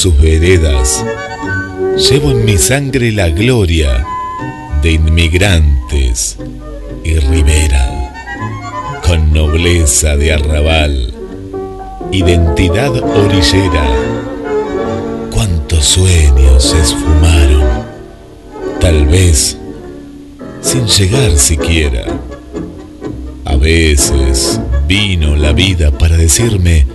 sus 0.00 0.18
veredas, 0.18 1.04
llevo 2.08 2.30
en 2.30 2.46
mi 2.46 2.56
sangre 2.56 3.12
la 3.12 3.28
gloria 3.28 4.06
de 4.80 4.92
inmigrantes 4.92 6.38
y 7.04 7.16
ribera, 7.16 8.10
con 9.06 9.30
nobleza 9.34 10.16
de 10.16 10.32
arrabal, 10.32 11.12
identidad 12.12 12.96
orillera 12.96 13.86
cuántos 15.30 15.84
sueños 15.84 16.64
se 16.64 16.80
esfumaron, 16.80 17.84
tal 18.80 19.04
vez 19.04 19.58
sin 20.62 20.86
llegar 20.86 21.36
siquiera. 21.36 22.06
A 23.44 23.56
veces 23.56 24.62
vino 24.88 25.36
la 25.36 25.52
vida 25.52 25.90
para 25.90 26.16
decirme, 26.16 26.86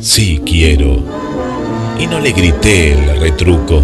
sí 0.00 0.40
quiero, 0.44 1.27
y 1.98 2.06
no 2.06 2.20
le 2.20 2.32
grité 2.32 2.92
el 2.92 3.20
retruco, 3.20 3.82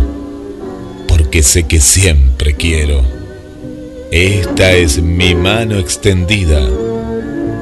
porque 1.08 1.42
sé 1.42 1.64
que 1.64 1.80
siempre 1.80 2.54
quiero. 2.54 3.02
Esta 4.11 4.72
es 4.72 5.02
mi 5.02 5.34
mano 5.34 5.78
extendida, 5.78 6.61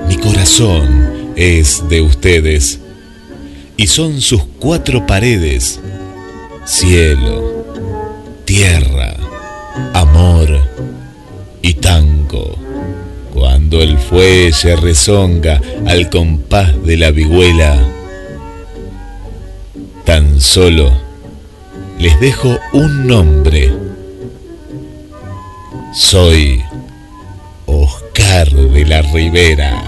mi 0.09 0.17
corazón 0.17 1.33
es 1.37 1.89
de 1.89 2.03
ustedes, 2.03 2.81
y 3.77 3.87
son 3.87 4.21
sus 4.21 4.45
cuatro 4.59 5.07
paredes 5.07 5.81
cielo, 6.65 7.65
tierra, 8.45 9.17
amor 9.95 10.49
y 11.61 11.75
tango. 11.75 12.57
Cuando 13.33 13.83
el 13.83 13.99
fuelle 13.99 14.77
rezonga 14.77 15.61
al 15.87 16.11
compás 16.11 16.83
de 16.85 16.97
la 16.97 17.11
vihuela, 17.11 17.79
tan 20.05 20.41
solo 20.41 20.91
les 21.99 22.19
dejo 22.21 22.59
un 22.73 23.07
nombre. 23.07 23.73
Soy 25.95 26.63
Oscar 27.67 28.49
de 28.49 28.85
la 28.87 29.03
Ribera. 29.03 29.83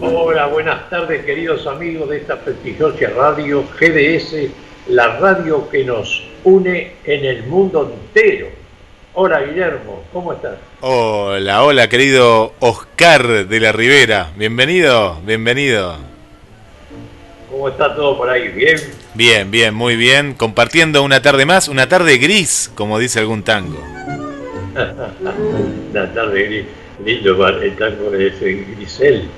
Hola, 0.00 0.46
buenas 0.48 0.90
tardes 0.90 1.24
queridos 1.24 1.66
amigos 1.66 2.10
de 2.10 2.18
esta 2.18 2.40
prestigiosa 2.40 3.08
radio 3.16 3.64
GDS, 3.78 4.50
la 4.88 5.18
radio 5.18 5.68
que 5.70 5.84
nos 5.84 6.22
une 6.44 6.92
en 7.04 7.24
el 7.24 7.44
mundo 7.44 7.90
entero. 7.92 8.48
Hola 9.14 9.40
Guillermo, 9.42 10.04
¿cómo 10.12 10.32
estás? 10.32 10.56
Hola, 10.80 11.64
hola 11.64 11.88
querido 11.88 12.52
Oscar 12.60 13.46
de 13.46 13.60
la 13.60 13.72
Ribera. 13.72 14.32
Bienvenido, 14.36 15.20
bienvenido. 15.24 15.96
¿Cómo 17.50 17.68
está 17.68 17.94
todo 17.94 18.18
por 18.18 18.28
ahí? 18.28 18.48
¿Bien? 18.48 18.76
Bien, 19.14 19.50
bien, 19.50 19.74
muy 19.74 19.96
bien. 19.96 20.34
Compartiendo 20.34 21.02
una 21.02 21.22
tarde 21.22 21.46
más, 21.46 21.68
una 21.68 21.88
tarde 21.88 22.18
gris, 22.18 22.70
como 22.74 22.98
dice 22.98 23.20
algún 23.20 23.42
tango. 23.44 23.78
Una 25.92 26.12
tarde 26.12 26.42
gris, 26.46 26.64
lindo 27.04 27.48
el 27.48 27.76
tango 27.76 28.12
ese 28.12 28.64
Grisel. 28.76 29.28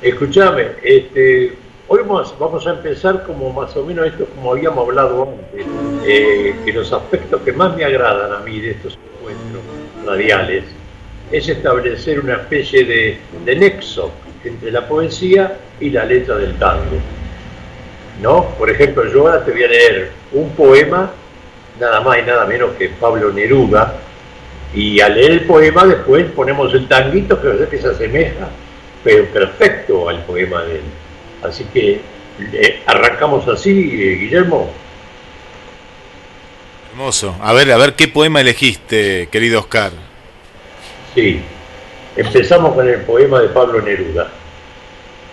Escúchame, 0.00 0.66
este, 0.84 1.54
hoy 1.88 2.00
vamos, 2.08 2.66
a 2.66 2.70
empezar 2.70 3.24
como 3.24 3.52
más 3.52 3.76
o 3.76 3.84
menos 3.84 4.06
esto 4.06 4.26
como 4.34 4.52
habíamos 4.52 4.86
hablado 4.86 5.22
antes, 5.22 5.66
eh, 6.04 6.54
que 6.64 6.72
los 6.72 6.92
aspectos 6.92 7.40
que 7.42 7.52
más 7.52 7.76
me 7.76 7.84
agradan 7.84 8.32
a 8.32 8.38
mí 8.40 8.60
de 8.60 8.72
estos 8.72 8.98
encuentros 9.18 9.62
radiales 10.04 10.64
es 11.30 11.48
establecer 11.48 12.20
una 12.20 12.34
especie 12.34 12.84
de, 12.84 13.56
nexo 13.56 14.10
entre 14.44 14.70
la 14.70 14.86
poesía 14.86 15.58
y 15.80 15.90
la 15.90 16.04
letra 16.04 16.36
del 16.36 16.54
tango. 16.56 16.98
¿No? 18.22 18.46
Por 18.58 18.70
ejemplo, 18.70 19.04
yo 19.12 19.26
ahora 19.26 19.44
te 19.44 19.50
voy 19.50 19.64
a 19.64 19.68
leer 19.68 20.10
un 20.32 20.50
poema, 20.50 21.10
nada 21.78 22.00
más 22.00 22.18
y 22.18 22.22
nada 22.22 22.46
menos 22.46 22.70
que 22.78 22.88
Pablo 22.88 23.32
Neruda, 23.32 23.96
y 24.72 25.00
al 25.00 25.14
leer 25.14 25.32
el 25.32 25.40
poema 25.46 25.84
después 25.84 26.24
ponemos 26.30 26.72
el 26.74 26.88
tanguito 26.88 27.40
que, 27.40 27.66
que 27.68 27.78
se 27.78 27.88
asemeja, 27.88 28.48
pero 29.04 29.26
perfecto 29.26 30.08
al 30.08 30.24
poema 30.24 30.62
de 30.62 30.76
él. 30.76 30.82
Así 31.48 31.64
que 31.64 32.00
eh, 32.52 32.82
arrancamos 32.86 33.46
así, 33.48 33.70
eh, 33.70 34.16
Guillermo. 34.16 34.70
Hermoso. 36.90 37.36
A 37.40 37.52
ver, 37.52 37.70
a 37.72 37.76
ver, 37.76 37.94
¿qué 37.94 38.08
poema 38.08 38.40
elegiste, 38.40 39.28
querido 39.30 39.60
Oscar? 39.60 39.92
Sí, 41.14 41.40
empezamos 42.16 42.74
con 42.74 42.88
el 42.88 43.00
poema 43.02 43.40
de 43.40 43.48
Pablo 43.48 43.80
Neruda, 43.80 44.28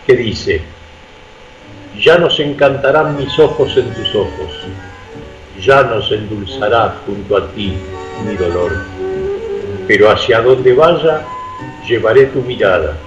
que 0.06 0.16
dice, 0.16 0.62
ya 2.00 2.18
nos 2.18 2.40
encantarán 2.40 3.18
mis 3.18 3.38
ojos 3.40 3.76
en 3.78 3.94
tus 3.94 4.16
ojos, 4.16 4.60
ya 5.62 5.84
nos 5.84 6.12
endulzará 6.12 6.96
junto 7.06 7.38
a 7.38 7.52
ti 7.52 7.74
mi 8.26 8.36
dolor, 8.36 8.86
pero 9.88 10.10
hacia 10.10 10.42
donde 10.42 10.74
vaya 10.74 11.26
llevaré 11.88 12.28
tu 12.28 12.42
mirada, 12.42 12.98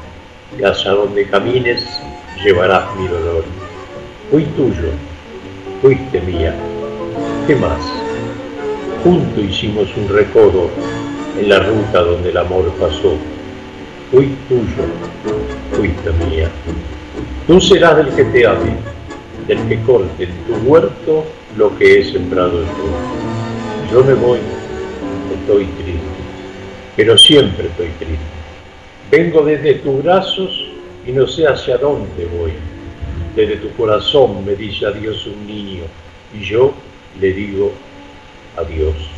y 0.59 0.65
hacia 0.65 0.93
donde 0.93 1.27
camines 1.29 1.85
llevarás 2.43 2.85
mi 2.97 3.09
dolor. 3.09 3.45
Fui 4.31 4.45
tuyo, 4.57 4.91
fuiste 5.81 6.21
mía, 6.21 6.55
¿qué 7.47 7.55
más? 7.57 7.81
Juntos 9.03 9.45
hicimos 9.45 9.89
un 9.97 10.09
recodo 10.09 10.71
en 11.39 11.49
la 11.49 11.61
ruta 11.61 12.01
donde 12.01 12.31
el 12.31 12.37
amor 12.37 12.73
pasó. 12.81 13.15
Fui 14.11 14.35
tuyo, 14.49 14.85
fuiste 15.73 16.11
mía. 16.25 16.51
Tú 17.47 17.61
serás 17.61 17.97
del 17.97 18.15
que 18.15 18.25
te 18.25 18.47
ame, 18.47 18.77
del 19.47 19.69
que 19.69 19.81
corte 19.83 20.25
en 20.25 20.33
tu 20.47 20.69
huerto 20.69 21.25
lo 21.57 21.77
que 21.79 22.01
he 22.01 22.13
sembrado 22.13 22.63
yo. 22.63 23.93
Yo 23.93 24.05
me 24.05 24.15
voy, 24.15 24.41
estoy 25.41 25.65
triste, 25.67 26.01
pero 26.97 27.17
siempre 27.17 27.69
estoy 27.69 27.89
triste. 27.99 28.25
Vengo 29.11 29.43
desde 29.43 29.75
tus 29.75 30.03
brazos 30.03 30.66
y 31.07 31.13
no 31.13 31.27
sé 31.27 31.47
hacia 31.47 31.79
dónde 31.79 32.27
voy. 32.27 32.53
Desde 33.35 33.57
tu 33.57 33.71
corazón 33.75 34.45
me 34.45 34.55
dice 34.55 34.87
adiós 34.87 35.27
un 35.27 35.47
niño 35.47 35.85
y 36.35 36.45
yo 36.45 36.75
le 37.21 37.33
digo 37.33 37.73
adiós. 38.57 39.16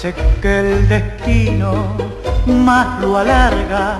Parece 0.00 0.14
que 0.40 0.60
el 0.60 0.88
destino 0.88 1.96
más 2.46 3.00
lo 3.00 3.18
alarga 3.18 3.98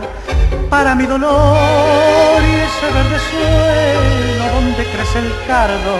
para 0.71 0.95
mi 0.95 1.07
dolor 1.07 2.41
y 2.41 2.55
ese 2.55 2.87
verde 2.95 3.19
suelo 3.31 4.55
donde 4.55 4.85
crece 4.85 5.19
el 5.19 5.33
cardo, 5.49 5.97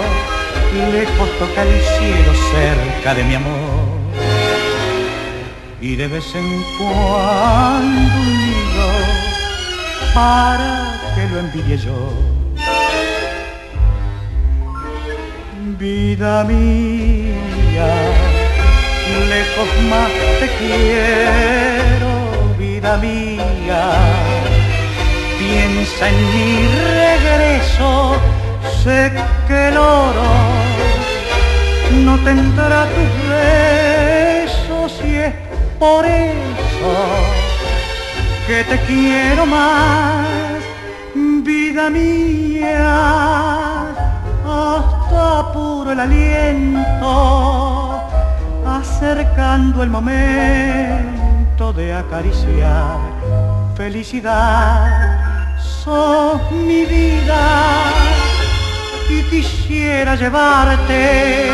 lejos 0.93 1.29
toca 1.39 1.63
el 1.63 1.81
cielo 1.81 2.33
cerca 2.53 3.15
de 3.15 3.25
mi 3.25 3.35
amor. 3.35 3.99
Y 5.81 5.97
de 5.97 6.07
vez 6.07 6.33
en 6.35 6.63
cuando 6.79 8.21
un 8.21 8.39
nido 8.39 8.89
para 10.15 11.01
que 11.15 11.29
lo 11.29 11.41
envidie 11.41 11.77
yo. 11.77 12.13
Vida 15.79 16.45
mía, 16.45 17.87
lejos 19.19 19.69
más 19.91 20.11
te 20.41 20.49
quiero, 20.59 22.11
vida 22.59 22.97
mía. 22.99 23.83
Piensa 25.39 26.09
en 26.09 26.19
mi 26.35 26.51
regreso, 27.01 28.17
sé 28.83 29.13
que 29.47 29.69
el 29.69 29.77
oro 29.77 30.31
no 32.05 32.17
tendrá 32.19 32.87
tus 32.95 33.11
besos 33.29 34.91
y 35.05 35.15
es 35.17 35.35
por 35.79 36.05
eso 36.05 36.95
que 38.47 38.65
te 38.65 38.79
quiero 38.87 39.45
más, 39.45 40.27
vida 41.15 41.91
mía, 41.91 42.95
hasta 44.45 45.53
puro 45.53 45.93
el 45.93 46.01
aliento, 46.01 47.78
acercando 49.11 49.83
el 49.83 49.89
momento 49.89 51.73
de 51.73 51.95
acariciar 51.95 52.99
felicidad, 53.75 55.57
sos 55.59 56.51
mi 56.53 56.85
vida 56.85 57.91
y 59.09 59.23
quisiera 59.31 60.15
llevarte 60.15 61.49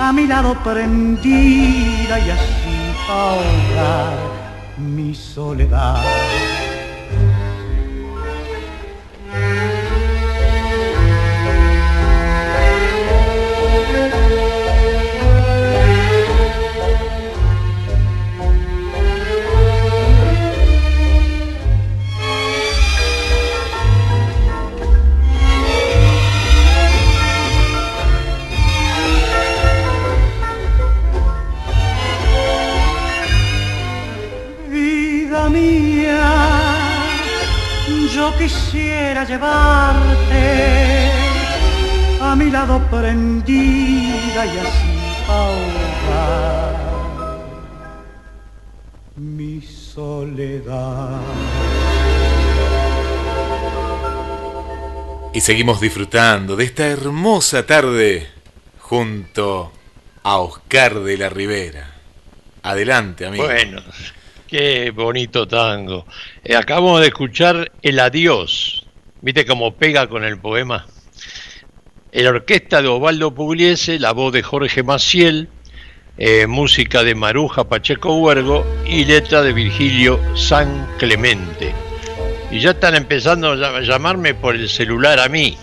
a 0.00 0.12
mi 0.14 0.26
lado 0.26 0.54
prendida 0.64 2.18
y 2.20 2.30
así 2.30 2.94
ahogar 3.10 4.16
mi 4.78 5.14
soledad. 5.14 6.02
Quisiera 38.46 39.24
llevarte 39.24 41.10
a 42.20 42.36
mi 42.36 42.48
lado 42.48 42.80
prendida 42.88 44.46
y 44.46 44.58
así 44.58 44.98
ahogar 45.28 46.76
mi 49.16 49.60
soledad. 49.60 51.20
Y 55.34 55.40
seguimos 55.40 55.80
disfrutando 55.80 56.54
de 56.54 56.64
esta 56.66 56.86
hermosa 56.86 57.66
tarde 57.66 58.28
junto 58.78 59.72
a 60.22 60.36
Oscar 60.38 61.00
de 61.00 61.18
la 61.18 61.28
Ribera. 61.28 61.96
Adelante, 62.62 63.26
amigo. 63.26 63.44
Bueno, 63.44 63.82
Qué 64.48 64.92
bonito 64.92 65.48
tango. 65.48 66.06
Eh, 66.44 66.54
acabamos 66.54 67.00
de 67.00 67.08
escuchar 67.08 67.72
El 67.82 67.98
Adiós. 67.98 68.86
¿Viste 69.20 69.44
cómo 69.44 69.74
pega 69.74 70.06
con 70.06 70.24
el 70.24 70.38
poema? 70.38 70.86
La 72.12 72.30
orquesta 72.30 72.80
de 72.80 72.88
Osvaldo 72.88 73.34
Pugliese, 73.34 73.98
la 73.98 74.12
voz 74.12 74.32
de 74.32 74.42
Jorge 74.42 74.84
Maciel, 74.84 75.48
eh, 76.16 76.46
música 76.46 77.02
de 77.02 77.14
Maruja 77.14 77.64
Pacheco 77.64 78.14
Huergo 78.14 78.64
y 78.86 79.04
letra 79.04 79.42
de 79.42 79.52
Virgilio 79.52 80.20
San 80.36 80.86
Clemente. 80.96 81.74
Y 82.50 82.60
ya 82.60 82.70
están 82.70 82.94
empezando 82.94 83.52
a 83.52 83.80
llamarme 83.80 84.34
por 84.34 84.54
el 84.54 84.68
celular 84.68 85.18
a 85.18 85.28
mí. 85.28 85.58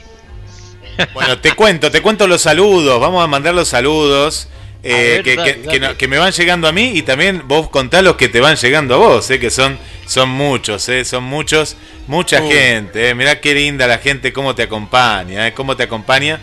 Bueno, 1.14 1.40
te 1.40 1.54
cuento, 1.56 1.90
te 1.90 2.02
cuento 2.02 2.28
los 2.28 2.42
saludos. 2.42 3.00
Vamos 3.00 3.24
a 3.24 3.28
mandar 3.28 3.56
los 3.56 3.70
saludos. 3.70 4.48
Eh, 4.86 5.96
que, 5.98 6.08
me 6.10 6.18
van 6.18 6.34
llegando 6.34 6.68
a 6.68 6.74
mí 6.74 6.92
y 6.96 7.04
también 7.04 7.44
vos 7.48 7.70
contás 7.70 8.04
los 8.04 8.18
que 8.18 8.28
te 8.28 8.42
van 8.42 8.58
llegando 8.58 8.96
a 8.96 8.98
vos, 8.98 9.32
eh, 9.32 9.40
que 9.40 9.50
son, 9.50 9.78
son 10.06 10.28
muchos, 10.28 10.90
eh, 10.90 11.06
son 11.06 11.24
muchos, 11.24 11.78
mucha 12.08 12.42
gente. 12.42 13.10
Eh. 13.10 13.16
Mirá 13.16 13.40
qué 13.40 13.54
linda 13.54 13.88
la 13.88 14.00
gente, 14.00 14.34
cómo 14.34 14.54
te 14.56 14.64
acompaña, 14.64 15.48
eh, 15.48 15.54
cómo 15.54 15.78
te 15.78 15.84
acompaña. 15.84 16.40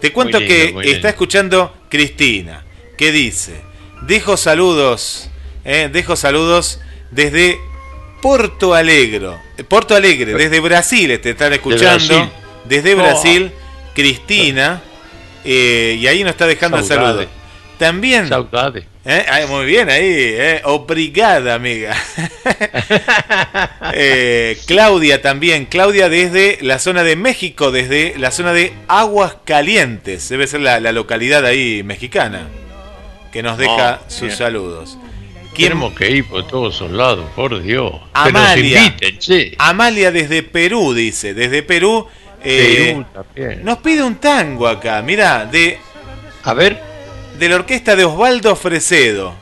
Te 0.00 0.12
cuento 0.12 0.38
que 0.38 0.74
está 0.84 1.10
escuchando 1.10 1.76
Cristina, 1.90 2.64
que 2.96 3.12
dice, 3.12 3.60
dejo 4.02 4.36
saludos, 4.36 5.30
dejo 5.64 6.16
saludos 6.16 6.80
desde 7.10 7.58
Porto 8.20 8.74
Alegre, 8.74 9.30
Porto 9.68 9.94
Alegre, 9.94 10.34
desde 10.34 10.60
Brasil 10.60 11.18
te 11.20 11.30
están 11.30 11.54
escuchando, 11.54 12.30
desde 12.64 12.94
Brasil, 12.94 13.50
Cristina, 13.94 14.82
y 15.42 16.06
ahí 16.06 16.22
nos 16.22 16.32
está 16.32 16.46
dejando 16.46 16.78
el 16.78 16.84
saludo. 16.84 17.26
También. 17.78 18.30
¿Eh? 19.06 19.46
muy 19.48 19.66
bien 19.66 19.90
ahí, 19.90 20.06
¿eh? 20.06 20.62
obrigada 20.64 21.54
amiga. 21.54 21.94
Eh, 23.96 24.58
Claudia 24.66 25.22
también, 25.22 25.66
Claudia 25.66 26.08
desde 26.08 26.58
la 26.62 26.80
zona 26.80 27.04
de 27.04 27.14
México, 27.14 27.70
desde 27.70 28.18
la 28.18 28.32
zona 28.32 28.52
de 28.52 28.72
Aguas 28.88 29.36
Calientes, 29.44 30.28
debe 30.28 30.48
ser 30.48 30.62
la, 30.62 30.80
localidad 30.90 31.44
ahí 31.46 31.84
mexicana, 31.84 32.48
que 33.30 33.42
nos 33.42 33.56
deja 33.56 34.00
oh, 34.02 34.10
sus 34.10 34.34
saludos. 34.34 34.98
Tenemos 35.54 35.94
que 35.94 36.10
ir 36.10 36.26
por 36.26 36.44
todos 36.48 36.80
lados, 36.90 37.26
por 37.36 37.62
Dios. 37.62 37.94
Amalia, 38.14 38.96
Amalia 39.58 40.10
desde 40.10 40.42
Perú, 40.42 40.92
dice, 40.92 41.34
desde 41.34 41.62
Perú. 41.62 42.08
Eh, 42.42 43.00
nos 43.62 43.78
pide 43.78 44.02
un 44.02 44.16
tango 44.16 44.66
acá, 44.66 45.02
mira, 45.02 45.46
de... 45.46 45.78
A 46.42 46.52
ver 46.52 46.93
de 47.38 47.48
la 47.48 47.56
orquesta 47.56 47.96
de 47.96 48.04
Osvaldo 48.04 48.56
Fresedo. 48.56 49.34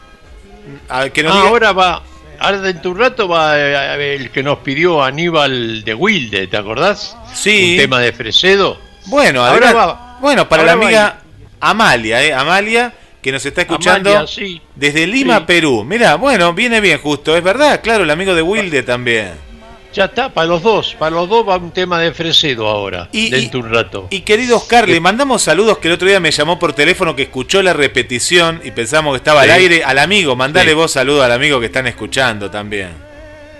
que 1.13 1.27
ah, 1.27 1.43
ahora 1.47 1.73
va, 1.73 2.03
ahora 2.39 2.59
de 2.61 2.89
un 2.89 2.99
rato 2.99 3.29
va 3.29 3.59
eh, 3.59 4.17
el 4.17 4.31
que 4.31 4.43
nos 4.43 4.59
pidió 4.59 5.03
Aníbal 5.03 5.85
de 5.85 5.95
Wilde, 5.95 6.47
¿te 6.47 6.57
acordás? 6.57 7.17
Sí. 7.35 7.73
Un 7.73 7.77
tema 7.79 8.01
de 8.01 8.13
Fresedo. 8.13 8.79
Bueno, 9.07 9.45
ahora 9.45 9.73
va, 9.73 10.19
bueno, 10.21 10.49
para 10.49 10.63
la 10.65 10.73
amiga 10.73 11.21
Amalia, 11.61 12.23
¿eh? 12.23 12.33
Amalia, 12.33 12.93
que 13.21 13.33
nos 13.33 13.45
está 13.45 13.63
escuchando 13.63 14.27
desde 14.75 15.07
Lima, 15.07 15.47
Perú. 15.47 15.85
Mira, 15.85 16.17
bueno, 16.17 16.53
viene 16.55 16.81
bien 16.81 16.99
justo, 16.99 17.37
es 17.37 17.43
verdad, 17.43 17.81
claro, 17.83 18.05
el 18.05 18.11
amigo 18.11 18.35
de 18.35 18.43
Wilde 18.43 18.83
también. 18.83 19.52
Ya 19.93 20.07
está, 20.07 20.33
para 20.33 20.47
los 20.47 20.63
dos, 20.63 20.97
para 20.99 21.15
los 21.15 21.29
dos 21.29 21.47
va 21.47 21.57
un 21.57 21.71
tema 21.71 22.01
de 22.01 22.13
Fresedo 22.13 22.67
ahora, 22.67 23.11
y, 23.13 23.29
dentro 23.29 23.61
de 23.61 23.67
un 23.67 23.75
rato. 23.75 24.07
Y 24.11 24.23
querido 24.23 24.57
Oscar, 24.57 24.89
le 24.89 25.01
mandamos 25.01 25.43
saludos 25.43 25.79
que 25.79 25.89
el 25.89 25.95
otro 25.95 26.09
día 26.09 26.19
me 26.19 26.31
llamó 26.31 26.59
por 26.59 26.73
teléfono 26.73 27.15
que 27.15 27.25
escuchó 27.25 27.63
la 27.63 27.75
repetición 27.75 28.63
y 28.65 28.71
pensamos 28.71 29.13
que 29.13 29.19
estaba 29.19 29.43
al 29.43 29.51
aire. 29.51 29.85
Al 29.85 29.99
amigo, 29.99 30.35
mandale 30.35 30.73
vos 30.73 30.93
saludos 30.93 31.25
al 31.25 31.33
amigo 31.33 31.61
que 31.61 31.67
están 31.67 31.87
escuchando 31.87 32.51
también. 32.51 32.91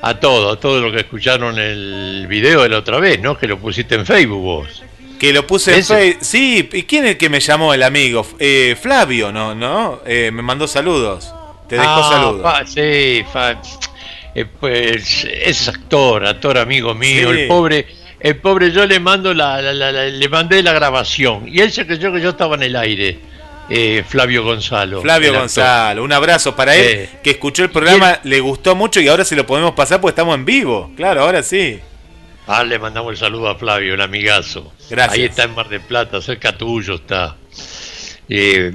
A 0.01 0.15
todos, 0.19 0.57
a 0.57 0.59
todos 0.59 0.83
los 0.83 0.93
que 0.93 1.01
escucharon 1.01 1.59
el 1.59 2.27
video 2.29 2.63
de 2.63 2.71
la 2.71 2.79
otra 2.79 2.99
vez, 2.99 3.21
¿no? 3.21 3.37
Que 3.37 3.47
lo 3.47 3.59
pusiste 3.59 3.95
en 3.95 4.07
Facebook 4.07 4.43
vos. 4.43 4.83
Que 5.21 5.35
lo 5.35 5.47
puse 5.47 5.77
en 5.77 5.85
Facebook. 5.85 6.25
Sí, 6.25 6.69
¿y 6.73 6.83
quién 6.85 7.05
es 7.05 7.11
el 7.13 7.17
que 7.19 7.29
me 7.29 7.41
llamó 7.41 7.75
el 7.75 7.83
amigo? 7.83 8.27
Eh, 8.39 8.75
Flavio, 8.81 9.31
¿no? 9.31 9.55
¿No? 9.55 10.01
Eh, 10.07 10.31
me 10.33 10.41
mandó 10.41 10.67
saludos. 10.67 11.33
Te 11.69 11.77
dejó 11.77 11.89
ah, 11.89 12.11
saludos. 12.11 12.71
sí, 12.71 13.23
eh, 14.35 14.45
pues 14.45 15.25
es 15.25 15.69
actor, 15.69 16.27
actor 16.27 16.59
amigo 16.59 16.95
mío, 16.95 17.31
el 17.31 17.49
pobre, 17.49 17.87
el 18.21 18.37
pobre 18.37 18.71
yo 18.71 18.87
le 18.87 19.01
mando 19.01 19.35
la, 19.35 19.61
le 19.61 20.29
mandé 20.29 20.63
la 20.63 20.73
grabación 20.73 21.49
y 21.49 21.61
él 21.61 21.73
se 21.73 21.87
creyó 21.87 22.13
que 22.13 22.21
yo 22.21 22.31
estaba 22.31 22.57
en 22.57 22.63
el 22.63 22.77
aire. 22.77 23.33
Eh, 23.69 24.05
Flavio 24.07 24.45
Gonzalo. 24.45 25.01
Flavio 25.01 25.33
Gonzalo, 25.33 26.03
un 26.03 26.13
abrazo 26.13 26.55
para 26.55 26.75
él, 26.75 27.09
que 27.23 27.31
escuchó 27.31 27.63
el 27.63 27.71
programa, 27.71 28.19
le 28.25 28.41
gustó 28.41 28.75
mucho 28.75 29.01
y 29.01 29.09
ahora 29.09 29.25
se 29.25 29.37
lo 29.37 29.47
podemos 29.47 29.73
pasar 29.73 30.01
porque 30.01 30.13
estamos 30.13 30.35
en 30.35 30.45
vivo. 30.45 30.91
Claro, 30.97 31.23
ahora 31.23 31.43
sí. 31.43 31.81
Ah, 32.47 32.65
le 32.65 32.79
mandamos 32.79 33.13
el 33.13 33.19
saludo 33.19 33.49
a 33.49 33.55
Flavio, 33.55 33.95
el 33.95 34.01
amigazo. 34.01 34.73
Gracias. 34.91 35.15
Ahí 35.15 35.25
está 35.25 35.45
en 35.45 35.55
Mar 35.55 35.69
del 35.69 35.81
Plata, 35.81 36.21
cerca 36.21 36.57
tuyo 36.57 36.97
está. 36.97 37.37
Eh, 38.29 38.73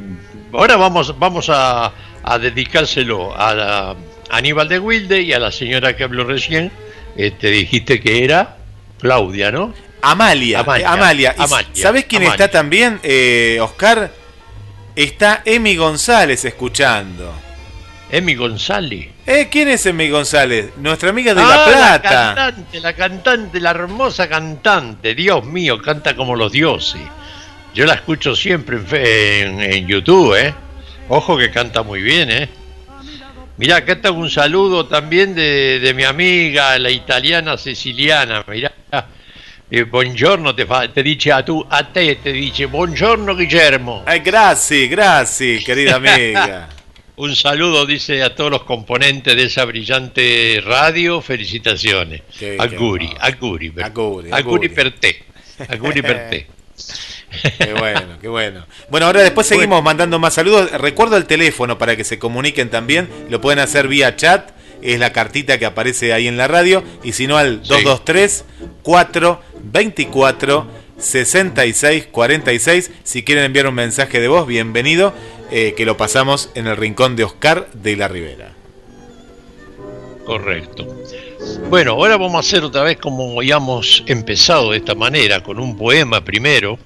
ahora 0.54 0.78
vamos, 0.78 1.18
vamos 1.20 1.50
a, 1.50 1.92
dedicárselo 2.40 3.34
a, 3.36 3.96
Aníbal 4.30 4.68
de 4.68 4.80
Wilde 4.80 5.22
y 5.22 5.34
a 5.34 5.40
la 5.40 5.52
señora 5.52 5.96
que 5.96 6.04
habló 6.04 6.24
recién. 6.24 6.72
te 7.16 7.28
este, 7.28 7.50
dijiste 7.50 8.00
que 8.00 8.24
era 8.24 8.58
Claudia, 9.00 9.52
¿no? 9.52 9.74
Amalia. 10.02 10.60
Amalia. 10.60 11.36
¿Sabes 11.74 12.06
quién 12.06 12.24
está 12.24 12.50
también, 12.50 13.00
eh, 13.04 13.60
Oscar? 13.62 14.12
Está 14.96 15.42
Emi 15.46 15.76
González 15.76 16.44
escuchando. 16.46 17.34
Emi 18.10 18.36
González. 18.36 19.10
Eh, 19.26 19.48
¿Quién 19.52 19.68
es 19.68 19.86
Emi 19.86 20.10
González? 20.10 20.72
Nuestra 20.78 21.10
amiga 21.10 21.34
de 21.34 21.42
La 21.42 21.64
ah, 21.64 21.66
Plata. 21.68 22.10
La 22.10 22.36
cantante, 22.36 22.80
la 22.80 22.94
cantante, 22.94 23.60
la 23.60 23.72
hermosa 23.72 24.30
cantante. 24.30 25.14
Dios 25.14 25.44
mío, 25.46 25.82
canta 25.82 26.16
como 26.16 26.36
los 26.36 26.52
dioses. 26.52 27.02
Yo 27.74 27.86
la 27.86 27.96
escucho 27.96 28.36
siempre 28.36 28.80
en, 29.42 29.86
YouTube, 29.86 30.36
¿eh? 30.36 30.54
Ojo 31.10 31.38
que 31.38 31.52
canta 31.52 31.84
muy 31.84 32.02
bien, 32.02 32.32
¿eh? 32.32 32.50
Mirá, 33.58 33.78
acá 33.78 33.94
está 33.94 34.12
un 34.12 34.30
saludo 34.30 34.86
también 34.86 35.34
de, 35.34 35.92
mi 35.96 36.04
amiga, 36.04 36.78
la 36.78 36.92
italiana 36.92 37.58
siciliana. 37.58 38.46
Mirá, 38.48 38.72
eh, 39.72 39.84
buongiorno 39.84 40.54
te, 40.54 40.68
fa, 40.68 40.88
te 40.94 41.02
dice 41.02 41.32
a 41.32 41.44
tu, 41.44 41.66
a 41.68 41.92
te, 41.92 42.16
te 42.18 42.32
dice 42.32 42.68
buongiorno 42.68 43.36
Guillermo. 43.36 44.06
Eh, 44.08 44.20
gracias, 44.20 44.88
gracias, 44.90 45.64
querida 45.64 45.96
amiga. 45.98 46.70
Un 47.16 47.36
saludo, 47.36 47.88
dice, 47.88 48.22
a 48.22 48.36
todos 48.36 48.52
los 48.52 48.64
componentes 48.64 49.36
de 49.36 49.46
esa 49.46 49.66
brillante 49.66 50.62
radio. 50.64 51.20
Felicitaciones. 51.20 52.22
auguri, 52.60 53.10
auguri, 53.20 53.74
auguri, 53.82 54.30
auguri, 54.32 54.70
per 54.70 54.92
te. 54.92 55.24
Auguri 55.68 56.04
per 56.04 56.30
te. 56.30 56.48
Qué 57.58 57.74
bueno, 57.74 58.18
qué 58.22 58.28
bueno. 58.28 58.66
Bueno, 58.90 59.06
ahora 59.08 59.22
después 59.22 59.48
seguimos 59.48 59.84
mandando 59.84 60.18
más 60.18 60.34
saludos. 60.34 60.72
Recuerdo 60.72 61.18
el 61.18 61.26
teléfono 61.26 61.78
para 61.78 61.96
que 61.96 62.04
se 62.04 62.20
comuniquen 62.20 62.70
también. 62.70 63.10
Lo 63.30 63.42
pueden 63.42 63.60
hacer 63.60 63.88
vía 63.88 64.16
chat. 64.16 64.52
Es 64.82 65.00
la 65.00 65.12
cartita 65.12 65.58
que 65.58 65.66
aparece 65.66 66.14
ahí 66.14 66.28
en 66.28 66.38
la 66.38 66.48
radio. 66.48 66.84
Y 67.04 67.12
si 67.14 67.28
no, 67.28 67.38
al 67.38 67.64
223 67.64 68.46
424 68.82 70.68
6646. 70.98 72.92
Si 73.04 73.24
quieren 73.24 73.44
enviar 73.46 73.68
un 73.68 73.76
mensaje 73.76 74.20
de 74.20 74.28
voz, 74.28 74.48
bienvenido. 74.48 75.14
Eh, 75.52 75.74
que 75.78 75.86
lo 75.86 75.96
pasamos 75.98 76.50
en 76.56 76.68
el 76.68 76.76
rincón 76.76 77.16
de 77.16 77.24
Oscar 77.24 77.68
de 77.74 77.96
la 77.96 78.08
Rivera. 78.08 78.54
Correcto. 80.26 80.86
Bueno, 81.70 81.94
ahora 81.94 82.18
vamos 82.18 82.36
a 82.36 82.40
hacer 82.40 82.64
otra 82.66 82.84
vez 82.84 82.98
como 82.98 83.38
habíamos 83.38 84.04
empezado 84.08 84.72
de 84.72 84.78
esta 84.78 84.94
manera, 84.94 85.42
con 85.42 85.58
un 85.58 85.78
poema 85.78 86.22
primero. 86.22 86.78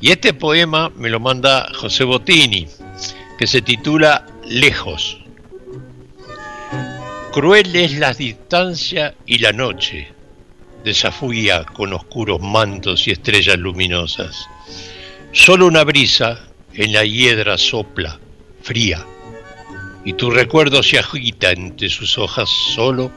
Y 0.00 0.12
este 0.12 0.32
poema 0.32 0.90
me 0.90 1.08
lo 1.08 1.18
manda 1.18 1.68
José 1.74 2.04
Bottini, 2.04 2.68
que 3.36 3.46
se 3.46 3.62
titula 3.62 4.26
Lejos. 4.46 5.18
Cruel 7.32 7.74
es 7.74 7.98
la 7.98 8.12
distancia 8.14 9.14
y 9.26 9.38
la 9.38 9.52
noche, 9.52 10.08
desafía 10.84 11.64
con 11.64 11.92
oscuros 11.92 12.40
mantos 12.40 13.08
y 13.08 13.10
estrellas 13.10 13.58
luminosas. 13.58 14.46
Solo 15.32 15.66
una 15.66 15.84
brisa 15.84 16.48
en 16.74 16.92
la 16.92 17.04
hiedra 17.04 17.58
sopla, 17.58 18.18
fría, 18.62 19.04
y 20.04 20.12
tu 20.12 20.30
recuerdo 20.30 20.82
se 20.82 20.98
agita 20.98 21.50
entre 21.50 21.88
sus 21.88 22.16
hojas 22.18 22.48
solo 22.48 23.10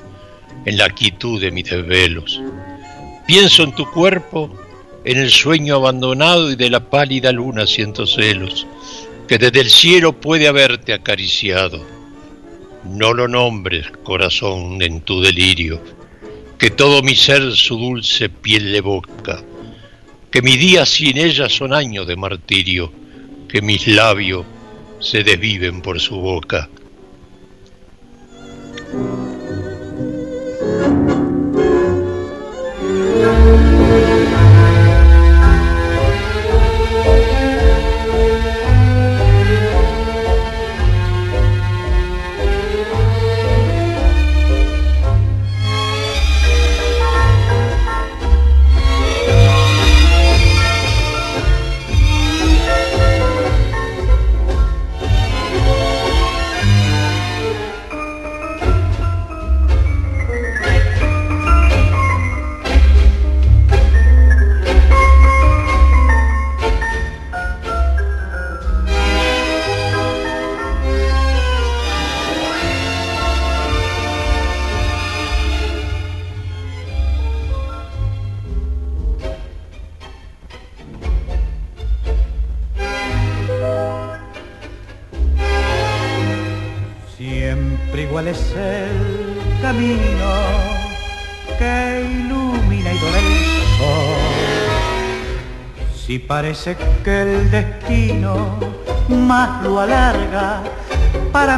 en 0.65 0.77
la 0.77 0.89
quietud 0.89 1.39
de 1.39 1.51
mis 1.51 1.69
desvelos. 1.69 2.41
Pienso 3.25 3.63
en 3.63 3.73
tu 3.73 3.89
cuerpo, 3.89 4.53
en 5.03 5.17
el 5.17 5.31
sueño 5.31 5.75
abandonado 5.75 6.51
y 6.51 6.55
de 6.55 6.69
la 6.69 6.89
pálida 6.89 7.31
luna 7.31 7.65
siento 7.65 8.05
celos, 8.05 8.67
que 9.27 9.37
desde 9.37 9.61
el 9.61 9.69
cielo 9.69 10.13
puede 10.13 10.47
haberte 10.47 10.93
acariciado. 10.93 11.85
No 12.83 13.13
lo 13.13 13.27
nombres, 13.27 13.87
corazón, 14.03 14.81
en 14.81 15.01
tu 15.01 15.21
delirio, 15.21 15.81
que 16.57 16.69
todo 16.69 17.01
mi 17.01 17.15
ser 17.15 17.51
su 17.53 17.77
dulce 17.77 18.29
piel 18.29 18.71
le 18.71 18.81
boca, 18.81 19.43
que 20.29 20.41
mi 20.41 20.57
día 20.57 20.85
sin 20.85 21.17
ella 21.17 21.49
son 21.49 21.73
años 21.73 22.07
de 22.07 22.15
martirio 22.15 22.91
que 23.51 23.61
mis 23.61 23.85
labios 23.85 24.45
se 25.01 25.23
desviven 25.23 25.81
por 25.81 25.99
su 25.99 26.15
boca. 26.15 26.69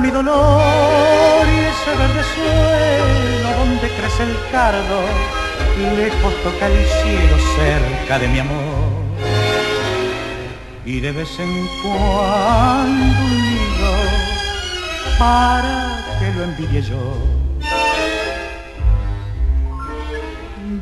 Mi 0.03 0.09
dolor 0.11 1.45
y 1.55 1.59
ese 1.71 1.91
verde 1.97 2.23
suelo 2.35 3.49
donde 3.57 3.87
crece 3.97 4.23
el 4.23 4.35
cardo, 4.51 4.99
lejos 5.95 6.33
toca 6.43 6.67
el 6.67 6.85
cielo 6.99 7.35
cerca 7.55 8.19
de 8.19 8.27
mi 8.27 8.39
amor. 8.39 8.91
Y 10.85 10.99
de 10.99 11.11
vez 11.13 11.39
en 11.39 11.53
cuando 11.81 13.25
unido 13.25 13.91
para 15.17 16.03
que 16.19 16.31
lo 16.37 16.43
envidie 16.43 16.81
yo. 16.81 17.03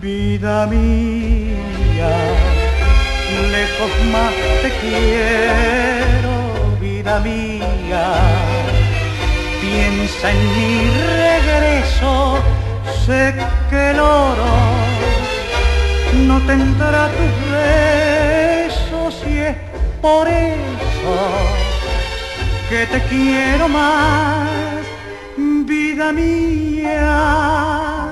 Vida 0.02 0.66
mía 0.66 1.62
lejos 3.52 3.92
más 4.12 4.34
te 4.62 4.70
quiero, 4.82 6.34
vida 6.80 7.20
mía. 7.20 8.61
Piensa 9.72 10.32
en 10.32 10.40
mi 10.56 10.74
regreso, 11.24 12.40
sé 13.06 13.34
que 13.70 13.92
el 13.92 14.00
oro 14.02 14.52
no 16.28 16.40
tendrá 16.42 17.08
tus 17.08 17.34
besos 17.54 19.14
y 19.26 19.38
es 19.38 19.56
por 20.02 20.28
eso 20.28 21.16
que 22.70 22.86
te 22.86 23.00
quiero 23.04 23.70
más, 23.70 24.50
vida 25.38 26.12
mía, 26.12 28.10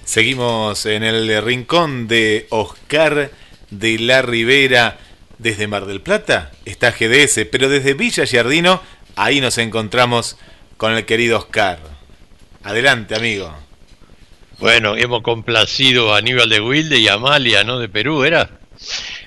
Seguimos 0.09 0.87
en 0.87 1.03
el 1.03 1.43
rincón 1.43 2.07
de 2.07 2.47
Oscar 2.49 3.29
de 3.69 3.99
la 3.99 4.23
Ribera. 4.23 4.97
Desde 5.37 5.67
Mar 5.67 5.85
del 5.85 6.01
Plata 6.01 6.51
está 6.65 6.91
GDS, 6.91 7.45
pero 7.49 7.69
desde 7.69 7.93
Villa 7.93 8.25
Giardino, 8.25 8.81
ahí 9.15 9.39
nos 9.39 9.59
encontramos 9.59 10.35
con 10.77 10.93
el 10.93 11.05
querido 11.05 11.37
Oscar. 11.37 11.79
Adelante, 12.63 13.15
amigo. 13.15 13.53
Bueno, 14.59 14.97
hemos 14.97 15.21
complacido 15.21 16.13
a 16.13 16.17
Aníbal 16.17 16.49
de 16.49 16.59
Wilde 16.59 16.99
y 16.99 17.07
Amalia, 17.07 17.63
¿no? 17.63 17.79
De 17.79 17.87
Perú, 17.87 18.25
¿era? 18.25 18.59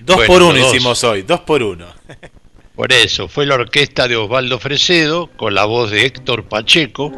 Dos 0.00 0.20
por 0.26 0.42
uno 0.42 0.58
hicimos 0.58 1.02
hoy, 1.04 1.22
dos 1.22 1.40
por 1.40 1.62
uno. 1.62 1.86
Por 2.74 2.90
eso, 2.90 3.28
fue 3.28 3.44
la 3.44 3.56
orquesta 3.56 4.08
de 4.08 4.16
Osvaldo 4.16 4.58
Fresedo, 4.58 5.26
con 5.36 5.54
la 5.54 5.66
voz 5.66 5.90
de 5.90 6.06
Héctor 6.06 6.44
Pacheco. 6.44 7.12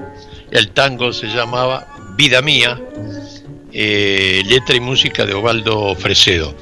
El 0.50 0.72
tango 0.72 1.12
se 1.12 1.28
llamaba 1.28 1.86
Vida 2.16 2.42
Mía, 2.42 2.80
eh, 3.72 4.42
letra 4.46 4.74
y 4.74 4.80
música 4.80 5.24
de 5.24 5.32
Osvaldo 5.32 5.94
Fresedo. 5.94 6.56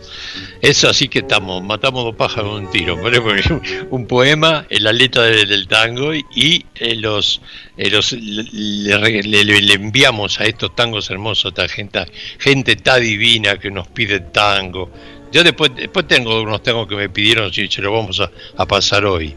Eso 0.63 0.89
así 0.89 1.09
que 1.09 1.19
estamos, 1.19 1.61
matamos 1.61 2.05
dos 2.05 2.15
pájaros 2.15 2.53
con 2.53 2.67
un 2.67 2.71
tiro. 2.71 2.97
Un 3.91 4.07
poema 4.07 4.65
en 4.71 4.85
la 4.85 4.93
letra 4.93 5.25
del, 5.25 5.67
tango 5.67 6.15
y, 6.15 6.65
eh, 6.77 6.95
los, 6.95 7.43
eh, 7.77 7.91
los 7.91 8.13
le, 8.13 9.75
enviamos 9.75 10.39
a 10.39 10.45
estos 10.45 10.73
tangos 10.77 11.11
hermosos, 11.11 11.53
a 11.59 11.67
gente, 11.67 12.07
gente 12.39 12.77
tan 12.77 13.03
divina 13.03 13.59
que 13.59 13.73
nos 13.73 13.89
pide 13.89 14.21
tango. 14.21 14.89
Yo 15.33 15.43
después, 15.43 15.73
después 15.75 16.07
tengo 16.07 16.41
unos 16.41 16.63
tangos 16.63 16.87
que 16.87 16.95
me 16.95 17.09
pidieron 17.09 17.53
si 17.53 17.67
se 17.67 17.83
lo 17.83 17.93
vamos 17.93 18.21
a, 18.21 18.67
pasar 18.67 19.05
hoy. 19.05 19.35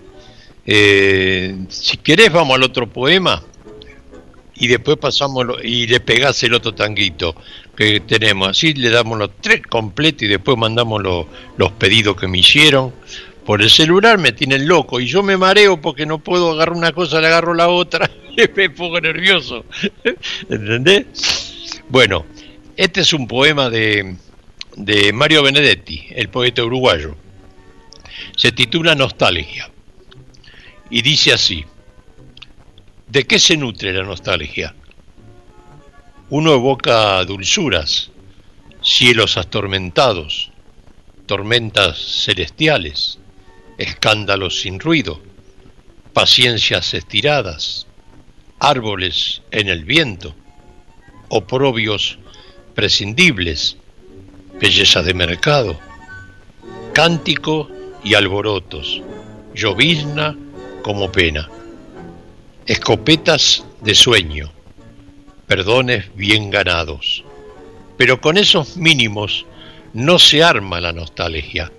Eh, 0.64 1.56
si 1.70 1.98
querés 1.98 2.32
vamos 2.32 2.56
al 2.56 2.62
otro 2.62 2.88
poema 2.88 3.42
y 4.58 4.68
después 4.68 4.98
pasamos 4.98 5.48
y 5.64 5.88
le 5.88 6.00
pegás 6.02 6.44
el 6.44 6.54
otro 6.54 6.76
tanguito 6.76 7.36
que 7.76 8.00
tenemos. 8.00 8.50
Así 8.50 8.74
le 8.74 8.90
damos 8.90 9.18
los 9.18 9.30
tres 9.42 9.62
completos 9.64 10.24
y 10.24 10.28
después 10.28 10.58
mandamos 10.58 11.04
los 11.04 11.72
pedidos 11.74 12.16
que 12.16 12.28
me 12.28 12.40
hicieron. 12.40 12.94
Por 13.46 13.62
el 13.62 13.70
celular 13.70 14.18
me 14.18 14.32
tienen 14.32 14.68
loco 14.68 15.00
y 15.00 15.06
yo 15.06 15.22
me 15.22 15.38
mareo 15.38 15.80
porque 15.80 16.06
no 16.06 16.18
puedo 16.18 16.52
agarrar 16.52 16.76
una 16.76 16.94
cosa, 16.94 17.22
le 17.22 17.28
agarro 17.28 17.54
la 17.54 17.70
otra 17.70 18.10
me 18.56 18.70
pongo 18.70 19.00
nervioso. 19.00 19.66
¿Entendés? 20.50 21.82
Bueno, 21.90 22.26
este 22.76 23.02
es 23.02 23.14
un 23.14 23.28
poema 23.28 23.70
de, 23.70 24.16
de 24.76 25.14
Mario 25.14 25.44
Benedetti, 25.44 26.08
el 26.12 26.30
poeta 26.30 26.64
uruguayo. 26.64 27.16
Se 28.36 28.52
titula 28.52 28.96
Nostalgia 28.96 29.70
y 30.90 31.02
dice 31.02 31.34
así. 31.34 31.66
¿De 33.08 33.24
qué 33.26 33.40
se 33.40 33.56
nutre 33.56 33.94
la 33.94 34.04
nostalgia? 34.04 34.76
Uno 36.30 36.56
evoca 36.56 37.24
dulzuras, 37.24 38.10
cielos 38.82 39.38
atormentados, 39.38 40.50
tormentas 41.28 42.24
celestiales, 42.26 43.20
escándalos 43.78 44.62
sin 44.62 44.80
ruido, 44.80 45.22
paciencias 46.14 46.96
estiradas, 46.96 47.86
árboles 48.58 49.44
en 49.52 49.70
el 49.70 49.86
viento, 49.86 50.34
oprobios 51.30 52.18
prescindibles, 52.74 53.78
belleza 54.60 55.04
de 55.04 55.14
mercado, 55.14 55.80
cántico 56.94 57.70
y 58.04 58.16
alborotos, 58.16 59.04
llovizna 59.54 60.36
como 60.82 61.12
pena, 61.12 61.48
escopetas 62.66 63.64
de 63.82 63.94
sueño, 63.94 64.55
perdones 65.48 66.06
bien 66.16 66.50
ganados. 66.50 67.24
Pero 67.98 68.20
con 68.22 68.38
esos 68.38 68.78
mínimos 68.78 69.46
no 69.94 70.20
se 70.20 70.44
arma 70.44 70.82
la 70.82 70.92
nostalgia. 70.92 71.72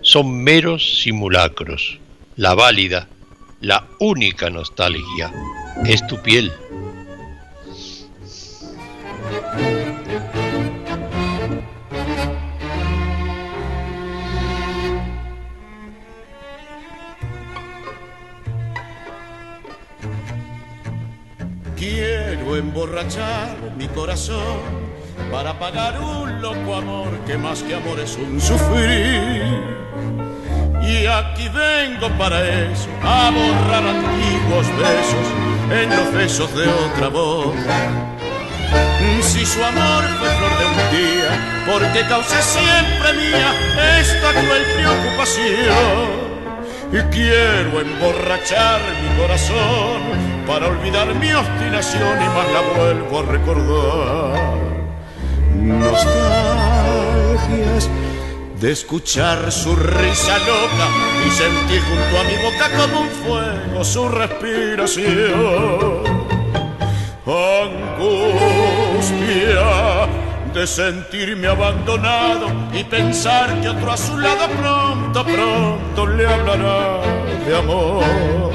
Son 0.00 0.42
meros 0.42 1.00
simulacros. 1.02 1.98
La 2.36 2.54
válida, 2.54 3.08
la 3.60 3.86
única 3.98 4.50
nostalgia 4.50 5.32
es 5.86 6.06
tu 6.06 6.20
piel. 6.22 6.52
Emborrachar 22.58 23.56
mi 23.76 23.88
corazón 23.88 24.88
para 25.30 25.58
pagar 25.58 26.00
un 26.00 26.40
loco 26.42 26.74
amor 26.74 27.08
que 27.26 27.36
más 27.36 27.62
que 27.62 27.74
amor 27.74 27.98
es 28.00 28.16
un 28.16 28.40
sufrir. 28.40 29.42
Y 30.82 31.06
aquí 31.06 31.48
vengo 31.48 32.08
para 32.16 32.38
eso, 32.44 32.88
a 33.02 33.30
borrar 33.30 33.84
antiguos 33.86 34.66
besos 34.78 35.26
en 35.70 35.90
los 35.90 36.12
besos 36.12 36.54
de 36.56 36.66
otra 36.66 37.08
voz. 37.08 37.54
Si 39.20 39.44
su 39.44 39.62
amor 39.62 40.04
fue 40.18 40.28
flor 40.28 40.58
de 40.58 40.66
un 40.66 40.76
día, 40.90 41.64
porque 41.66 42.00
causé 42.08 42.40
siempre 42.42 43.12
mía 43.14 44.00
esta 44.00 44.30
cruel 44.32 44.64
preocupación. 44.74 46.17
Y 46.90 47.00
quiero 47.10 47.80
emborrachar 47.80 48.80
mi 49.02 49.08
corazón 49.20 50.00
para 50.46 50.68
olvidar 50.68 51.14
mi 51.14 51.30
obstinación 51.32 52.22
y 52.22 52.24
más 52.24 52.50
la 52.50 52.62
vuelvo 52.76 53.18
a 53.18 53.22
recordar. 53.24 54.56
Nostalgias 55.54 56.78
de 58.58 58.72
escuchar 58.72 59.52
su 59.52 59.76
risa 59.76 60.38
loca 60.38 60.88
y 61.26 61.30
sentir 61.30 61.82
junto 61.82 62.18
a 62.18 62.24
mi 62.24 62.36
boca 62.42 62.70
como 62.78 63.02
un 63.02 63.10
fuego 63.10 63.84
su 63.84 64.08
respiración. 64.08 66.02
Angustia 67.68 68.48
de 70.54 70.66
sentirme 70.66 71.46
abandonado 71.46 72.46
y 72.72 72.84
pensar 72.84 73.60
que 73.60 73.68
otro 73.68 73.92
a 73.92 73.96
su 73.96 74.18
lado 74.18 74.48
pronto, 74.48 75.24
pronto 75.24 76.06
le 76.06 76.26
hablará 76.26 77.00
de 77.46 77.56
amor. 77.56 78.48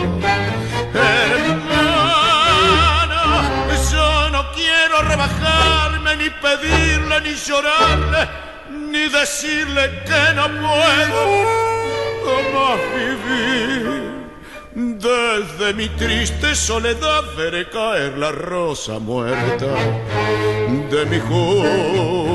quiero 4.56 5.02
rebajarme, 5.02 6.16
ni 6.18 6.30
pedirle, 6.30 7.22
ni 7.22 7.34
llorarle, 7.36 8.28
ni 8.70 9.10
decirle 9.10 10.04
que 10.06 10.34
no 10.36 10.48
puedo 10.48 11.64
más 12.54 12.80
vivir. 12.96 14.13
Desde 14.76 15.74
mi 15.76 15.88
triste 15.90 16.56
soledad 16.56 17.24
veré 17.38 17.70
caer 17.70 18.18
la 18.18 18.32
rosa 18.32 19.00
muerta 19.00 19.74
de 20.90 21.06
mi 21.06 21.20
juventud. 21.20 22.34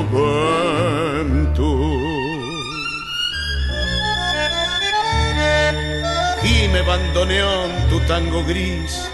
Y 6.43 6.67
me 6.69 6.81
bandoneó 6.81 7.67
tu 7.89 7.99
tango 8.07 8.43
gris 8.45 9.09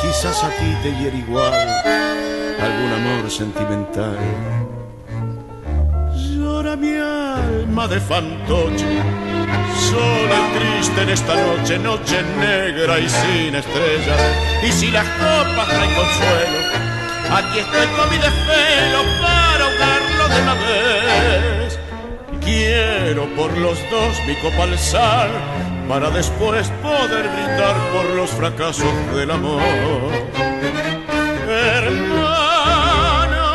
Quizás 0.00 0.44
a 0.44 0.50
ti 0.50 0.76
te 0.82 0.94
hiere 0.98 1.18
igual 1.18 1.68
algún 2.60 2.92
amor 2.92 3.30
sentimental. 3.30 4.16
Llora 6.14 6.76
mi 6.76 6.94
alma 6.96 7.88
de 7.88 7.98
fantoche, 7.98 9.02
sola 9.96 10.36
y 10.36 10.58
triste 10.58 11.02
en 11.02 11.10
esta 11.10 11.34
noche, 11.34 11.78
noche 11.78 12.22
negra 12.38 12.98
y 12.98 13.08
sin 13.08 13.54
estrellas. 13.54 14.20
Y 14.62 14.72
si 14.72 14.90
las 14.90 15.06
copas 15.20 15.68
traen 15.68 15.94
consuelo, 15.94 16.58
aquí 17.38 17.58
estoy 17.58 17.86
con 17.96 18.10
mi 18.10 18.18
desvelo 18.18 19.00
para 19.22 19.64
ahogarlo 19.64 20.28
de 20.32 20.42
una 20.42 20.54
vez. 20.54 21.78
Quiero 22.44 23.26
por 23.36 23.56
los 23.58 23.78
dos 23.90 24.12
mi 24.26 24.34
copa 24.36 24.62
alzar 24.64 25.28
para 25.88 26.10
después 26.10 26.68
poder 26.82 27.28
brindar 27.28 27.76
por 27.92 28.04
los 28.16 28.30
fracasos 28.30 28.94
del 29.14 29.30
amor. 29.30 29.62
Hermano, 31.48 33.46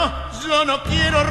yo 0.45 0.65
no 0.65 0.84
quiero 0.84 1.23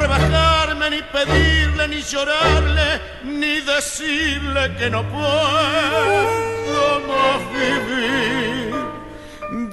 ni 0.89 1.01
pedirle 1.01 1.87
ni 1.87 2.01
llorarle 2.01 3.01
ni 3.23 3.61
decirle 3.61 4.75
que 4.77 4.89
no 4.89 5.03
puedo 5.03 6.99
más 7.07 7.41
vivir. 7.53 8.75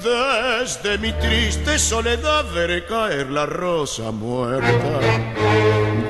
Desde 0.02 0.98
mi 0.98 1.12
triste 1.12 1.78
soledad 1.78 2.44
veré 2.52 2.84
caer 2.84 3.30
la 3.30 3.46
rosa 3.46 4.10
muerta 4.10 5.00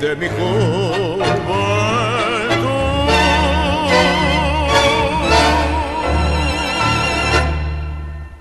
de 0.01 0.17
mi 0.17 0.29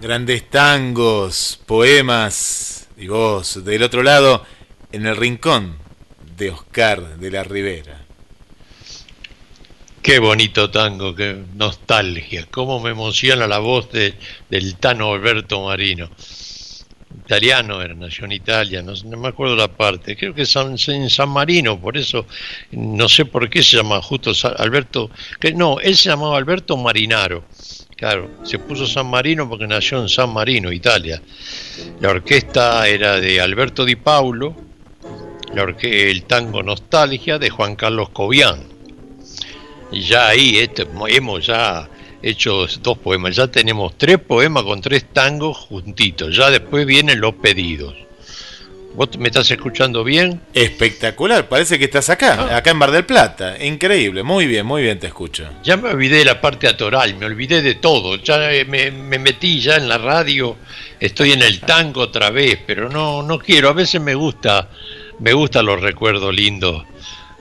Grandes 0.02 0.50
tangos, 0.50 1.60
poemas 1.66 2.88
y 2.98 3.08
voz 3.08 3.64
del 3.64 3.84
otro 3.84 4.02
lado 4.04 4.46
en 4.92 5.06
el 5.06 5.16
rincón 5.16 5.87
de 6.38 6.52
Oscar 6.52 7.18
de 7.18 7.32
la 7.32 7.44
Ribera. 7.44 8.06
Qué 10.02 10.20
bonito 10.20 10.70
tango, 10.70 11.14
qué 11.16 11.36
nostalgia, 11.56 12.48
cómo 12.50 12.80
me 12.80 12.92
emociona 12.92 13.48
la 13.48 13.58
voz 13.58 13.92
de, 13.92 14.14
del 14.50 14.76
Tano 14.78 15.12
Alberto 15.12 15.66
Marino. 15.66 16.10
Italiano 17.26 17.82
era, 17.82 17.94
nació 17.94 18.26
en 18.26 18.34
Italia, 18.34 18.82
no, 18.82 18.94
me 19.18 19.28
acuerdo 19.28 19.56
la 19.56 19.68
parte, 19.68 20.16
creo 20.16 20.34
que 20.34 20.44
es 20.44 20.56
en 20.56 21.10
San 21.10 21.30
Marino, 21.30 21.80
por 21.80 21.98
eso 21.98 22.26
no 22.72 23.10
sé 23.10 23.26
por 23.26 23.50
qué 23.50 23.64
se 23.64 23.78
llama 23.78 24.02
justo 24.02 24.32
Alberto, 24.58 25.10
que 25.40 25.52
no, 25.52 25.80
él 25.80 25.98
se 25.98 26.10
llamaba 26.10 26.38
Alberto 26.38 26.78
Marinaro, 26.78 27.46
claro, 27.98 28.30
se 28.44 28.60
puso 28.60 28.86
San 28.86 29.08
Marino 29.08 29.50
porque 29.50 29.68
nació 29.68 30.02
en 30.02 30.08
San 30.08 30.32
Marino, 30.32 30.72
Italia. 30.72 31.22
La 32.00 32.10
orquesta 32.10 32.88
era 32.88 33.20
de 33.20 33.42
Alberto 33.42 33.84
Di 33.84 33.96
Paulo, 33.96 34.56
la 34.56 34.77
el 35.56 36.24
tango 36.24 36.64
Nostalgia 36.64 37.40
de 37.40 37.50
Juan 37.50 37.76
Carlos 37.76 38.10
Cobian 38.10 38.78
ya 39.92 40.30
ahí 40.30 40.58
este, 40.60 40.88
hemos 41.10 41.46
ya 41.46 41.90
hecho 42.22 42.66
dos 42.82 42.98
poemas, 42.98 43.36
ya 43.36 43.48
tenemos 43.48 43.98
tres 43.98 44.18
poemas 44.20 44.64
con 44.64 44.82
tres 44.82 45.06
tangos 45.14 45.58
juntitos, 45.58 46.36
ya 46.36 46.50
después 46.50 46.86
vienen 46.86 47.22
los 47.22 47.36
pedidos. 47.36 47.96
¿Vos 48.96 49.16
me 49.20 49.28
estás 49.28 49.52
escuchando 49.52 50.04
bien? 50.04 50.42
Espectacular, 50.56 51.48
parece 51.48 51.78
que 51.78 51.86
estás 51.86 52.10
acá, 52.10 52.48
ah. 52.50 52.58
acá 52.58 52.72
en 52.72 52.80
Bar 52.80 52.90
del 52.90 53.06
Plata. 53.06 53.64
Increíble, 53.64 54.24
muy 54.24 54.48
bien, 54.48 54.66
muy 54.66 54.82
bien 54.82 54.98
te 54.98 55.06
escucho. 55.06 55.48
Ya 55.64 55.78
me 55.78 55.90
olvidé 55.90 56.18
de 56.18 56.26
la 56.26 56.42
parte 56.42 56.68
atoral, 56.68 57.16
me 57.16 57.28
olvidé 57.28 57.62
de 57.62 57.76
todo. 57.76 58.16
Ya 58.16 58.40
me, 58.68 58.90
me, 58.90 59.20
metí 59.20 59.60
ya 59.60 59.76
en 59.76 59.88
la 59.88 60.00
radio, 60.00 60.58
estoy 61.00 61.34
en 61.34 61.44
el 61.44 61.60
tango 61.60 62.02
otra 62.02 62.32
vez, 62.32 62.58
pero 62.66 62.90
no, 62.90 63.22
no 63.22 63.38
quiero, 63.38 63.70
a 63.70 63.74
veces 63.74 64.02
me 64.02 64.16
gusta, 64.16 64.68
me 65.20 65.34
gustan 65.34 65.66
los 65.66 65.82
recuerdos 65.82 66.34
lindos 66.34 66.84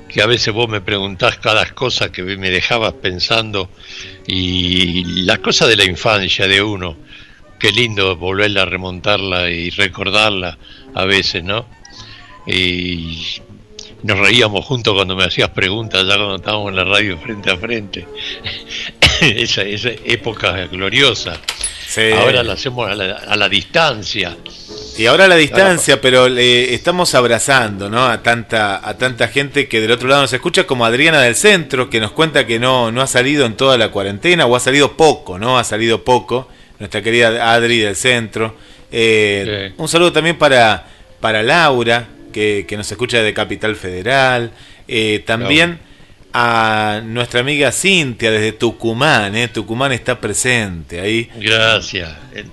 que 0.08 0.22
a 0.22 0.26
veces 0.26 0.54
vos 0.54 0.68
me 0.68 0.80
preguntás 0.80 1.38
cada 1.38 1.66
cosa 1.70 2.12
que 2.12 2.22
me 2.22 2.50
dejabas 2.50 2.94
pensando 2.94 3.68
y 4.26 5.04
las 5.24 5.40
cosas 5.40 5.68
de 5.68 5.76
la 5.76 5.84
infancia 5.84 6.46
de 6.46 6.62
uno, 6.62 6.96
qué 7.58 7.72
lindo 7.72 8.16
volverla 8.16 8.62
a 8.62 8.66
remontarla 8.66 9.50
y 9.50 9.70
recordarla 9.70 10.58
a 10.94 11.04
veces, 11.04 11.42
¿no? 11.42 11.66
Y 12.46 13.40
nos 14.04 14.18
reíamos 14.18 14.64
juntos 14.64 14.94
cuando 14.94 15.16
me 15.16 15.24
hacías 15.24 15.50
preguntas, 15.50 16.06
ya 16.06 16.16
cuando 16.16 16.36
estábamos 16.36 16.70
en 16.70 16.76
la 16.76 16.84
radio 16.84 17.18
frente 17.18 17.50
a 17.50 17.56
frente. 17.56 18.06
esa, 19.20 19.62
esa 19.62 19.90
época 20.04 20.66
gloriosa. 20.66 21.40
Ahora 22.18 22.42
la 22.42 22.52
hacemos 22.52 22.88
a 22.88 23.36
la 23.36 23.48
distancia. 23.48 24.36
Y 24.98 25.04
ahora 25.04 25.26
a 25.26 25.28
la 25.28 25.36
distancia, 25.36 26.00
pero 26.00 26.26
le 26.26 26.72
estamos 26.72 27.14
abrazando, 27.14 27.90
¿no? 27.90 28.06
A 28.06 28.22
tanta, 28.22 28.80
a 28.82 28.96
tanta 28.96 29.28
gente 29.28 29.68
que 29.68 29.82
del 29.82 29.90
otro 29.90 30.08
lado 30.08 30.22
nos 30.22 30.32
escucha, 30.32 30.64
como 30.64 30.86
Adriana 30.86 31.20
del 31.20 31.34
Centro, 31.34 31.90
que 31.90 32.00
nos 32.00 32.12
cuenta 32.12 32.46
que 32.46 32.58
no, 32.58 32.90
no 32.90 33.02
ha 33.02 33.06
salido 33.06 33.44
en 33.44 33.56
toda 33.56 33.76
la 33.76 33.90
cuarentena, 33.90 34.46
o 34.46 34.56
ha 34.56 34.60
salido 34.60 34.96
poco, 34.96 35.38
¿no? 35.38 35.58
Ha 35.58 35.64
salido 35.64 36.02
poco. 36.02 36.48
Nuestra 36.78 37.02
querida 37.02 37.52
Adri 37.52 37.78
del 37.78 37.94
Centro. 37.94 38.56
Eh, 38.90 39.72
un 39.76 39.88
saludo 39.88 40.12
también 40.12 40.38
para, 40.38 40.86
para 41.20 41.42
Laura, 41.42 42.08
que, 42.32 42.64
que 42.66 42.76
nos 42.78 42.90
escucha 42.90 43.22
de 43.22 43.34
Capital 43.34 43.76
Federal. 43.76 44.50
Eh, 44.88 45.22
también 45.26 45.78
a 46.38 47.00
nuestra 47.02 47.40
amiga 47.40 47.72
Cintia 47.72 48.30
desde 48.30 48.52
Tucumán, 48.52 49.34
¿eh? 49.34 49.48
Tucumán 49.48 49.92
está 49.92 50.20
presente 50.20 51.00
ahí. 51.00 51.30
Gracias. 51.36 52.10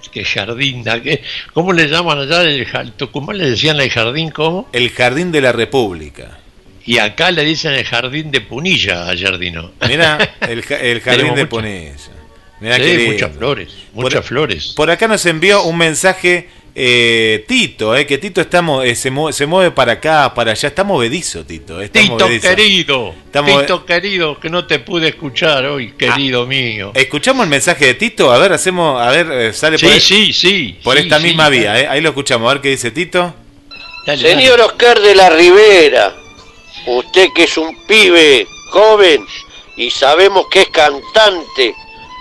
Qué 0.10 0.24
jardín, 0.24 0.86
¿qué? 1.04 1.22
¿cómo 1.52 1.74
le 1.74 1.90
llaman 1.90 2.20
allá? 2.20 2.44
El, 2.44 2.94
Tucumán 2.94 3.38
le 3.38 3.50
decían 3.50 3.82
el 3.82 3.90
jardín, 3.90 4.32
¿cómo? 4.32 4.70
El 4.72 4.90
jardín 4.92 5.34
de 5.34 5.42
la 5.42 5.52
República. 5.52 6.40
Y 6.86 7.00
acá 7.00 7.30
le 7.32 7.44
dicen 7.44 7.74
el 7.74 7.84
jardín 7.84 8.32
de 8.32 8.40
Punilla 8.40 9.10
a 9.10 9.18
Jardino. 9.18 9.74
Mira, 9.86 10.36
el, 10.40 10.62
jardín 11.02 11.36
de 11.36 11.46
Punilla. 11.46 11.92
muchas 12.62 13.36
flores, 13.36 13.74
muchas 13.92 14.26
flores. 14.26 14.68
Por 14.78 14.92
acá 14.92 15.10
nos 15.10 15.26
envió 15.26 15.62
un 15.64 15.78
mensaje 15.78 16.48
eh, 16.76 17.46
Tito, 17.48 17.96
eh, 17.96 18.08
que 18.08 18.18
Tito 18.18 18.42
estamos, 18.42 18.84
eh, 18.84 18.96
se, 18.96 19.12
mueve, 19.12 19.72
para 19.72 19.94
acá, 19.94 20.34
para 20.34 20.52
allá, 20.52 20.70
está 20.70 20.84
movedizo 20.84 21.46
Tito. 21.46 21.80
Tito 21.90 22.28
querido, 22.42 23.14
Tito 23.32 23.86
querido, 23.86 24.40
que 24.40 24.50
no 24.50 24.66
te 24.66 24.80
pude 24.80 25.10
escuchar 25.10 25.66
hoy, 25.66 25.92
querido 25.92 26.44
ah, 26.44 26.46
mío. 26.48 26.92
Escuchamos 26.96 27.44
el 27.44 27.50
mensaje 27.50 27.86
de 27.86 27.94
Tito, 27.94 28.32
a 28.32 28.40
ver, 28.40 28.54
hacemos, 28.54 29.00
a 29.00 29.12
ver, 29.12 29.32
eh, 29.32 29.54
sale 29.54 29.78
por, 29.78 29.92
sí, 30.00 30.34
sí, 30.34 30.80
por 30.84 30.98
esta 30.98 31.20
misma 31.20 31.50
vía, 31.50 31.74
ahí 31.74 32.02
lo 32.02 32.10
escuchamos, 32.10 32.50
a 32.50 32.54
ver 32.54 32.62
qué 32.62 32.70
dice 32.70 32.90
Tito. 32.90 33.36
Señor 34.06 34.60
Oscar 34.62 35.00
de 35.00 35.16
la 35.16 35.30
Rivera, 35.30 36.16
usted 36.88 37.28
que 37.36 37.44
es 37.44 37.58
un 37.58 37.86
pibe 37.86 38.48
joven 38.72 39.24
y 39.78 39.92
sabemos 39.92 40.48
que 40.52 40.62
es 40.62 40.70
cantante, 40.70 41.76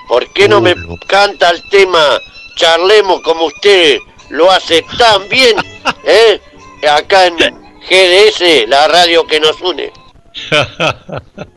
¿por 0.09 0.31
qué 0.33 0.47
no 0.47 0.61
me 0.61 0.75
canta 1.09 1.51
el 1.51 1.63
tema 1.71 2.21
Charlemos 2.57 3.23
como 3.23 3.47
usted? 3.47 3.99
Lo 4.33 4.51
hace 4.51 4.85
tan 4.99 5.29
bien, 5.29 5.57
¿eh? 6.05 6.41
Acá 6.91 7.27
en 7.27 7.37
GDS, 7.37 8.67
la 8.67 8.89
radio 8.89 9.25
que 9.27 9.39
nos 9.39 9.61
une. 9.61 9.93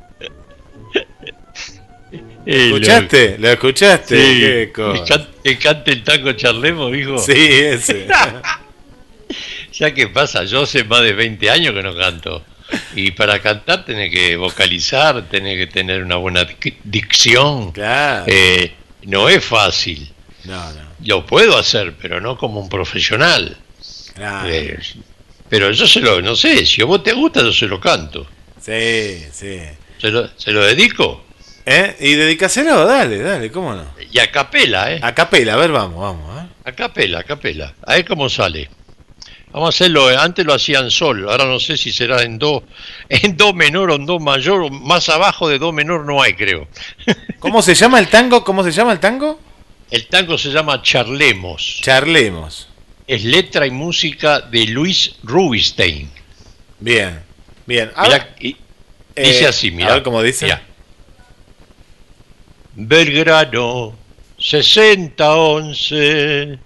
¿Escuchaste? 2.45 3.37
¿Lo 3.39 3.49
escuchaste? 3.49 4.17
Sí. 4.17 4.71
¿Qué 5.43 5.57
cante 5.57 5.91
el 5.91 6.03
tango 6.03 6.33
charlemos, 6.33 6.91
dijo? 6.91 7.17
Sí, 7.17 7.33
ese. 7.33 8.07
ya 9.73 9.93
que 9.93 10.07
pasa, 10.09 10.43
yo 10.43 10.63
hace 10.63 10.83
más 10.83 11.01
de 11.01 11.13
20 11.13 11.49
años 11.49 11.73
que 11.73 11.81
no 11.81 11.95
canto. 11.95 12.43
Y 12.93 13.11
para 13.11 13.41
cantar 13.41 13.85
tenés 13.85 14.11
que 14.11 14.35
vocalizar, 14.35 15.23
tenés 15.29 15.57
que 15.57 15.67
tener 15.67 16.03
una 16.03 16.17
buena 16.17 16.45
dicción. 16.83 17.71
Claro. 17.71 18.25
Eh, 18.27 18.73
no 19.03 19.29
es 19.29 19.43
fácil. 19.43 20.11
No, 20.43 20.73
no. 20.73 20.94
Lo 21.05 21.25
puedo 21.25 21.57
hacer, 21.57 21.95
pero 22.01 22.19
no 22.19 22.37
como 22.37 22.59
un 22.59 22.69
profesional. 22.69 23.57
Eh, 24.19 24.79
pero 25.49 25.71
yo 25.71 25.87
se 25.87 25.99
lo, 25.99 26.21
no 26.21 26.35
sé, 26.35 26.65
si 26.65 26.81
a 26.81 26.85
vos 26.85 27.03
te 27.03 27.13
gusta, 27.13 27.41
yo 27.41 27.53
se 27.53 27.67
lo 27.67 27.79
canto. 27.79 28.25
Sí, 28.59 29.23
sí. 29.31 29.59
¿Se 29.99 30.09
lo, 30.09 30.29
se 30.35 30.51
lo 30.51 30.65
dedico? 30.65 31.23
¿Eh? 31.65 31.95
Y 31.99 32.13
dedicáselo, 32.13 32.85
dale, 32.85 33.19
dale, 33.19 33.51
¿cómo 33.51 33.73
no? 33.73 33.85
Y 34.11 34.19
a 34.19 34.31
capela, 34.31 34.93
¿eh? 34.93 34.99
A 35.01 35.13
capela, 35.13 35.53
a 35.53 35.57
ver, 35.57 35.71
vamos, 35.71 35.99
vamos. 35.99 36.43
¿eh? 36.43 36.47
A 36.63 36.71
capela, 36.71 37.19
a 37.19 37.23
capela. 37.23 37.73
A 37.85 37.95
ver 37.95 38.05
cómo 38.05 38.29
sale. 38.29 38.69
Vamos 39.51 39.67
a 39.67 39.69
hacerlo, 39.69 40.11
eh, 40.11 40.17
antes 40.17 40.45
lo 40.45 40.53
hacían 40.53 40.91
sol, 40.91 41.29
ahora 41.29 41.45
no 41.45 41.59
sé 41.59 41.77
si 41.77 41.91
será 41.91 42.23
en 42.23 42.37
do, 42.37 42.63
en 43.09 43.37
do 43.37 43.53
menor 43.53 43.91
o 43.91 43.95
en 43.95 44.05
do 44.05 44.19
mayor, 44.19 44.69
más 44.71 45.07
abajo 45.09 45.47
de 45.47 45.59
do 45.59 45.71
menor 45.71 46.05
no 46.05 46.21
hay, 46.21 46.33
creo. 46.33 46.67
¿Cómo 47.39 47.61
se 47.61 47.73
llama 47.73 47.99
el 47.99 48.09
tango? 48.09 48.43
¿Cómo 48.43 48.63
se 48.63 48.71
llama 48.71 48.91
el 48.91 48.99
tango? 48.99 49.39
El 49.91 50.07
tango 50.07 50.37
se 50.37 50.49
llama 50.49 50.81
Charlemos. 50.81 51.79
Charlemos. 51.81 52.67
Es 53.07 53.23
letra 53.23 53.65
y 53.67 53.71
música 53.71 54.41
de 54.41 54.65
Luis 54.67 55.15
Rubinstein. 55.23 56.09
Bien, 56.79 57.21
bien. 57.65 57.91
dice 58.39 58.57
eh, 59.15 59.47
así, 59.47 59.71
mira. 59.71 59.91
A 59.91 59.93
ver 59.95 60.03
cómo 60.03 60.21
dice. 60.23 60.57
Belgrano 62.73 63.95
6011. 64.39 66.57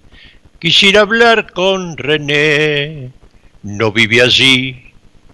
Quisiera 0.58 1.02
hablar 1.02 1.52
con 1.52 1.96
René. 1.98 3.10
No 3.62 3.92
vive 3.92 4.22
allí. 4.22 4.92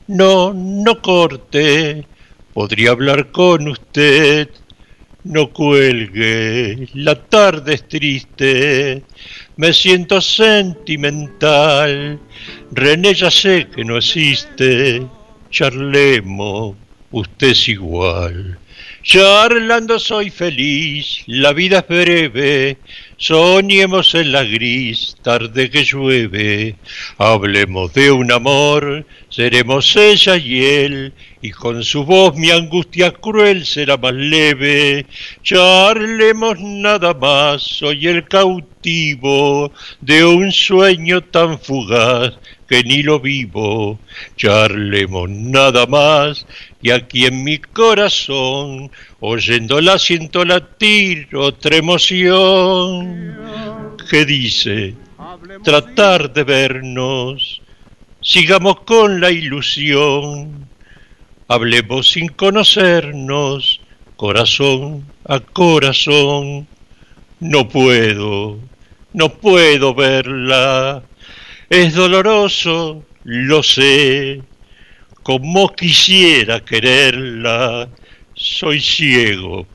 No, 0.09 0.53
no 0.53 1.01
corte. 1.01 2.05
Podría 2.53 2.91
hablar 2.91 3.31
con 3.31 3.69
usted 3.69 4.51
no 5.27 5.53
cuelgue, 5.53 6.89
la 6.95 7.17
tarde 7.17 7.75
es 7.75 7.87
triste, 7.89 9.03
me 9.57 9.73
siento 9.73 10.21
sentimental. 10.21 12.21
René 12.71 13.15
ya 13.15 13.31
sé 13.31 13.67
que 13.75 13.85
no 13.85 13.97
existe, 13.97 15.03
charlemos, 15.51 16.77
usted 17.11 17.49
es 17.49 17.69
igual. 17.69 18.59
Charlando 19.03 19.99
soy 20.01 20.31
feliz, 20.31 21.23
la 21.27 21.53
vida 21.53 21.79
es 21.79 21.89
breve, 21.89 22.79
soñemos 23.17 24.15
en 24.17 24.33
la 24.33 24.43
gris 24.43 25.17
tarde 25.23 25.71
que 25.71 25.85
llueve, 25.85 26.75
hablemos 27.17 27.95
de 27.95 28.11
un 28.11 28.33
amor, 28.33 29.07
seremos 29.29 29.95
ella 29.97 30.37
y 30.37 30.65
él, 30.65 31.13
y 31.47 31.53
con 31.53 31.85
su 31.85 32.05
voz 32.05 32.35
mi 32.37 32.51
angustia 32.51 33.13
cruel 33.13 33.65
será 33.65 33.97
más 33.97 34.13
leve. 34.13 35.07
Charlemos 35.45 36.59
nada 36.59 37.15
más, 37.15 37.63
soy 37.63 38.09
el 38.09 38.27
cautivo 38.27 39.71
de 40.01 40.25
un 40.25 40.51
sueño 40.51 41.23
tan 41.23 41.61
fugaz 41.61 42.35
que 42.69 42.83
ni 42.83 43.05
lo 43.05 43.21
vivo. 43.21 44.01
Charlemos 44.37 45.31
nada 45.31 45.87
más, 45.87 46.47
y 46.83 46.91
aquí 46.91 47.27
en 47.27 47.45
mi 47.45 47.59
corazón, 47.59 48.91
oyéndola 49.21 50.01
siento 50.01 50.45
latir 50.45 51.29
otra 51.37 51.77
emoción 51.77 53.37
que 54.11 54.25
dice 54.25 54.95
tratar 55.63 56.33
de 56.33 56.43
vernos, 56.43 57.63
sigamos 58.21 58.81
con 58.81 59.21
la 59.21 59.31
ilusión, 59.31 60.66
hablemos 61.49 62.11
sin 62.11 62.29
conocernos, 62.29 63.81
corazón 64.17 65.05
a 65.25 65.41
corazón, 65.41 66.67
no 67.41 67.69
puedo, 67.69 68.59
no 69.13 69.29
puedo 69.29 69.95
verla, 69.95 71.03
es 71.69 71.95
doloroso, 71.95 73.05
lo 73.25 73.63
sé, 73.63 74.43
como 75.23 75.73
quisiera 75.75 76.61
quererla, 76.61 77.89
soy 78.35 78.81
ciego, 78.81 79.67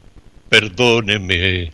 perdóneme. 0.49 1.71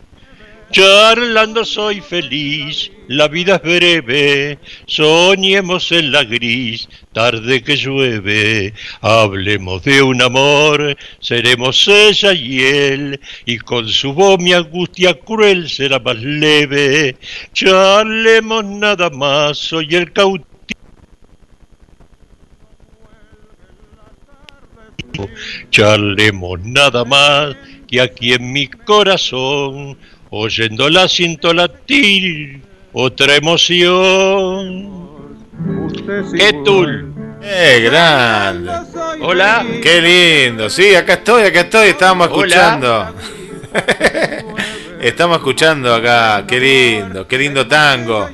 Charlando 0.71 1.63
soy 1.63 2.01
feliz, 2.01 2.91
la 3.07 3.27
vida 3.27 3.55
es 3.55 3.61
breve, 3.61 4.59
soñemos 4.85 5.91
en 5.91 6.11
la 6.11 6.23
gris, 6.23 6.89
tarde 7.13 7.63
que 7.63 7.75
llueve, 7.75 8.73
hablemos 9.01 9.83
de 9.83 10.01
un 10.01 10.21
amor, 10.21 10.97
seremos 11.19 11.87
ella 11.87 12.33
y 12.33 12.61
él, 12.61 13.19
y 13.45 13.57
con 13.57 13.87
su 13.87 14.13
voz 14.13 14.39
mi 14.39 14.53
angustia 14.53 15.13
cruel 15.13 15.69
será 15.69 15.99
más 15.99 16.17
leve. 16.17 17.15
Charlemos 17.53 18.65
nada 18.65 19.09
más, 19.09 19.57
soy 19.57 19.95
el 19.95 20.11
cautivo 20.11 20.45
charlemos 25.71 26.59
nada 26.63 27.03
más 27.05 27.55
que 27.87 28.01
aquí 28.01 28.33
en 28.33 28.51
mi 28.51 28.67
corazón, 28.67 29.97
oyéndola 30.29 31.07
siento 31.07 31.53
latir 31.53 32.66
otra 32.99 33.35
emoción. 33.35 34.89
¡Qué 36.35 36.53
tul! 36.65 37.13
¡Qué 37.39 37.81
grande! 37.81 38.71
Hola. 39.21 39.63
¡Qué 39.83 40.01
lindo! 40.49 40.67
Sí, 40.67 40.95
acá 40.95 41.13
estoy, 41.13 41.43
acá 41.43 41.61
estoy, 41.61 41.89
estábamos 41.89 42.29
escuchando. 42.29 43.13
Estamos 44.99 45.37
escuchando 45.37 45.93
acá, 45.93 46.43
qué 46.47 46.59
lindo, 46.59 47.27
qué 47.27 47.37
lindo 47.37 47.67
tango, 47.67 48.27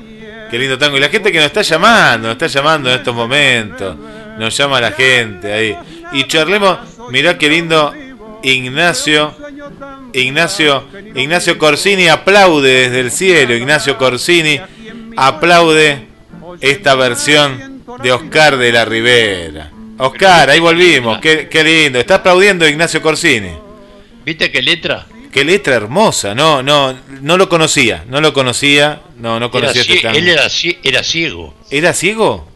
qué 0.50 0.58
lindo 0.58 0.78
tango. 0.78 0.96
Y 0.96 1.00
la 1.00 1.10
gente 1.10 1.30
que 1.30 1.36
nos 1.36 1.46
está 1.48 1.60
llamando, 1.60 2.28
nos 2.28 2.32
está 2.32 2.46
llamando 2.46 2.88
en 2.88 2.96
estos 2.96 3.14
momentos, 3.14 3.96
nos 4.38 4.56
llama 4.56 4.80
la 4.80 4.92
gente 4.92 5.52
ahí. 5.52 5.76
Y 6.12 6.24
charlemos, 6.24 6.78
mirá 7.10 7.36
qué 7.36 7.50
lindo 7.50 7.92
Ignacio, 8.44 9.34
Ignacio, 10.12 10.84
Ignacio 11.14 11.58
Corsini 11.58 12.08
aplaude 12.08 12.82
desde 12.82 13.00
el 13.00 13.10
cielo, 13.10 13.54
Ignacio 13.54 13.96
Corsini 13.96 14.60
aplaude 15.16 16.06
esta 16.60 16.94
versión 16.94 17.82
de 18.02 18.12
Oscar 18.12 18.56
de 18.58 18.70
la 18.70 18.84
Ribera. 18.84 19.70
Oscar, 19.96 20.50
ahí 20.50 20.60
volvimos, 20.60 21.18
qué, 21.20 21.48
qué 21.48 21.64
lindo, 21.64 21.98
está 21.98 22.16
aplaudiendo 22.16 22.68
Ignacio 22.68 23.00
Corsini. 23.00 23.50
¿Viste 24.24 24.50
qué 24.50 24.60
letra? 24.60 25.06
Qué 25.32 25.42
letra 25.44 25.74
hermosa, 25.74 26.34
no, 26.34 26.62
no, 26.62 26.94
no 27.20 27.36
lo 27.36 27.48
conocía, 27.48 28.04
no 28.08 28.20
lo 28.20 28.32
conocía, 28.32 29.00
no, 29.18 29.40
no 29.40 29.50
conocía 29.50 29.82
este 29.82 30.06
Él 30.16 30.28
era, 30.28 30.46
era 30.82 31.02
ciego. 31.02 31.54
¿Era 31.70 31.92
ciego? 31.92 32.53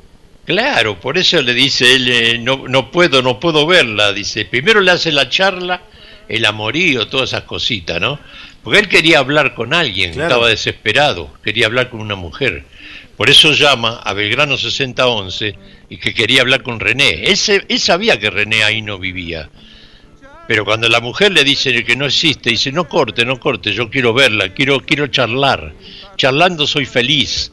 Claro, 0.49 0.99
por 0.99 1.19
eso 1.19 1.43
le 1.43 1.53
dice 1.53 1.95
él, 1.95 2.09
eh, 2.09 2.39
no, 2.39 2.67
no 2.69 2.91
puedo, 2.91 3.21
no 3.21 3.39
puedo 3.39 3.67
verla, 3.67 4.15
dice. 4.15 4.47
Primero 4.47 4.81
le 4.81 4.93
hace 4.93 5.13
la 5.13 5.29
charla, 5.29 5.83
el 6.27 6.47
amorío, 6.47 7.07
todas 7.07 7.29
esas 7.29 7.43
cositas, 7.43 8.01
¿no? 8.01 8.19
Porque 8.63 8.79
él 8.79 8.89
quería 8.89 9.19
hablar 9.19 9.55
con 9.55 9.75
alguien, 9.75 10.19
estaba 10.19 10.49
desesperado, 10.49 11.31
quería 11.45 11.67
hablar 11.67 11.91
con 11.91 12.01
una 12.01 12.15
mujer. 12.15 12.65
Por 13.15 13.29
eso 13.29 13.53
llama 13.53 14.01
a 14.03 14.15
Belgrano 14.15 14.57
6011 14.57 15.55
y 15.91 15.99
que 15.99 16.15
quería 16.15 16.41
hablar 16.41 16.63
con 16.63 16.81
René. 16.81 17.25
Él, 17.25 17.37
él 17.69 17.79
sabía 17.79 18.19
que 18.19 18.31
René 18.31 18.65
ahí 18.65 18.81
no 18.81 18.99
vivía. 18.99 19.51
Pero 20.47 20.65
cuando 20.65 20.89
la 20.89 21.01
mujer 21.01 21.31
le 21.33 21.45
dice 21.45 21.85
que 21.85 21.95
no 21.95 22.07
existe, 22.07 22.49
dice, 22.49 22.73
no 22.73 22.89
corte, 22.89 23.27
no 23.27 23.39
corte, 23.39 23.75
yo 23.75 23.91
quiero 23.91 24.15
verla, 24.15 24.55
quiero, 24.55 24.81
quiero 24.81 25.09
charlar. 25.09 25.75
Charlando 26.17 26.67
soy 26.67 26.87
feliz 26.87 27.53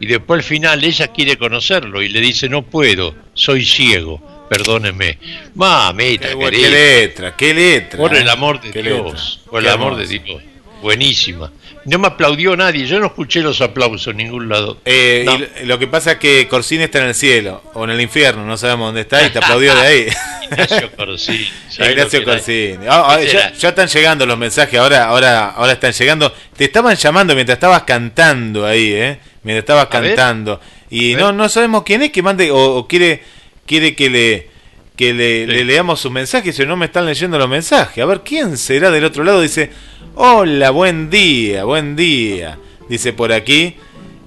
y 0.00 0.06
después 0.06 0.38
al 0.38 0.44
final 0.44 0.82
ella 0.82 1.08
quiere 1.08 1.36
conocerlo 1.36 2.02
y 2.02 2.08
le 2.08 2.20
dice 2.20 2.48
no 2.48 2.62
puedo, 2.62 3.14
soy 3.34 3.64
ciego, 3.64 4.46
perdóneme. 4.48 5.18
Mamita, 5.54 6.28
qué, 6.30 6.50
qué 6.50 6.70
letra, 6.70 7.36
qué 7.36 7.54
letra. 7.54 7.98
Por 7.98 8.16
el 8.16 8.28
amor 8.28 8.60
de 8.62 8.82
Dios, 8.82 9.42
por 9.48 9.62
el 9.62 9.68
amor 9.68 9.96
de 9.96 10.06
Dios. 10.06 10.42
Buenísima. 10.82 11.52
No 11.84 11.98
me 11.98 12.08
aplaudió 12.08 12.56
nadie, 12.56 12.86
yo 12.86 12.98
no 12.98 13.06
escuché 13.06 13.40
los 13.40 13.60
aplausos 13.60 14.08
en 14.08 14.18
ningún 14.18 14.48
lado. 14.48 14.78
Eh, 14.84 15.26
lo 15.64 15.78
que 15.78 15.86
pasa 15.86 16.12
es 16.12 16.18
que 16.18 16.46
Corsini 16.48 16.84
está 16.84 16.98
en 16.98 17.06
el 17.06 17.14
cielo 17.14 17.62
o 17.74 17.84
en 17.84 17.90
el 17.90 18.00
infierno, 18.00 18.44
no 18.44 18.56
sabemos 18.56 18.88
dónde 18.88 19.02
está 19.02 19.26
y 19.26 19.30
te 19.30 19.38
aplaudió 19.38 19.74
de 19.74 19.80
ahí. 19.80 20.06
Ignacio 20.50 20.90
Corsini. 20.96 21.48
Ignacio 21.78 22.24
Corsini. 22.24 22.86
Ah, 22.88 23.04
ah, 23.08 23.20
ya, 23.22 23.52
ya, 23.52 23.68
están 23.70 23.88
llegando 23.88 24.26
los 24.26 24.36
mensajes, 24.36 24.78
ahora, 24.78 25.04
ahora, 25.04 25.50
ahora 25.50 25.72
están 25.72 25.92
llegando. 25.92 26.34
Te 26.56 26.64
estaban 26.64 26.96
llamando 26.96 27.34
mientras 27.34 27.56
estabas 27.56 27.82
cantando 27.84 28.66
ahí, 28.66 28.92
¿eh? 28.92 29.18
Mientras 29.42 29.62
estabas 29.62 29.86
cantando. 29.86 30.60
Y 30.90 31.14
no, 31.14 31.32
no 31.32 31.48
sabemos 31.48 31.82
quién 31.84 32.02
es 32.02 32.10
que 32.10 32.22
mande 32.22 32.50
o, 32.50 32.86
quiere, 32.88 33.22
quiere 33.66 33.94
que 33.94 34.10
le 34.10 34.50
que 34.96 35.14
le, 35.14 35.64
leamos 35.64 35.98
su 35.98 36.10
mensaje, 36.10 36.52
si 36.52 36.66
no 36.66 36.76
me 36.76 36.84
están 36.84 37.06
leyendo 37.06 37.38
los 37.38 37.48
mensajes. 37.48 38.04
A 38.04 38.06
ver, 38.06 38.20
¿quién 38.22 38.58
será 38.58 38.90
del 38.90 39.06
otro 39.06 39.24
lado? 39.24 39.40
Dice, 39.40 39.70
hola, 40.14 40.68
buen 40.68 41.08
día, 41.08 41.64
buen 41.64 41.96
día. 41.96 42.58
Dice 42.86 43.14
por 43.14 43.32
aquí, 43.32 43.76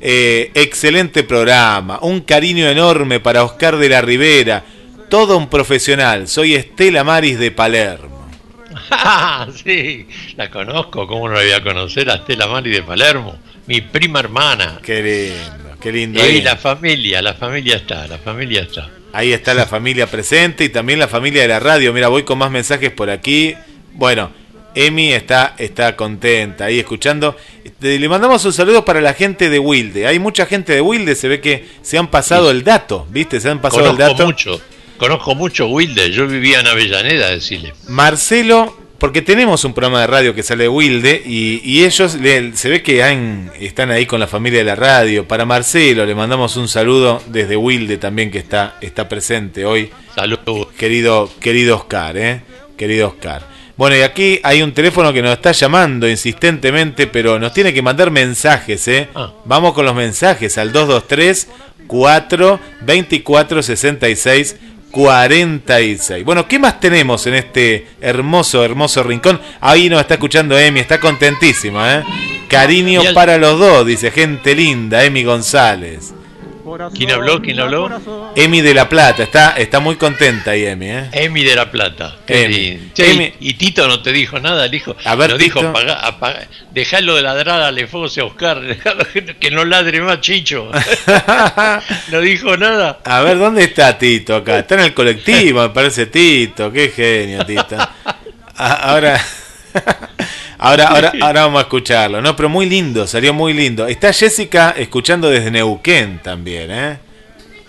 eh, 0.02 0.50
excelente 0.56 1.24
programa, 1.24 2.00
un 2.02 2.22
cariño 2.22 2.68
enorme 2.68 3.20
para 3.20 3.44
Oscar 3.44 3.78
de 3.78 3.90
la 3.90 4.02
Ribera, 4.02 4.64
todo 5.10 5.38
un 5.38 5.48
profesional. 5.48 6.28
Soy 6.28 6.56
Estela 6.56 7.04
Maris 7.04 7.38
de 7.38 7.52
Palermo. 7.52 8.13
sí, 9.64 10.08
la 10.36 10.50
conozco, 10.50 11.08
¿cómo 11.08 11.28
no 11.30 11.36
la 11.36 11.42
voy 11.42 11.52
a 11.52 11.64
conocer 11.64 12.10
a 12.10 12.16
Estela 12.16 12.48
Maris 12.48 12.76
de 12.76 12.84
Palermo? 12.84 13.38
mi 13.68 13.82
prima 13.82 14.20
hermana. 14.20 14.80
Qué 14.84 15.02
lindo, 15.02 15.78
qué 15.80 15.92
lindo. 15.92 16.20
Y 16.20 16.22
ahí 16.22 16.42
la 16.42 16.58
familia, 16.58 17.22
la 17.22 17.34
familia 17.34 17.78
está, 17.78 18.08
la 18.08 18.18
familia 18.18 18.62
está. 18.62 18.90
Ahí 19.14 19.32
está 19.32 19.54
la 19.54 19.68
familia 19.68 20.08
presente 20.08 20.64
y 20.64 20.70
también 20.70 21.00
la 21.00 21.08
familia 21.08 21.44
de 21.44 21.48
la 21.48 21.60
radio. 21.60 21.94
Mira, 21.94 22.08
voy 22.08 22.24
con 22.24 22.38
más 22.40 22.50
mensajes 22.50 22.92
por 22.92 23.10
aquí. 23.10 23.56
Bueno, 23.94 24.32
Emi 24.74 25.14
está, 25.14 25.54
está 25.58 25.96
contenta 25.96 26.66
ahí 26.66 26.80
escuchando. 26.80 27.38
Le 27.80 28.10
mandamos 28.10 28.44
un 28.46 28.54
saludo 28.54 28.84
para 28.84 29.02
la 29.02 29.14
gente 29.14 29.50
de 29.50 29.60
Wilde. 29.60 30.08
Hay 30.08 30.18
mucha 30.18 30.48
gente 30.48 30.74
de 30.74 30.82
Wilde, 30.82 31.16
se 31.16 31.28
ve 31.28 31.40
que 31.42 31.68
se 31.84 31.98
han 31.98 32.08
pasado 32.08 32.50
el 32.50 32.64
dato, 32.64 33.08
¿viste? 33.12 33.40
Se 33.40 33.50
han 33.50 33.62
pasado 33.62 33.92
el 33.92 33.98
dato. 33.98 34.26
mucho, 34.26 34.60
conozco 35.04 35.36
mucho 35.36 35.68
Wilde. 35.68 36.12
Yo 36.12 36.28
vivía 36.28 36.62
en 36.62 36.68
Avellaneda, 36.68 37.30
decirle. 37.30 37.74
Marcelo 37.90 38.78
porque 39.00 39.22
tenemos 39.22 39.66
un 39.66 39.74
programa 39.74 40.00
de 40.00 40.08
radio 40.08 40.34
que 40.34 40.44
sale 40.44 40.64
de 40.64 40.70
Wilde 40.70 41.22
y, 41.26 41.84
ellos 41.84 42.14
se 42.14 42.70
ve 42.70 42.82
que 42.82 43.50
están 43.60 43.92
ahí 43.92 44.06
con 44.06 44.22
la 44.22 44.28
familia 44.28 44.60
de 44.60 44.66
la 44.66 44.76
radio. 44.76 45.28
Para 45.28 45.44
Marcelo 45.44 46.06
le 46.06 46.16
mandamos 46.16 46.56
un 46.56 46.70
saludo 46.70 47.22
desde 47.28 47.58
Wilde 47.58 47.98
también 47.98 48.32
que 48.32 48.38
está, 48.38 48.78
está 48.80 49.10
presente 49.10 49.66
hoy. 49.66 49.92
Saludos. 50.16 50.68
Querido, 50.78 51.30
querido 51.42 51.76
Oscar, 51.76 52.16
¿eh? 52.16 52.42
Querido 52.78 53.10
Oscar. 53.10 53.46
Bueno, 53.76 53.98
y 53.98 54.04
aquí 54.04 54.40
hay 54.42 54.62
un 54.62 54.72
teléfono 54.72 55.12
que 55.12 55.22
nos 55.22 55.34
está 55.34 55.52
llamando 55.52 56.08
insistentemente, 56.08 57.08
pero 57.08 57.40
nos 57.40 57.52
tiene 57.52 57.74
que 57.74 57.82
mandar 57.82 58.10
mensajes, 58.10 58.88
¿eh? 58.88 59.10
Ah. 59.16 59.34
Vamos 59.44 59.74
con 59.74 59.84
los 59.84 59.96
mensajes 59.96 60.58
al 60.58 60.72
223 60.72 61.50
4 61.88 62.60
24 62.82 63.64
66 63.64 64.56
46. 64.94 66.24
Bueno, 66.24 66.48
¿qué 66.48 66.60
más 66.60 66.80
tenemos 66.80 67.26
en 67.26 67.34
este 67.34 67.88
hermoso, 68.00 68.64
hermoso 68.64 69.02
rincón? 69.02 69.42
Ahí 69.60 69.90
nos 69.90 70.00
está 70.00 70.14
escuchando 70.14 70.58
Emi, 70.58 70.80
está 70.80 71.00
contentísima, 71.00 71.96
¿eh? 71.96 72.04
Cariño 72.48 73.02
para 73.16 73.40
los 73.40 73.58
dos, 73.58 73.88
dice 73.88 74.12
gente 74.12 74.54
linda, 74.54 75.04
Emi 75.04 75.24
González. 75.24 76.14
¿Quién 76.96 77.12
habló? 77.12 77.42
¿Quién 77.42 77.60
habló? 77.60 78.34
Emi 78.36 78.62
de 78.62 78.74
la 78.74 78.90
Plata, 78.90 79.24
está, 79.24 79.52
está 79.52 79.80
muy 79.80 79.96
contenta 79.96 80.52
ahí 80.52 80.66
Emi, 80.66 80.90
¿eh? 80.90 81.10
Emi 81.12 81.44
de 81.44 81.56
la 81.56 81.70
Plata. 81.70 82.18
Emi. 82.28 82.80
y 83.40 83.54
Tito 83.54 83.88
no 83.88 84.02
te 84.02 84.12
dijo 84.12 84.40
nada, 84.40 84.68
dijo, 84.68 84.96
a 85.04 85.16
ver, 85.16 85.32
no 85.32 85.38
dijo, 85.38 85.60
apaga, 85.60 86.48
dejalo 86.72 87.16
de 87.16 87.22
ladrar 87.22 87.62
a 87.62 87.68
Alfonso 87.68 88.22
a 88.22 88.26
Oscar, 88.26 88.62
que 89.40 89.52
no 89.52 89.66
ladre 89.66 90.02
más 90.02 90.22
Chicho. 90.22 90.72
no 92.12 92.22
dijo 92.22 92.58
nada. 92.58 93.00
A 93.04 93.22
ver, 93.22 93.38
¿dónde 93.38 93.64
está 93.66 93.98
Tito 93.98 94.36
acá? 94.36 94.60
Está 94.60 94.76
en 94.76 94.82
el 94.82 94.94
colectivo, 94.94 95.62
me 95.62 95.70
parece 95.70 96.08
Tito, 96.08 96.72
qué 96.72 96.90
genio 96.90 97.46
Tito. 97.46 97.78
Ahora... 98.56 99.22
Ahora, 100.66 100.88
ahora, 100.88 101.12
ahora 101.20 101.42
vamos 101.42 101.60
a 101.60 101.64
escucharlo, 101.64 102.22
¿no? 102.22 102.38
Pero 102.38 102.48
muy 102.48 102.66
lindo, 102.66 103.06
salió 103.06 103.34
muy 103.34 103.52
lindo. 103.52 103.86
Está 103.86 104.14
Jessica 104.14 104.74
escuchando 104.78 105.30
desde 105.30 105.52
Neuquén 105.52 106.20
también, 106.24 106.72
¿eh? 106.72 107.00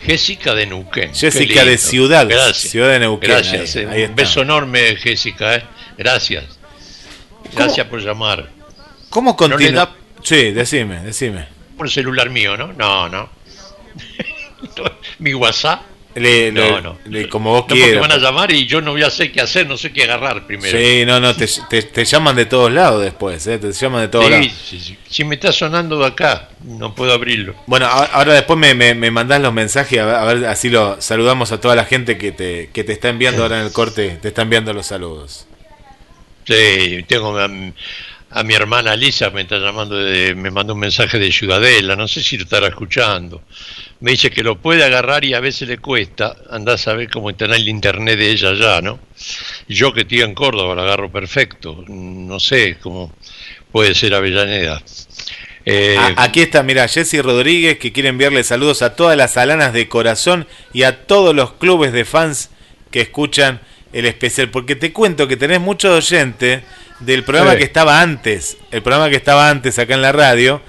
Jessica 0.01 0.55
de 0.55 0.65
Neuquén. 0.67 1.13
Jessica 1.13 1.65
de 1.65 1.77
Ciudad. 1.77 2.25
Gracias. 2.29 2.71
Ciudad 2.71 2.91
de 2.91 3.01
Neuquén. 3.01 3.31
Gracias. 3.31 3.75
Eh. 3.75 4.07
Un 4.09 4.15
beso 4.15 4.43
enorme, 4.43 4.95
Jessica. 4.95 5.57
¿eh? 5.57 5.65
Gracias. 5.99 6.45
Gracias 7.53 7.85
por 7.89 8.01
llamar. 8.01 8.49
¿Cómo 9.11 9.37
continúa? 9.37 9.93
Sí, 10.23 10.53
decime, 10.53 11.01
decime. 11.01 11.49
Por 11.77 11.91
celular 11.91 12.31
mío, 12.31 12.57
¿no? 12.57 12.73
No, 12.75 13.09
no. 13.09 13.29
Mi 15.19 15.35
WhatsApp 15.35 15.83
le, 16.15 16.53
no, 16.53 16.81
no. 16.81 16.99
como 17.29 17.51
vos 17.51 17.65
no 17.69 17.75
quieras. 17.75 18.01
van 18.01 18.13
a 18.13 18.19
llamar 18.19 18.53
y 18.53 18.67
yo 18.67 18.81
no 18.81 18.93
voy 18.93 19.03
a 19.03 19.11
saber 19.11 19.33
qué 19.33 19.41
hacer, 19.41 19.67
no 19.67 19.77
sé 19.77 19.93
qué 19.93 20.05
agarrar 20.05 20.47
primero. 20.47 20.79
Sí, 20.79 21.05
no, 21.05 21.19
no, 21.19 21.35
te, 21.35 21.47
te, 21.83 22.05
llaman 22.05 22.37
de 22.37 22.47
todos 22.47 22.71
lados 22.71 23.03
después, 23.03 23.45
¿eh? 23.49 23.59
te 23.59 23.73
llaman 23.73 24.03
de 24.03 24.09
todos 24.09 24.31
lados. 24.31 24.47
Sí, 24.47 24.79
sí. 24.79 24.97
Si 25.09 25.25
me 25.25 25.35
está 25.35 25.51
sonando 25.53 25.99
de 25.99 26.07
acá, 26.07 26.51
no 26.63 26.95
puedo 26.95 27.13
abrirlo. 27.13 27.57
Bueno, 27.67 27.87
ahora 27.87 28.35
después 28.35 28.59
me, 28.59 28.75
me, 28.75 28.95
me 28.95 29.11
mandás 29.11 29.41
los 29.41 29.53
mensajes, 29.53 29.99
a 29.99 30.25
ver, 30.25 30.47
así 30.47 30.71
lo 30.71 31.01
saludamos 31.01 31.51
a 31.51 31.61
toda 31.61 31.75
la 31.75 31.85
gente 31.85 32.17
que 32.17 32.31
te, 32.31 32.71
que 32.73 32.85
te 32.85 32.93
está 32.93 33.09
enviando 33.09 33.43
ahora 33.43 33.59
en 33.59 33.67
el 33.67 33.73
corte, 33.73 34.19
te 34.23 34.29
está 34.29 34.43
enviando 34.43 34.73
los 34.73 34.87
saludos. 34.87 35.47
Sí, 36.47 37.05
tengo 37.09 37.37
a, 37.39 37.49
a 38.31 38.43
mi 38.43 38.55
hermana 38.55 38.95
Lisa, 38.95 39.31
me 39.31 39.43
está 39.43 39.59
llamando, 39.59 39.97
de, 39.97 40.35
me 40.37 40.51
mandó 40.51 40.75
un 40.75 40.81
mensaje 40.81 41.19
de 41.19 41.33
Ciudadela, 41.33 41.97
no 41.97 42.07
sé 42.07 42.23
si 42.23 42.37
lo 42.37 42.45
estará 42.45 42.69
escuchando 42.69 43.43
me 44.05 44.11
dice 44.11 44.31
que 44.31 44.43
lo 44.43 44.61
puede 44.61 44.85
agarrar 44.85 45.25
y 45.25 45.33
a 45.33 45.41
veces 45.41 45.67
le 45.67 45.79
cuesta, 45.79 46.37
andás 46.51 46.87
a 46.89 46.93
ver 46.93 47.09
cómo 47.09 47.31
está 47.31 47.47
el 47.47 47.67
internet 47.67 48.19
de 48.19 48.33
ella 48.33 48.53
ya, 48.53 48.83
¿no? 48.83 49.01
Yo 49.67 49.95
que 49.95 50.03
estoy 50.03 50.21
en 50.21 50.35
Córdoba 50.35 50.75
lo 50.75 50.83
agarro 50.83 51.11
perfecto, 51.11 51.83
no 51.89 52.39
sé 52.39 52.77
cómo 52.83 53.15
puede 53.73 53.95
ser 53.95 54.13
Avellaneda. 54.13 54.83
Eh, 55.65 55.97
aquí 56.17 56.43
está, 56.43 56.63
mira, 56.63 56.87
Jesse 56.87 57.23
Rodríguez 57.23 57.79
que 57.79 57.93
quiere 57.93 58.11
enviarle 58.11 58.45
saludos 58.45 58.83
a 58.83 58.95
todas 58.95 59.17
las 59.17 59.39
alanas 59.39 59.73
de 59.73 59.89
corazón 59.89 60.47
y 60.75 60.83
a 60.83 61.07
todos 61.07 61.35
los 61.35 61.55
clubes 61.55 61.95
de 61.95 62.05
fans 62.05 62.51
que 62.91 63.01
escuchan 63.01 63.63
el 63.95 64.05
especial, 64.05 64.51
porque 64.51 64.77
te 64.77 64.93
cuento 64.93 65.27
que 65.27 65.39
tenés 65.39 65.63
mucho 65.63 65.95
oyente 65.95 66.63
del 67.01 67.25
programa 67.25 67.57
que 67.57 67.65
estaba 67.65 68.03
antes, 68.03 68.59
el 68.71 68.83
programa 68.83 69.09
que 69.09 69.17
estaba 69.17 69.49
antes 69.49 69.79
acá 69.79 69.95
en 69.95 70.03
la 70.03 70.13
radio, 70.13 70.61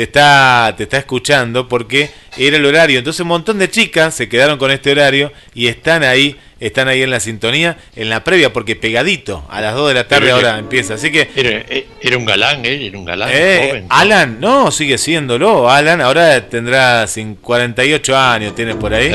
te 0.00 0.04
está, 0.04 0.72
te 0.78 0.84
está 0.84 0.96
escuchando 0.96 1.68
porque 1.68 2.08
era 2.38 2.56
el 2.56 2.64
horario. 2.64 2.98
Entonces 2.98 3.20
un 3.20 3.28
montón 3.28 3.58
de 3.58 3.68
chicas 3.68 4.14
se 4.14 4.30
quedaron 4.30 4.56
con 4.56 4.70
este 4.70 4.92
horario 4.92 5.30
y 5.52 5.66
están 5.66 6.04
ahí 6.04 6.40
están 6.60 6.88
ahí 6.88 7.02
en 7.02 7.10
la 7.10 7.20
sintonía, 7.20 7.78
en 7.96 8.10
la 8.10 8.22
previa, 8.22 8.52
porque 8.52 8.76
pegadito, 8.76 9.44
a 9.48 9.60
las 9.60 9.74
2 9.74 9.88
de 9.88 9.94
la 9.94 10.06
tarde 10.06 10.30
ahora 10.30 10.58
empieza. 10.58 10.94
Así 10.94 11.10
que. 11.10 11.30
Era, 11.34 11.64
era 12.00 12.18
un 12.18 12.24
galán, 12.24 12.64
¿eh? 12.64 12.86
Era 12.86 12.98
un 12.98 13.04
galán. 13.04 13.30
Eh, 13.32 13.66
joven, 13.66 13.86
Alan, 13.88 14.40
no, 14.40 14.70
sigue 14.70 14.98
siéndolo. 14.98 15.70
Alan 15.70 16.00
ahora 16.00 16.48
tendrá 16.48 17.06
48 17.40 18.16
años, 18.16 18.54
tienes 18.54 18.76
por 18.76 18.94
ahí. 18.94 19.10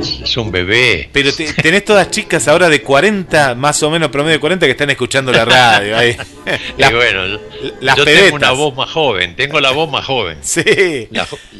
es 0.00 0.36
un 0.36 0.50
bebé. 0.50 1.08
Pero 1.12 1.30
tenés 1.62 1.84
todas 1.84 2.10
chicas 2.10 2.48
ahora 2.48 2.68
de 2.68 2.82
40, 2.82 3.54
más 3.54 3.82
o 3.82 3.90
menos 3.90 4.10
promedio 4.10 4.34
de 4.34 4.40
40, 4.40 4.66
que 4.66 4.72
están 4.72 4.90
escuchando 4.90 5.32
la 5.32 5.44
radio. 5.44 5.96
Ahí. 5.96 6.16
y 6.78 6.92
bueno, 6.92 7.38
yo 7.96 8.04
tengo 8.04 8.36
una 8.36 8.52
voz 8.52 8.74
más 8.74 8.90
joven, 8.90 9.36
tengo 9.36 9.60
la 9.60 9.70
voz 9.70 9.90
más 9.90 10.04
joven. 10.04 10.38
Sí. 10.42 11.08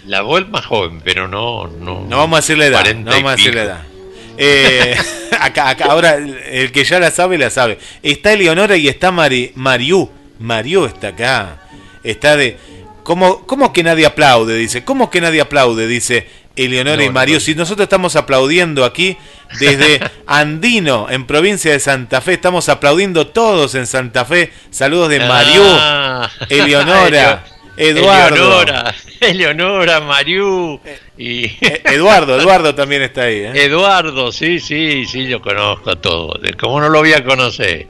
La, 0.07 0.23
voz 0.23 0.49
más 0.49 0.67
joven, 0.67 1.01
pero 1.05 1.29
no. 1.29 1.67
No, 1.67 2.05
no 2.09 2.17
vamos 2.17 2.39
a 2.39 2.41
decir 2.41 2.59
la 2.59 2.67
edad. 2.67 2.95
No 2.95 3.11
vamos 3.11 3.33
a 3.33 3.37
decir 3.37 3.55
la 3.55 3.63
edad. 3.63 3.98
Eh, 4.39 4.97
acá, 5.41 5.71
acá, 5.71 5.87
ahora, 5.87 6.17
el 6.17 6.71
que 6.71 6.85
ya 6.85 7.01
la 7.01 7.11
sabe, 7.11 7.37
la 7.37 7.51
sabe. 7.51 7.79
Está 8.03 8.33
Eleonora 8.33 8.77
y 8.77 8.89
está 8.89 9.11
Mari, 9.11 9.53
Mariú. 9.57 10.09
Mariú 10.39 10.87
está 10.87 11.09
acá. 11.09 11.59
Está 12.05 12.37
de. 12.37 12.57
¿Cómo, 13.03 13.45
¿Cómo 13.47 13.73
que 13.73 13.83
nadie 13.83 14.07
aplaude? 14.07 14.57
Dice. 14.57 14.85
¿Cómo 14.85 15.11
que 15.11 15.21
nadie 15.21 15.41
aplaude? 15.41 15.89
Dice 15.89 16.29
Eleonora 16.55 17.03
y 17.03 17.11
Mariú. 17.11 17.41
Si 17.41 17.57
nosotros 17.57 17.87
estamos 17.87 18.15
aplaudiendo 18.15 18.85
aquí 18.85 19.17
desde 19.59 20.01
Andino, 20.27 21.09
en 21.11 21.27
provincia 21.27 21.73
de 21.73 21.81
Santa 21.81 22.21
Fe, 22.21 22.35
estamos 22.35 22.69
aplaudiendo 22.69 23.27
todos 23.27 23.75
en 23.75 23.87
Santa 23.87 24.25
Fe. 24.25 24.53
Saludos 24.71 25.09
de 25.09 25.21
Mariú, 25.21 25.63
ah. 25.65 26.31
Eleonora. 26.49 27.45
Eduardo. 27.77 28.35
Eleonora, 28.35 28.95
Eleonora, 29.21 30.01
Mariú 30.01 30.81
y 31.19 31.45
eh, 31.61 31.83
Eduardo, 31.85 32.41
Eduardo 32.41 32.75
también 32.75 33.03
está 33.03 33.23
ahí. 33.23 33.41
¿eh? 33.41 33.65
Eduardo, 33.65 34.33
sí, 34.33 34.61
sí, 34.61 35.05
sí, 35.05 35.27
yo 35.27 35.43
conozco 35.43 35.91
a 35.91 35.97
todos. 35.97 36.39
¿Cómo 36.59 36.81
no 36.81 36.89
lo 36.89 37.01
voy 37.01 37.13
a 37.13 37.25
conocer? 37.25 37.89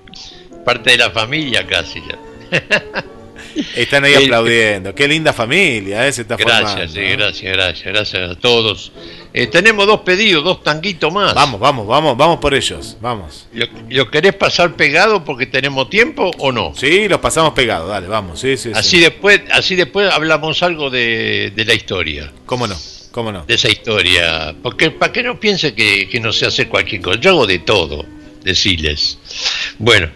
Parte 0.64 0.92
de 0.92 0.98
la 0.98 1.10
familia 1.10 1.66
casi 1.66 2.00
ya. 2.00 2.18
Están 3.74 4.04
ahí 4.04 4.14
aplaudiendo. 4.14 4.94
Qué 4.94 5.08
linda 5.08 5.32
familia, 5.32 6.06
¿eh? 6.06 6.12
Se 6.12 6.22
está 6.22 6.36
gracias, 6.36 6.92
sí, 6.92 7.00
gracias, 7.00 7.52
gracias, 7.52 7.86
gracias 7.86 8.30
a 8.30 8.34
todos. 8.36 8.92
Eh, 9.32 9.46
tenemos 9.46 9.86
dos 9.86 10.00
pedidos, 10.00 10.44
dos 10.44 10.62
tanguitos 10.62 11.12
más. 11.12 11.34
Vamos, 11.34 11.60
vamos, 11.60 11.86
vamos, 11.86 12.16
vamos 12.16 12.38
por 12.38 12.54
ellos, 12.54 12.96
vamos. 13.00 13.48
¿Lo, 13.88 14.10
querés 14.10 14.34
pasar 14.34 14.74
pegado 14.74 15.24
porque 15.24 15.46
tenemos 15.46 15.90
tiempo 15.90 16.30
o 16.38 16.52
no? 16.52 16.72
Sí, 16.74 17.08
los 17.08 17.20
pasamos 17.20 17.52
pegados, 17.52 17.88
dale, 17.88 18.06
vamos, 18.06 18.40
sí, 18.40 18.56
sí. 18.56 18.70
Así 18.74 19.00
después, 19.00 19.40
así 19.50 19.74
después 19.76 20.10
hablamos 20.10 20.62
algo 20.62 20.90
de, 20.90 21.52
la 21.56 21.74
historia. 21.74 22.32
¿Cómo 22.46 22.66
no? 22.66 22.76
¿Cómo 23.10 23.32
no? 23.32 23.44
De 23.46 23.54
esa 23.54 23.70
historia. 23.70 24.54
Porque 24.62 24.90
para 24.90 25.12
que 25.12 25.22
no 25.22 25.38
piense 25.40 25.74
que, 25.74 26.18
no 26.20 26.32
se 26.32 26.46
hace 26.46 26.68
cualquier 26.68 27.02
cosa. 27.02 27.20
Yo 27.20 27.30
hago 27.30 27.46
de 27.46 27.58
todo 27.60 28.04
decirles. 28.42 29.18
Bueno, 29.78 30.08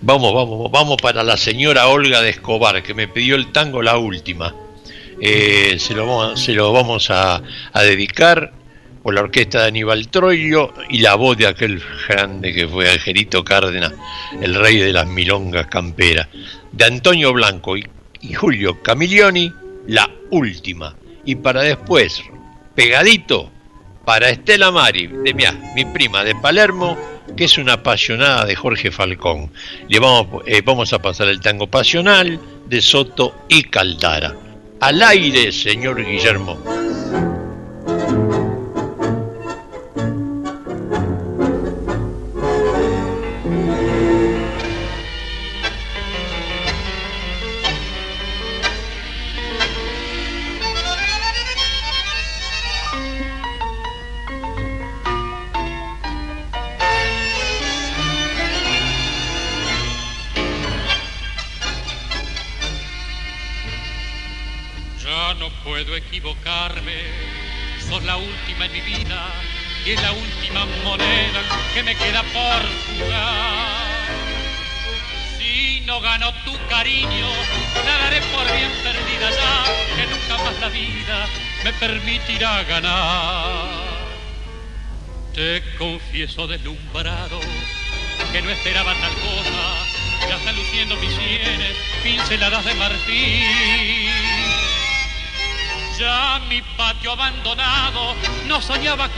vamos, 0.00 0.34
vamos, 0.34 0.70
vamos 0.70 0.96
para 1.00 1.22
la 1.22 1.36
señora 1.36 1.88
Olga 1.88 2.20
de 2.20 2.30
Escobar, 2.30 2.82
que 2.82 2.94
me 2.94 3.08
pidió 3.08 3.36
el 3.36 3.52
tango 3.52 3.82
la 3.82 3.98
última. 3.98 4.54
Eh, 5.20 5.76
se, 5.78 5.94
lo 5.94 6.36
se 6.36 6.52
lo 6.52 6.72
vamos 6.72 7.10
a, 7.10 7.42
dedicar 7.74 8.52
por 9.02 9.14
la 9.14 9.22
orquesta 9.22 9.62
de 9.62 9.68
Aníbal 9.68 10.08
Troilo 10.08 10.74
y 10.90 10.98
la 10.98 11.14
voz 11.16 11.36
de 11.36 11.46
aquel 11.46 11.82
grande 12.08 12.52
que 12.52 12.68
fue 12.68 12.90
Angelito 12.90 13.42
Cárdenas, 13.44 13.92
el 14.40 14.54
rey 14.54 14.78
de 14.78 14.92
las 14.92 15.06
milongas 15.06 15.66
camperas, 15.66 16.28
de 16.72 16.84
Antonio 16.84 17.32
Blanco 17.32 17.76
y, 17.76 17.84
y 18.20 18.34
Julio 18.34 18.82
Camilioni, 18.82 19.52
la 19.86 20.08
última. 20.30 20.94
Y 21.24 21.36
para 21.36 21.62
después, 21.62 22.22
pegadito, 22.78 23.50
para 24.04 24.30
Estela 24.30 24.70
Mari, 24.70 25.08
de 25.08 25.34
mi, 25.34 25.42
mi 25.74 25.84
prima 25.84 26.22
de 26.22 26.36
Palermo, 26.36 26.96
que 27.36 27.46
es 27.46 27.58
una 27.58 27.72
apasionada 27.72 28.44
de 28.44 28.54
Jorge 28.54 28.92
Falcón. 28.92 29.50
Le 29.88 29.98
vamos, 29.98 30.44
eh, 30.46 30.62
vamos 30.64 30.92
a 30.92 31.02
pasar 31.02 31.26
el 31.26 31.40
tango 31.40 31.66
pasional 31.66 32.38
de 32.66 32.80
Soto 32.80 33.34
y 33.48 33.64
Caldara. 33.64 34.32
Al 34.78 35.02
aire, 35.02 35.50
señor 35.50 36.04
Guillermo. 36.04 36.56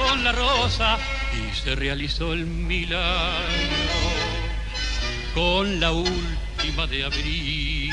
Con 0.00 0.24
la 0.24 0.32
rosa 0.32 0.98
y 1.32 1.54
se 1.54 1.74
realizó 1.74 2.32
el 2.32 2.46
milagro 2.46 3.40
con 5.34 5.80
la 5.80 5.92
última 5.92 6.86
de 6.86 7.04
abril. 7.04 7.92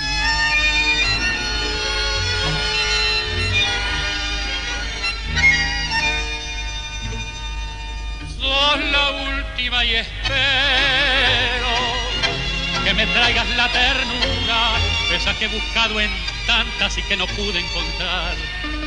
Sos 8.39 8.80
la 8.91 9.10
última 9.12 9.86
y 9.86 9.95
espero 9.95 11.68
que 12.84 12.93
me 12.93 13.05
traigas 13.08 13.49
la 13.55 13.70
ternura, 13.70 14.78
esa 15.14 15.38
que 15.38 15.45
he 15.45 15.47
buscado 15.49 15.99
en 15.99 16.10
tantas 16.45 16.97
y 16.97 17.01
que 17.03 17.18
no 17.18 17.28
pude 17.28 17.60
encontrar. 17.60 18.36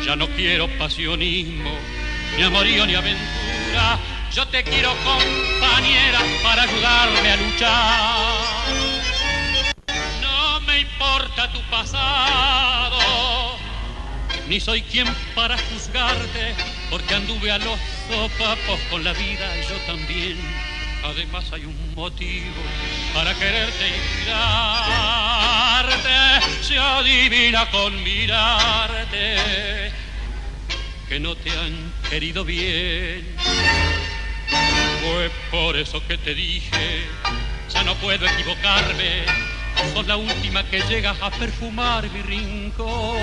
Ya 0.04 0.16
no 0.16 0.26
quiero 0.28 0.68
pasionismo, 0.78 1.78
ni 2.40 2.46
amorío 2.46 2.86
ni 2.86 2.94
aventura. 2.94 3.98
Yo 4.34 4.46
te 4.48 4.64
quiero 4.64 4.94
compañera 5.04 6.20
para 6.42 6.62
ayudarme 6.62 7.32
a 7.32 7.36
luchar. 7.36 8.16
No 10.22 10.60
me 10.62 10.80
importa 10.80 11.52
tu 11.52 11.60
pasado, 11.70 12.98
ni 14.48 14.58
soy 14.58 14.80
quien 14.80 15.06
para 15.34 15.58
juzgarte, 15.58 16.54
porque 16.88 17.14
anduve 17.14 17.52
a 17.52 17.58
los 17.58 17.78
sopapos 18.08 18.80
con 18.88 19.04
la 19.04 19.12
vida 19.12 19.58
y 19.58 19.62
yo 19.68 19.76
también. 19.86 20.38
Además 21.04 21.44
hay 21.52 21.66
un 21.66 21.94
motivo 21.94 22.62
para 23.12 23.34
quererte 23.34 23.86
y 23.86 23.92
mirarte, 24.20 26.08
se 26.62 26.78
adivina 26.78 27.70
con 27.70 28.02
mirarte 28.02 29.99
que 31.10 31.18
no 31.18 31.34
te 31.34 31.50
han 31.50 31.92
querido 32.08 32.44
bien. 32.44 33.26
Fue 35.02 35.28
por 35.50 35.76
eso 35.76 36.00
que 36.06 36.16
te 36.16 36.36
dije, 36.36 37.04
ya 37.68 37.82
no 37.82 37.96
puedo 37.96 38.24
equivocarme, 38.26 39.24
sos 39.92 40.06
la 40.06 40.16
última 40.16 40.62
que 40.70 40.80
llega 40.82 41.16
a 41.20 41.30
perfumar 41.32 42.08
mi 42.10 42.22
rincón. 42.22 43.18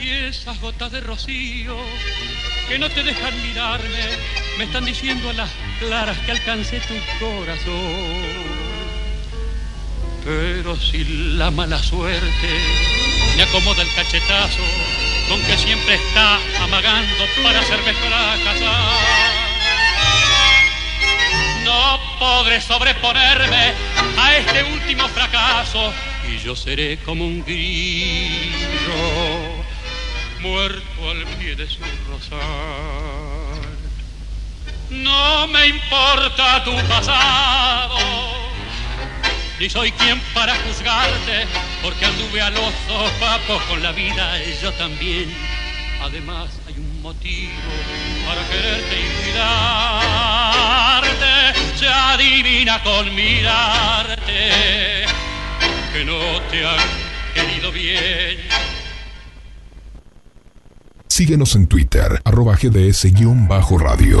Y 0.00 0.10
esas 0.10 0.60
gotas 0.60 0.90
de 0.90 1.00
rocío 1.00 1.76
que 2.68 2.76
no 2.80 2.90
te 2.90 3.04
dejan 3.04 3.40
mirarme, 3.40 4.04
me 4.58 4.64
están 4.64 4.84
diciendo 4.84 5.30
a 5.30 5.34
las 5.34 5.50
claras 5.78 6.18
que 6.18 6.32
alcancé 6.32 6.80
tu 6.80 6.94
corazón. 7.24 8.58
Pero 10.24 10.74
si 10.74 11.04
la 11.36 11.52
mala 11.52 11.80
suerte 11.80 12.48
me 13.36 13.44
acomoda 13.44 13.82
el 13.82 13.94
cachetazo, 13.94 15.07
con 15.28 15.42
que 15.42 15.58
siempre 15.58 15.94
está 15.94 16.38
amagando 16.62 17.24
para 17.42 17.60
hacerme 17.60 17.92
fracasar. 17.92 19.48
No 21.64 22.00
podré 22.18 22.60
sobreponerme 22.60 23.74
a 24.18 24.36
este 24.36 24.64
último 24.64 25.06
fracaso 25.08 25.92
y 26.28 26.38
yo 26.38 26.56
seré 26.56 26.98
como 26.98 27.24
un 27.24 27.44
grillo 27.44 28.48
muerto 30.40 31.10
al 31.10 31.24
pie 31.38 31.56
de 31.56 31.66
su 31.66 31.80
rosal. 32.08 32.38
No 34.90 35.46
me 35.48 35.66
importa 35.66 36.64
tu 36.64 36.74
pasado, 36.88 37.98
ni 39.60 39.68
soy 39.68 39.92
quien 39.92 40.20
para 40.34 40.54
juzgarte, 40.56 41.46
porque 41.82 42.04
anduve 42.04 42.40
a 42.40 42.50
los 42.50 42.72
sopapos 42.86 43.62
con 43.64 43.82
la 43.82 43.92
vida 43.92 44.42
y 44.44 44.56
yo 44.62 44.72
también. 44.74 45.32
Además 46.00 46.50
hay 46.66 46.74
un 46.74 47.02
motivo 47.02 47.52
para 48.26 48.42
quererte 48.48 49.00
y 49.00 49.08
cuidarte, 49.24 50.58
se 51.78 51.88
adivina 51.88 52.82
con 52.82 53.14
mirarte, 53.14 55.06
que 55.92 56.04
no 56.04 56.18
te 56.50 56.66
han 56.66 56.78
querido 57.34 57.72
bien 57.72 58.38
Síguenos 61.18 61.56
en 61.56 61.66
Twitter, 61.66 62.20
arroba 62.24 62.54
gds-radio. 62.54 64.20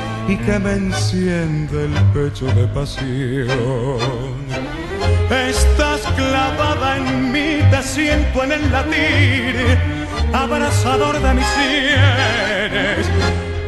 y 0.31 0.37
que 0.37 0.59
me 0.59 0.73
enciende 0.73 1.85
el 1.85 1.93
pecho 2.13 2.45
de 2.45 2.65
pasión. 2.67 3.49
Estás 5.29 6.01
clavada 6.15 6.97
en 6.97 7.31
mí, 7.33 7.59
te 7.69 7.83
siento 7.83 8.43
en 8.45 8.53
el 8.53 8.71
latir, 8.71 9.77
abrazador 10.31 11.19
de 11.21 11.33
mis 11.33 11.45
sienes. 11.57 13.05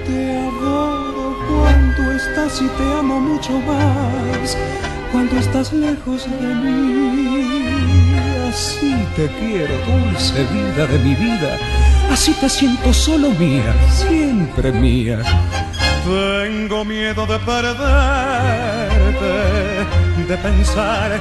Te 0.08 0.38
adoro 0.48 1.36
cuando 1.50 2.12
estás 2.14 2.62
y 2.62 2.68
te 2.78 2.84
amo 3.00 3.20
mucho 3.20 3.60
más, 3.60 4.58
cuando 5.12 5.38
estás 5.40 5.74
lejos 5.74 6.30
de 6.40 6.48
mí. 6.64 7.66
Así 8.50 8.96
te 9.18 9.28
quiero, 9.40 9.76
dulce 9.86 10.46
vida 10.54 10.86
de 10.88 11.00
mi 11.00 11.16
vida, 11.16 11.58
así 12.10 12.32
te 12.34 12.48
siento 12.48 12.94
solo 12.94 13.32
mía, 13.32 13.74
siempre 13.90 14.72
mía 14.72 15.24
tengo 16.04 16.84
miedo 16.84 17.26
de 17.26 17.40
perderte, 17.40 17.84
de 20.28 20.38
pensar 20.38 21.20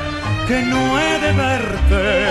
que 0.49 0.63
no 0.63 0.99
he 1.01 1.19
de 1.21 1.33
verte. 1.33 2.27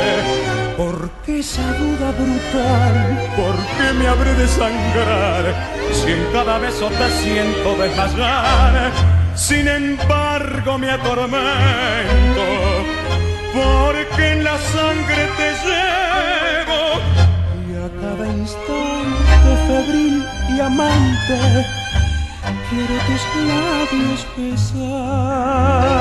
Porque 0.78 1.40
esa 1.40 1.74
duda 1.74 2.12
brutal, 2.12 3.20
¿por 3.36 3.56
qué 3.78 3.94
me 3.98 4.08
habré 4.08 4.34
de 4.34 4.48
sangrar? 4.48 5.44
Si 5.94 6.12
en 6.12 6.26
cada 6.34 6.58
beso 6.58 6.90
te 6.90 7.10
siento 7.22 7.76
desmayar, 7.76 8.92
sin 9.36 9.68
embargo 9.68 10.78
me 10.78 10.92
atormento, 10.92 12.48
porque 13.54 14.32
en 14.34 14.44
la 14.44 14.58
sangre 14.58 15.30
te 15.38 15.50
llevo 15.66 17.00
y 17.70 17.76
a 17.76 17.90
cada 18.02 18.28
instante 18.28 19.50
febril 19.68 20.26
y 20.56 20.60
amante 20.60 21.82
quiero 22.72 22.96
tus 23.08 23.24
labios 23.50 24.22
besar. 24.38 25.92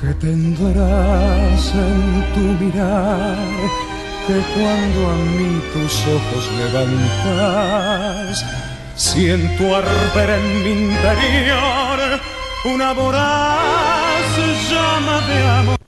¿Qué 0.00 0.10
tendrás 0.14 1.62
en 1.74 2.00
tu 2.34 2.44
mirar? 2.64 3.38
Que 4.26 4.38
cuando 4.54 5.00
a 5.10 5.16
mí 5.36 5.50
tus 5.74 5.94
ojos 6.16 6.44
levantas, 6.60 8.34
siento 8.96 9.62
arder 9.76 10.30
en 10.38 10.44
mi 10.62 10.72
interior 10.88 11.98
una 12.64 12.92
voraz 12.94 14.30
llama 14.70 15.20
de 15.26 15.38
amor 15.48 15.81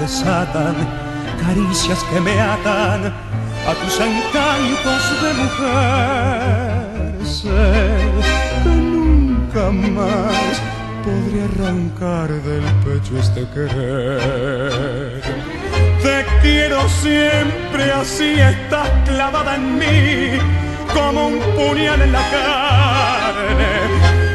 desatan 0.00 0.74
caricias 1.40 2.02
que 2.04 2.20
me 2.20 2.38
atan 2.40 3.12
a 3.66 3.74
tus 3.82 4.00
encantos 4.00 5.02
de 5.22 5.30
mujer. 5.42 6.46
Sé 7.24 7.66
que 8.62 8.68
nunca 8.68 9.70
más 9.70 10.60
podría 11.04 11.44
arrancar 11.44 12.28
del 12.28 12.64
pecho 12.84 13.18
este 13.18 13.42
querer. 13.54 15.22
Te 16.02 16.24
quiero 16.42 16.88
siempre 16.88 17.92
así, 17.92 18.38
estás 18.38 18.88
clavada 19.06 19.56
en 19.56 19.78
mí 19.78 20.38
como 20.94 21.28
un 21.28 21.40
puñal 21.56 22.00
en 22.00 22.12
la 22.12 22.24
carne 22.30 23.72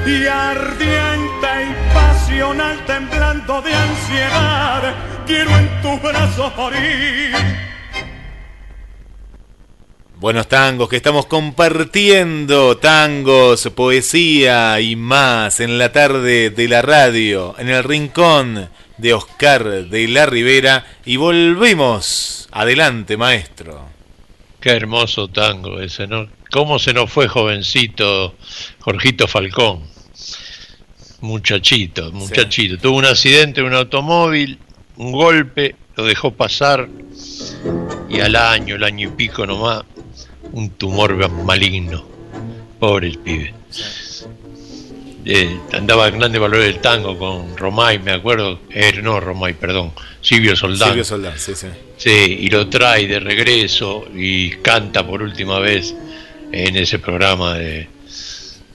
y 0.05 0.27
ardiente 0.27 1.49
y 1.67 1.93
pasional 1.93 2.77
de 3.59 3.73
ansiedad, 3.75 4.95
quiero 5.27 5.51
en 5.57 5.81
tus 5.81 6.01
brazos 6.01 6.55
morir. 6.55 7.35
Buenos 10.15 10.47
tangos 10.47 10.87
que 10.87 10.95
estamos 10.95 11.25
compartiendo, 11.25 12.77
tangos, 12.77 13.69
poesía 13.75 14.79
y 14.79 14.95
más 14.95 15.59
en 15.59 15.77
la 15.77 15.91
tarde 15.91 16.49
de 16.49 16.67
la 16.69 16.81
radio, 16.81 17.53
en 17.57 17.69
el 17.69 17.83
rincón 17.83 18.69
de 18.97 19.13
Oscar 19.13 19.65
de 19.65 20.07
la 20.07 20.25
Ribera 20.25 20.85
y 21.03 21.17
volvemos. 21.17 22.47
Adelante, 22.53 23.17
maestro. 23.17 23.89
Qué 24.61 24.69
hermoso 24.69 25.27
tango 25.27 25.81
ese, 25.81 26.07
¿no? 26.07 26.29
¿Cómo 26.51 26.79
se 26.79 26.93
nos 26.93 27.11
fue 27.11 27.27
jovencito 27.27 28.35
Jorgito 28.79 29.27
Falcón? 29.27 29.90
Muchachito, 31.21 32.11
muchachito. 32.11 32.77
Tuvo 32.77 32.97
un 32.97 33.05
accidente 33.05 33.61
en 33.61 33.67
un 33.67 33.75
automóvil, 33.75 34.57
un 34.97 35.11
golpe, 35.11 35.75
lo 35.95 36.05
dejó 36.05 36.31
pasar 36.31 36.89
y 38.09 38.19
al 38.19 38.35
año, 38.35 38.75
el 38.75 38.83
año 38.83 39.09
y 39.09 39.11
pico 39.11 39.45
nomás, 39.45 39.83
un 40.51 40.71
tumor 40.71 41.29
maligno. 41.43 42.03
Pobre 42.79 43.07
el 43.07 43.19
pibe. 43.19 43.53
Eh, 45.23 45.59
andaba 45.73 46.07
en 46.07 46.17
grande 46.17 46.39
valor 46.39 46.61
del 46.61 46.79
tango 46.79 47.15
con 47.17 47.55
Romay, 47.55 47.99
me 47.99 48.11
acuerdo. 48.11 48.59
Eh, 48.71 48.99
no, 49.03 49.19
Romay, 49.19 49.53
perdón. 49.53 49.91
Silvio 50.19 50.55
Soldán. 50.55 50.89
Silvio 50.89 51.03
Soldán, 51.03 51.37
sí, 51.37 51.53
sí. 51.53 51.67
Sí, 51.97 52.37
y 52.41 52.47
lo 52.49 52.67
trae 52.67 53.05
de 53.07 53.19
regreso 53.19 54.05
y 54.15 54.49
canta 54.49 55.05
por 55.05 55.21
última 55.21 55.59
vez 55.59 55.93
en 56.51 56.75
ese 56.75 56.97
programa 56.97 57.55
de, 57.55 57.87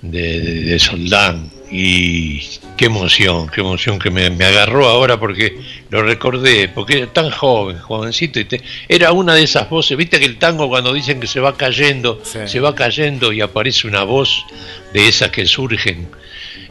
de, 0.03 0.41
de 0.41 0.79
Soldán. 0.79 1.51
Y 1.71 2.41
qué 2.77 2.87
emoción, 2.87 3.49
qué 3.49 3.61
emoción 3.61 3.99
que 3.99 4.11
me, 4.11 4.27
agarró 4.27 4.87
ahora 4.87 5.19
porque 5.19 5.59
lo 5.91 6.03
recordé, 6.03 6.69
porque 6.69 6.99
era 6.99 7.13
tan 7.13 7.31
joven, 7.31 7.79
jovencito, 7.79 8.39
y 8.39 8.47
era 8.89 9.13
una 9.13 9.35
de 9.35 9.43
esas 9.43 9.69
voces, 9.69 9.97
viste 9.97 10.21
que 10.21 10.27
el 10.27 10.39
tango 10.39 10.69
cuando 10.69 10.93
dicen 10.93 11.19
que 11.19 11.27
se 11.27 11.41
va 11.41 11.57
cayendo, 11.57 12.23
se 12.25 12.61
va 12.61 12.75
cayendo 12.75 13.33
y 13.33 13.41
aparece 13.41 13.89
una 13.89 14.05
voz 14.05 14.45
de 14.93 15.09
esas 15.09 15.31
que 15.31 15.47
surgen. 15.47 16.09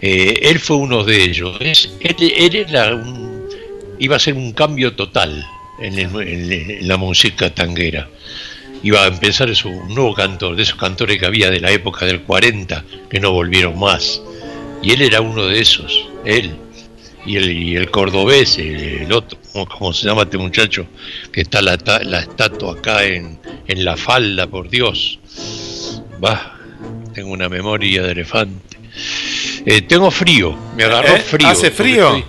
Eh, 0.02 0.40
él 0.44 0.60
fue 0.60 0.78
uno 0.78 1.04
de 1.04 1.24
ellos, 1.24 1.58
él, 1.60 2.66
era 2.70 3.02
iba 3.98 4.16
a 4.16 4.20
ser 4.20 4.34
un 4.34 4.52
cambio 4.52 4.94
total 4.94 5.46
en, 5.80 6.88
la 6.88 6.98
música 6.98 7.54
tanguera 7.54 8.10
iba 8.84 9.04
a 9.04 9.08
empezar 9.08 9.54
su 9.56 9.72
nuevo 9.88 10.14
cantor, 10.14 10.56
de 10.56 10.62
esos 10.62 10.76
cantores 10.76 11.18
que 11.18 11.26
había 11.26 11.50
de 11.50 11.60
la 11.60 11.72
época 11.72 12.06
del 12.06 12.22
40, 12.22 12.86
que 13.10 13.20
no 13.20 13.32
volvieron 13.32 13.80
más. 13.80 14.22
Y 14.86 14.92
él 14.92 15.02
era 15.02 15.20
uno 15.20 15.48
de 15.48 15.60
esos, 15.60 16.08
él. 16.26 16.56
Y 17.26 17.38
el, 17.38 17.52
y 17.52 17.76
el 17.76 17.90
cordobés, 17.90 18.60
el, 18.60 19.12
otro, 19.12 19.40
¿cómo 19.52 19.92
se 19.92 20.06
llama 20.06 20.22
este 20.22 20.38
muchacho? 20.38 20.86
Que 21.32 21.42
está 21.42 21.60
la, 21.64 21.76
la 22.04 22.20
estatua 22.20 22.74
acá 22.74 23.04
en, 23.04 23.40
en 23.68 23.84
la 23.84 23.98
falda, 23.98 24.46
por 24.46 24.70
Dios. 24.70 25.20
Va, 26.24 26.56
tengo 27.16 27.32
una 27.32 27.50
memoria 27.50 28.04
de 28.04 28.12
elefante. 28.12 28.78
Eh, 29.66 29.82
tengo 29.82 30.12
frío, 30.12 30.56
me 30.76 30.84
agarró 30.84 31.16
¿Eh? 31.16 31.20
frío. 31.20 31.48
¿Hace 31.48 31.72
frío? 31.72 32.24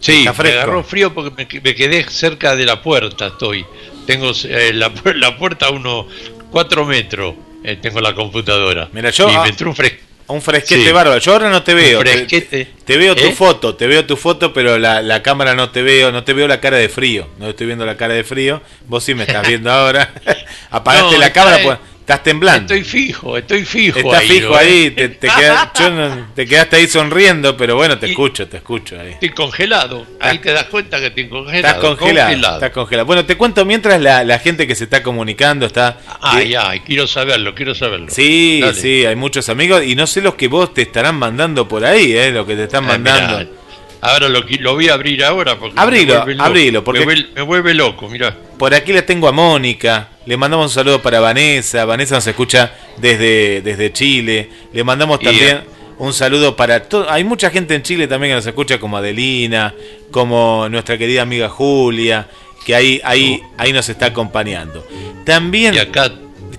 sí, 0.00 0.24
me 0.24 0.48
agarró 0.48 0.82
frío 0.82 1.14
porque 1.14 1.46
me, 1.62 1.74
quedé 1.76 2.02
cerca 2.10 2.56
de 2.56 2.66
la 2.66 2.82
puerta, 2.82 3.28
estoy. 3.28 3.64
Tengo 4.04 4.32
eh, 4.48 4.72
la, 4.74 4.90
la, 5.14 5.38
puerta 5.38 5.66
a 5.66 5.70
unos 5.70 6.06
4 6.50 6.84
metros, 6.86 7.36
tengo 7.80 8.00
la 8.00 8.16
computadora. 8.16 8.88
Mira, 8.92 9.10
yo... 9.10 9.30
Y 9.30 9.36
me 9.38 9.48
entró 9.50 9.70
un 9.70 9.76
fresco 9.76 10.11
un 10.28 10.42
fresquete 10.42 10.92
bárbaro. 10.92 11.18
Yo 11.20 11.32
ahora 11.32 11.50
no 11.50 11.62
te 11.62 11.74
veo. 11.74 12.02
Te, 12.02 12.96
veo 12.96 13.14
tu 13.14 13.24
¿Eh? 13.24 13.32
foto, 13.32 13.74
te 13.74 13.86
veo 13.86 14.04
tu 14.06 14.16
foto, 14.16 14.52
pero 14.52 14.78
la, 14.78 15.02
la, 15.02 15.22
cámara 15.22 15.54
no 15.54 15.70
te 15.70 15.82
veo, 15.82 16.10
no 16.12 16.24
te 16.24 16.32
veo 16.32 16.48
la 16.48 16.60
cara 16.60 16.76
de 16.76 16.88
frío. 16.88 17.28
No 17.38 17.48
estoy 17.48 17.66
viendo 17.66 17.86
la 17.86 17.96
cara 17.96 18.14
de 18.14 18.24
frío. 18.24 18.62
Vos 18.86 19.04
sí 19.04 19.14
me 19.14 19.24
estás 19.24 19.46
viendo 19.48 19.70
ahora. 19.70 20.12
Apagaste 20.70 21.18
la 21.18 21.32
cámara, 21.32 21.58
pues 21.62 21.78
Estás 22.12 22.24
temblando. 22.24 22.74
Estoy 22.74 22.84
fijo, 22.84 23.38
estoy 23.38 23.64
fijo. 23.64 23.98
Estás 23.98 24.22
fijo 24.24 24.54
ahí, 24.54 24.90
te, 24.90 25.08
te, 25.08 25.28
te, 26.34 26.46
quedaste 26.46 26.76
ahí 26.76 26.86
sonriendo, 26.86 27.56
pero 27.56 27.74
bueno, 27.74 27.98
te 27.98 28.10
escucho, 28.10 28.46
te 28.48 28.58
escucho 28.58 29.00
ahí. 29.00 29.12
Estoy 29.12 29.30
congelado, 29.30 30.06
ahí 30.20 30.38
te 30.38 30.52
das 30.52 30.64
cuenta 30.64 31.00
que 31.00 31.06
estoy 31.06 31.28
congelado. 31.30 31.74
Estás 31.74 31.96
congelado, 31.96 32.54
Estás 32.54 32.70
congelado. 32.70 33.06
Bueno, 33.06 33.24
te 33.24 33.38
cuento 33.38 33.64
mientras 33.64 33.98
la, 33.98 34.24
la, 34.24 34.38
gente 34.38 34.66
que 34.66 34.74
se 34.74 34.84
está 34.84 35.02
comunicando 35.02 35.64
está... 35.64 36.00
Ay, 36.20 36.54
ay, 36.54 36.80
quiero 36.80 37.06
saberlo, 37.06 37.54
quiero 37.54 37.74
saberlo. 37.74 38.08
Sí, 38.10 38.62
sí, 38.74 39.06
hay 39.06 39.16
muchos 39.16 39.48
amigos 39.48 39.82
y 39.82 39.94
no 39.94 40.06
sé 40.06 40.20
los 40.20 40.34
que 40.34 40.48
vos 40.48 40.74
te 40.74 40.82
estarán 40.82 41.16
mandando 41.16 41.66
por 41.66 41.82
ahí, 41.86 42.12
eh, 42.12 42.30
lo 42.30 42.44
que 42.44 42.56
te 42.56 42.64
están 42.64 42.84
mandando. 42.84 43.61
Ahora 44.02 44.28
lo, 44.28 44.40
lo 44.40 44.74
voy 44.74 44.88
a 44.88 44.94
abrir 44.94 45.24
ahora 45.24 45.56
porque 45.56 45.78
abrilo, 45.78 46.20
abrilo, 46.38 46.82
porque 46.82 47.06
me 47.34 47.42
vuelve, 47.42 47.72
loco, 47.72 48.08
mira. 48.08 48.36
Por 48.58 48.74
aquí 48.74 48.92
le 48.92 49.02
tengo 49.02 49.28
a 49.28 49.32
Mónica, 49.32 50.08
le 50.26 50.36
mandamos 50.36 50.66
un 50.66 50.74
saludo 50.74 51.00
para 51.00 51.20
Vanessa, 51.20 51.84
Vanessa 51.84 52.16
nos 52.16 52.26
escucha 52.26 52.74
desde, 52.98 53.62
desde 53.62 53.92
Chile, 53.92 54.50
le 54.72 54.82
mandamos 54.82 55.20
también 55.20 55.60
un 55.98 56.12
saludo 56.12 56.56
para 56.56 56.82
todo, 56.82 57.08
hay 57.08 57.22
mucha 57.22 57.48
gente 57.50 57.76
en 57.76 57.82
Chile 57.82 58.08
también 58.08 58.32
que 58.32 58.36
nos 58.36 58.46
escucha 58.46 58.80
como 58.80 58.96
Adelina, 58.96 59.72
como 60.10 60.68
nuestra 60.68 60.98
querida 60.98 61.22
amiga 61.22 61.48
Julia, 61.48 62.26
que 62.66 62.74
ahí 62.74 63.00
ahí 63.04 63.40
uh. 63.40 63.54
ahí 63.56 63.72
nos 63.72 63.88
está 63.88 64.06
acompañando. 64.06 64.84
También 65.24 65.78
acá 65.78 66.10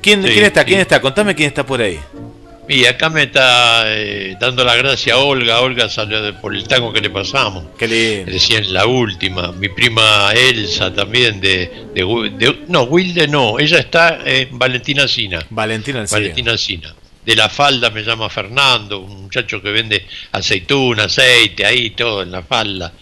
¿Quién, 0.03 0.21
¿quién 0.21 0.43
está? 0.43 0.65
¿Quién 0.65 0.81
está? 0.81 0.99
Contame 0.99 1.33
quién 1.33 1.47
está 1.47 1.65
por 1.65 1.81
ahí. 1.81 1.97
Y 2.67 2.85
acá 2.85 3.09
me 3.09 3.23
está 3.23 3.83
eh, 3.87 4.37
dando 4.39 4.63
la 4.63 4.75
gracia 4.75 5.17
Olga, 5.17 5.59
Olga 5.59 5.89
salió 5.89 6.33
por 6.39 6.55
el 6.55 6.65
tango 6.65 6.93
que 6.93 7.01
le 7.01 7.09
pasamos. 7.09 7.65
Qué 7.77 7.87
lindo. 7.87 8.31
Decían 8.31 8.71
la 8.71 8.85
última, 8.85 9.51
mi 9.51 9.67
prima 9.67 10.31
Elsa 10.33 10.93
también 10.93 11.41
de, 11.41 11.69
de, 11.93 12.57
no, 12.69 12.83
Wilde 12.83 13.27
no, 13.27 13.59
ella 13.59 13.79
está 13.79 14.19
en 14.25 14.57
Valentina 14.57 15.07
Sina. 15.07 15.45
Valentina 15.49 16.07
Sina. 16.07 16.19
Valentina 16.19 16.57
Sina. 16.57 16.95
De 17.25 17.35
la 17.35 17.49
falda 17.49 17.89
me 17.89 18.01
llama 18.01 18.29
Fernando, 18.29 18.99
un 18.99 19.23
muchacho 19.23 19.61
que 19.61 19.71
vende 19.71 20.05
aceituna, 20.31 21.05
aceite, 21.05 21.65
ahí 21.65 21.89
todo 21.91 22.21
en 22.21 22.31
la 22.31 22.43
falda. 22.43 22.93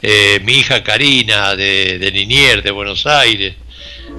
Eh, 0.00 0.40
mi 0.44 0.54
hija 0.58 0.82
Karina 0.84 1.56
de, 1.56 1.98
de 1.98 2.10
Liniers, 2.10 2.62
de 2.62 2.70
Buenos 2.70 3.04
Aires. 3.06 3.54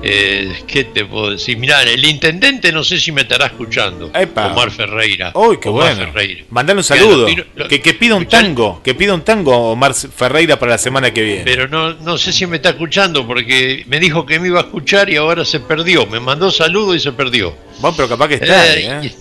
Eh, 0.01 0.63
¿Qué 0.65 0.85
te 0.85 1.05
puedo 1.05 1.31
decir? 1.31 1.57
Mirá, 1.57 1.83
el 1.83 2.03
intendente 2.05 2.71
no 2.71 2.83
sé 2.83 2.99
si 2.99 3.11
me 3.11 3.21
estará 3.21 3.47
escuchando. 3.47 4.11
Omar 4.35 4.71
Ferreira. 4.71 5.31
Uy, 5.35 5.59
qué 5.59 5.69
bueno. 5.69 6.11
Mandale 6.49 6.79
un 6.79 6.83
saludo. 6.83 7.27
que, 7.67 7.81
que, 7.81 7.93
pida 7.93 8.15
un 8.15 8.25
tango. 8.25 8.81
Que 8.81 8.95
pida 8.95 9.13
un 9.13 9.23
tango 9.23 9.71
Omar 9.71 9.93
Ferreira 9.93 10.57
para 10.57 10.73
la 10.73 10.77
semana 10.77 11.11
que 11.11 11.21
viene. 11.21 11.41
Pero 11.43 11.67
no, 11.67 11.93
no 11.95 12.17
sé 12.17 12.31
si 12.31 12.47
me 12.47 12.57
está 12.57 12.69
escuchando 12.69 13.27
porque 13.27 13.83
me 13.87 13.99
dijo 13.99 14.25
que 14.25 14.39
me 14.39 14.47
iba 14.47 14.59
a 14.59 14.63
escuchar 14.63 15.09
y 15.09 15.17
ahora 15.17 15.43
se 15.43 15.59
perdió. 15.59 16.05
Me 16.05 16.19
mandó 16.19 16.49
saludo 16.49 16.95
y 16.95 16.99
se 16.99 17.11
perdió. 17.11 17.55
Bueno, 17.79 17.95
pero 17.97 18.09
capaz 18.09 18.29
que 18.29 18.35
está. 18.35 18.73
Eh, 18.75 18.99
¿eh? 19.03 19.15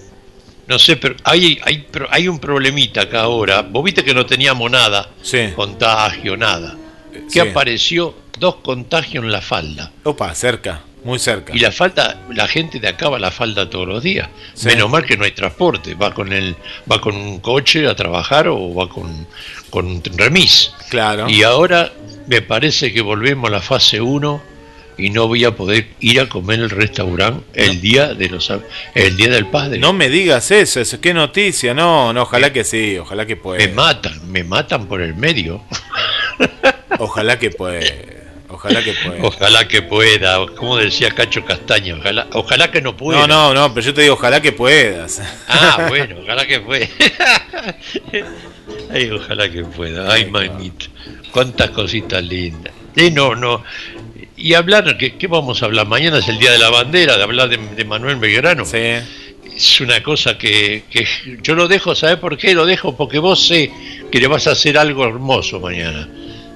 No 0.69 0.79
sé, 0.79 0.97
pero 0.97 1.17
hay, 1.25 1.59
hay, 1.65 1.87
hay 2.11 2.29
un 2.29 2.39
problemita 2.39 3.03
acá 3.03 3.23
ahora. 3.23 3.63
Vos 3.63 3.83
viste 3.83 4.05
que 4.05 4.15
no 4.15 4.27
teníamos 4.27 4.71
nada. 4.71 5.11
Contagio, 5.57 6.37
nada. 6.37 6.77
¿Qué 7.33 7.41
apareció? 7.41 8.15
Dos 8.39 8.57
contagios 8.57 9.25
en 9.25 9.33
la 9.33 9.41
falda. 9.41 9.93
Opa, 10.05 10.35
cerca, 10.35 10.83
muy 11.05 11.19
cerca. 11.19 11.55
Y 11.55 11.61
la 11.61 11.73
falda, 11.73 12.21
la 12.31 12.49
gente 12.49 12.81
de 12.81 12.89
acá 12.89 13.09
va 13.09 13.17
a 13.17 13.21
la 13.21 13.31
falda 13.31 13.71
todos 13.71 13.87
los 13.87 14.03
días. 14.03 14.29
Menos 14.65 14.91
mal 14.91 15.05
que 15.05 15.17
no 15.17 15.25
hay 15.25 15.33
transporte, 15.33 15.95
va 15.95 16.13
con 16.13 16.33
el, 16.33 16.57
va 16.91 17.01
con 17.01 17.17
un 17.17 17.41
coche 17.41 17.87
a 17.87 17.95
trabajar 17.95 18.49
o 18.49 18.75
va 18.75 18.89
con, 18.89 19.27
con 19.71 19.87
un 19.87 20.03
remis. 20.17 20.73
Claro. 20.91 21.29
Y 21.29 21.43
ahora 21.43 21.93
me 22.27 22.43
parece 22.43 22.93
que 22.93 23.01
volvemos 23.01 23.49
a 23.49 23.53
la 23.53 23.61
fase 23.61 24.01
1 24.01 24.43
y 24.99 25.11
no 25.11 25.29
voy 25.29 25.45
a 25.45 25.55
poder 25.55 25.87
ir 26.01 26.21
a 26.21 26.29
comer 26.29 26.59
el 26.59 26.71
restaurante 26.71 27.45
el 27.55 27.81
día 27.81 28.15
de 28.15 28.29
los 28.29 28.53
el 28.95 29.17
día 29.17 29.29
del 29.31 29.47
padre. 29.47 29.79
No 29.79 29.93
me 29.93 30.09
digas 30.09 30.51
eso, 30.51 30.81
eso 30.81 31.01
qué 31.01 31.15
noticia, 31.15 31.73
no, 31.73 32.13
no, 32.13 32.23
ojalá 32.23 32.53
que 32.53 32.65
sí, 32.65 32.99
ojalá 32.99 33.25
que 33.25 33.37
pueda. 33.37 33.65
Me 33.65 33.73
matan, 33.73 34.31
me 34.31 34.45
matan 34.45 34.87
por 34.87 35.01
el 35.01 35.15
medio. 35.15 35.63
Ojalá 36.99 37.39
que 37.39 37.51
pueda. 37.51 37.81
Ojalá 38.51 38.83
que 38.83 38.95
pueda. 38.95 39.23
Ojalá 39.23 39.69
que 39.69 39.83
pueda, 39.83 40.47
como 40.57 40.79
decía 40.79 41.11
Cacho 41.11 41.45
Castaño, 41.45 41.97
ojalá, 41.99 42.27
ojalá 42.33 42.71
que 42.71 42.81
no 42.81 42.97
pueda. 42.97 43.27
No, 43.27 43.27
no, 43.27 43.55
no, 43.55 43.75
pero 43.75 43.87
yo 43.87 43.95
te 43.95 44.03
digo, 44.03 44.15
ojalá 44.15 44.41
que 44.41 44.53
puedas. 44.53 45.21
Ah, 45.47 45.87
bueno, 45.89 46.17
ojalá 46.23 46.47
que 46.47 46.61
pueda. 46.61 46.89
Ay, 48.91 49.11
ojalá 49.11 49.51
que 49.51 49.65
pueda. 49.65 50.11
Ay, 50.11 50.31
mamita, 50.31 50.87
cuántas 51.31 51.71
cositas 51.71 52.23
lindas. 52.25 52.73
Eh, 52.97 53.11
no, 53.11 53.35
no. 53.35 53.63
Y 54.35 54.55
hablar, 54.55 54.97
¿qué, 54.97 55.17
¿qué, 55.17 55.27
vamos 55.27 55.63
a 55.63 55.67
hablar? 55.67 55.87
Mañana 55.87 56.19
es 56.19 56.29
el 56.29 56.39
Día 56.39 56.53
de 56.53 56.59
la 56.59 56.71
Bandera, 56.71 57.19
de 57.19 57.23
hablar 57.23 57.51
de, 57.51 57.85
Manuel 57.85 58.17
Belgrano. 58.17 58.65
Sí. 58.65 58.79
Es 59.55 59.81
una 59.81 60.03
cosa 60.03 60.39
que, 60.39 60.85
que 60.89 61.07
yo 61.43 61.55
lo 61.55 61.69
dejo, 61.69 61.95
¿sabes 61.95 62.17
por 62.17 62.39
qué? 62.39 62.55
Lo 62.55 62.65
dejo 62.65 62.97
porque 62.97 63.19
vos 63.19 63.47
sé 63.47 63.71
que 64.11 64.21
le 64.21 64.29
vas 64.29 64.47
a 64.47 64.53
hacer 64.53 64.79
algo 64.79 65.05
hermoso 65.05 65.59
mañana 65.59 66.09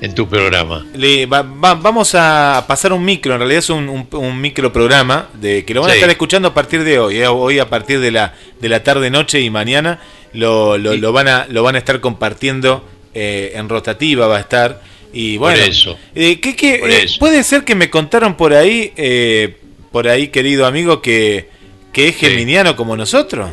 en 0.02 0.14
tu 0.14 0.28
programa. 0.28 0.84
Le, 0.94 1.26
vamos 1.26 2.14
a 2.16 2.64
pasar 2.66 2.92
un 2.92 3.04
micro, 3.04 3.32
en 3.34 3.38
realidad 3.38 3.60
es 3.60 3.70
un, 3.70 4.06
un, 4.10 4.40
micro 4.40 4.72
programa 4.72 5.28
de, 5.34 5.64
que 5.64 5.72
lo 5.74 5.80
van 5.82 5.92
a 5.92 5.94
estar 5.94 6.10
escuchando 6.10 6.48
a 6.48 6.54
partir 6.54 6.82
de 6.82 6.98
hoy, 6.98 7.18
eh, 7.18 7.26
hoy 7.28 7.60
a 7.60 7.68
partir 7.70 8.00
de 8.00 8.10
la, 8.10 8.34
de 8.60 8.68
la 8.68 8.82
tarde, 8.82 9.10
noche 9.10 9.40
y 9.40 9.48
mañana 9.48 10.00
lo, 10.32 10.76
lo, 10.76 11.12
van 11.12 11.28
a, 11.28 11.46
lo 11.48 11.62
van 11.62 11.76
a 11.76 11.78
estar 11.78 12.00
compartiendo 12.00 12.84
eh, 13.14 13.52
en 13.54 13.68
rotativa 13.68 14.26
va 14.26 14.38
a 14.38 14.40
estar. 14.40 14.82
Y 15.12 15.36
bueno, 15.36 15.58
Por 15.60 15.68
eso. 15.68 15.98
eh, 16.14 16.40
¿qué- 16.40 16.56
qué, 16.56 16.78
Por 16.80 16.90
eh, 16.90 17.02
eso. 17.04 17.18
puede 17.20 17.44
ser 17.44 17.64
que 17.64 17.74
me 17.74 17.88
contaron 17.88 18.34
por 18.36 18.54
ahí, 18.54 18.92
eh, 18.96 19.56
por 19.92 20.08
ahí, 20.08 20.28
querido 20.28 20.66
amigo, 20.66 21.00
que, 21.00 21.48
que 21.92 22.08
es 22.08 22.16
geminiano 22.16 22.74
como 22.74 22.96
nosotros. 22.96 23.50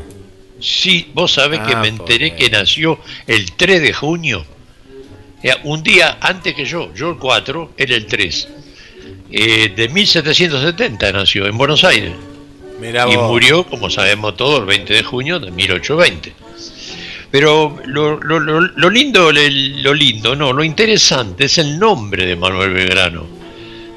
Sí, 0.60 1.12
vos 1.14 1.34
sabés 1.34 1.60
que 1.60 1.74
Ah, 1.74 1.82
me 1.82 1.90
enteré 1.90 2.36
que 2.36 2.50
nació 2.50 2.98
el 3.28 3.52
3 3.52 3.82
de 3.82 3.94
junio. 3.94 4.46
Eh, 5.44 5.54
Un 5.64 5.82
día 5.84 6.18
antes 6.22 6.54
que 6.54 6.66
yo, 6.66 6.94
yo 6.94 7.12
el 7.12 7.18
4, 7.18 7.74
era 7.78 7.96
el 7.96 8.06
3. 8.06 8.48
Eh, 9.32 9.74
de 9.76 9.90
1770 9.90 11.12
nació 11.12 11.46
en 11.46 11.58
Buenos 11.58 11.84
Aires. 11.84 12.14
Y 13.14 13.18
murió, 13.28 13.64
como 13.66 13.90
sabemos 13.90 14.36
todos, 14.38 14.60
el 14.62 14.66
20 14.66 14.94
de 14.94 15.04
junio 15.04 15.40
de 15.40 15.52
1820. 15.52 16.34
Pero 17.32 17.78
lo, 17.86 18.20
lo- 18.22 18.40
lo- 18.40 18.62
lo 18.62 18.90
lindo, 18.90 19.32
lo 19.32 19.94
lindo, 19.94 20.36
no, 20.36 20.52
lo 20.52 20.64
interesante 20.64 21.46
es 21.46 21.58
el 21.60 21.78
nombre 21.78 22.26
de 22.26 22.36
Manuel 22.36 22.74
Belgrano. 22.74 23.26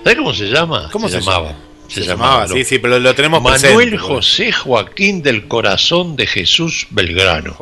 ¿Sabes 0.05 0.18
cómo 0.18 0.34
se 0.34 0.47
llama? 0.51 0.88
¿Cómo 0.93 1.09
se 1.09 1.18
llamaba? 1.20 1.49
llama? 1.53 1.59
Se, 1.88 2.01
Se 2.03 2.07
llamaba, 2.07 2.49
sí, 2.49 2.64
sí, 2.64 2.78
pero 2.78 2.99
lo 2.99 3.14
tenemos 3.14 3.43
Manuel 3.43 3.61
presente, 3.90 3.99
José 3.99 4.53
Joaquín 4.53 5.22
del 5.22 5.47
Corazón 5.49 6.16
de 6.16 6.26
Jesús 6.26 6.86
Belgrano. 6.90 7.57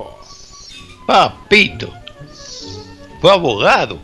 Papito. 1.07 1.93
Fue 3.21 3.33
abogado, 3.33 3.99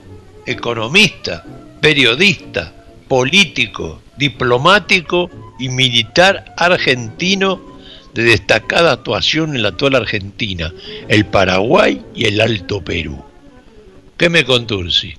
economista, 0.46 1.44
periodista, 1.80 2.72
político, 3.08 4.02
diplomático 4.16 5.30
y 5.58 5.68
militar 5.68 6.54
argentino 6.56 7.60
de 8.12 8.24
destacada 8.24 8.92
actuación 8.92 9.56
en 9.56 9.62
la 9.62 9.68
actual 9.68 9.94
Argentina, 9.94 10.72
el 11.08 11.26
Paraguay 11.26 12.02
y 12.14 12.26
el 12.26 12.40
Alto 12.40 12.82
Perú. 12.82 13.22
¿Qué 14.16 14.30
me 14.30 14.44
contursi? 14.44 15.14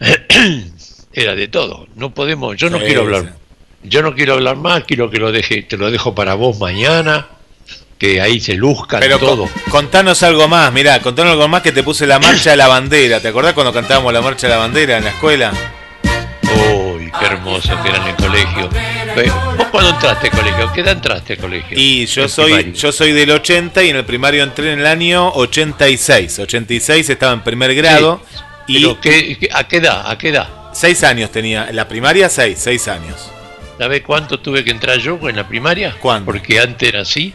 Era 1.12 1.34
de 1.34 1.48
todo. 1.48 1.86
No 1.94 2.12
podemos, 2.12 2.56
yo 2.56 2.70
no 2.70 2.78
Sí, 2.78 2.86
quiero 2.86 3.02
hablar. 3.02 3.34
Yo 3.82 4.02
no 4.02 4.14
quiero 4.14 4.34
hablar 4.34 4.56
más, 4.56 4.84
quiero 4.84 5.10
que 5.10 5.18
lo 5.18 5.32
deje, 5.32 5.62
te 5.62 5.76
lo 5.76 5.90
dejo 5.90 6.14
para 6.14 6.34
vos 6.34 6.58
mañana, 6.58 7.26
que 8.00 8.18
ahí 8.20 8.40
se 8.40 8.54
luzcan 8.54 8.98
Pero 8.98 9.18
todo. 9.18 9.46
con- 9.46 9.62
contanos 9.70 10.22
algo 10.22 10.48
más, 10.48 10.72
mirá, 10.72 11.00
contanos 11.02 11.32
algo 11.32 11.46
más 11.48 11.60
que 11.62 11.70
te 11.70 11.82
puse 11.82 12.06
la 12.06 12.18
marcha 12.18 12.50
de 12.52 12.56
la 12.56 12.66
bandera. 12.66 13.20
¿Te 13.20 13.28
acordás 13.28 13.52
cuando 13.52 13.72
cantábamos 13.74 14.10
la 14.12 14.22
marcha 14.22 14.46
de 14.48 14.54
la 14.54 14.58
bandera 14.58 14.96
en 14.96 15.04
la 15.04 15.10
escuela? 15.10 15.52
Uy, 16.42 17.12
qué 17.18 17.26
hermoso 17.26 17.70
que 17.82 17.88
era 17.90 17.98
en 17.98 18.06
el 18.08 18.16
colegio. 18.16 18.70
¿Vos 19.58 19.66
cuando 19.70 19.90
entraste 19.90 20.28
al 20.28 20.32
colegio? 20.38 20.72
¿Qué 20.72 20.80
edad 20.80 20.92
entraste 20.94 21.34
al 21.34 21.38
colegio? 21.40 21.76
Y 21.78 22.06
yo 22.06 22.26
soy, 22.26 22.52
primario. 22.54 22.72
yo 22.72 22.90
soy 22.92 23.12
del 23.12 23.30
80 23.32 23.82
y 23.84 23.90
en 23.90 23.96
el 23.96 24.04
primario 24.04 24.42
entré 24.44 24.72
en 24.72 24.80
el 24.80 24.86
año 24.86 25.28
86. 25.34 26.38
86 26.38 27.10
estaba 27.10 27.32
en 27.34 27.42
primer 27.42 27.74
grado 27.74 28.22
y 28.66 28.74
Pero, 28.80 29.00
¿qué- 29.00 29.48
¿A 29.52 29.64
qué 29.68 29.76
edad? 29.76 30.10
¿A 30.10 30.16
qué 30.16 30.30
edad? 30.30 30.48
seis 30.72 31.02
años 31.04 31.30
tenía. 31.30 31.66
En 31.68 31.76
la 31.76 31.86
primaria 31.88 32.28
seis, 32.30 32.58
seis 32.58 32.88
años. 32.88 33.30
¿Sabés 33.78 34.02
cuánto 34.02 34.38
tuve 34.40 34.64
que 34.64 34.70
entrar 34.70 34.98
yo 34.98 35.18
en 35.28 35.36
la 35.36 35.46
primaria? 35.48 35.96
¿Cuándo? 36.00 36.26
Porque 36.26 36.60
antes 36.60 36.88
era 36.88 37.00
así, 37.02 37.32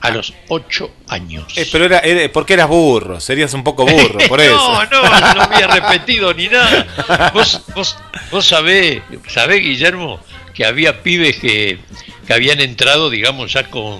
a 0.00 0.10
los 0.10 0.32
ocho 0.48 0.90
años. 1.08 1.44
Eh, 1.56 1.68
pero 1.72 1.84
era, 1.86 1.98
era 2.00 2.30
porque 2.32 2.54
eras 2.54 2.68
burro, 2.68 3.18
serías 3.20 3.52
un 3.54 3.64
poco 3.64 3.84
burro, 3.84 4.18
por 4.28 4.40
eso. 4.42 4.56
No, 4.56 5.02
no, 5.02 5.34
no 5.34 5.42
había 5.42 5.66
repetido 5.66 6.32
ni 6.34 6.48
nada. 6.48 7.30
Vos, 7.34 7.62
vos, 7.74 7.96
vos 8.30 8.46
sabés, 8.46 9.02
sabés, 9.28 9.60
Guillermo, 9.62 10.20
que 10.54 10.64
había 10.64 11.02
pibes 11.02 11.38
que, 11.38 11.78
que 12.26 12.32
habían 12.32 12.60
entrado, 12.60 13.10
digamos, 13.10 13.52
ya 13.52 13.64
con, 13.70 13.98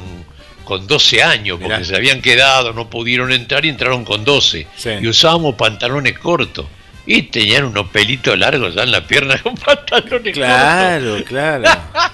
con 0.64 0.86
12 0.86 1.22
años, 1.22 1.58
porque 1.60 1.74
Mirá. 1.74 1.84
se 1.84 1.96
habían 1.96 2.20
quedado, 2.22 2.72
no 2.72 2.88
pudieron 2.88 3.32
entrar 3.32 3.64
y 3.64 3.68
entraron 3.70 4.04
con 4.04 4.24
12. 4.24 4.66
Sí. 4.76 4.90
Y 5.00 5.08
usábamos 5.08 5.54
pantalones 5.56 6.18
cortos. 6.18 6.66
Y 7.06 7.22
tenían 7.22 7.64
unos 7.64 7.88
pelitos 7.88 8.38
largos 8.38 8.74
ya 8.74 8.82
en 8.82 8.90
la 8.90 9.06
pierna 9.06 9.38
con 9.42 9.54
pantalones 9.56 10.34
Claro, 10.34 11.24
claro. 11.24 11.62
cortos. 11.64 12.12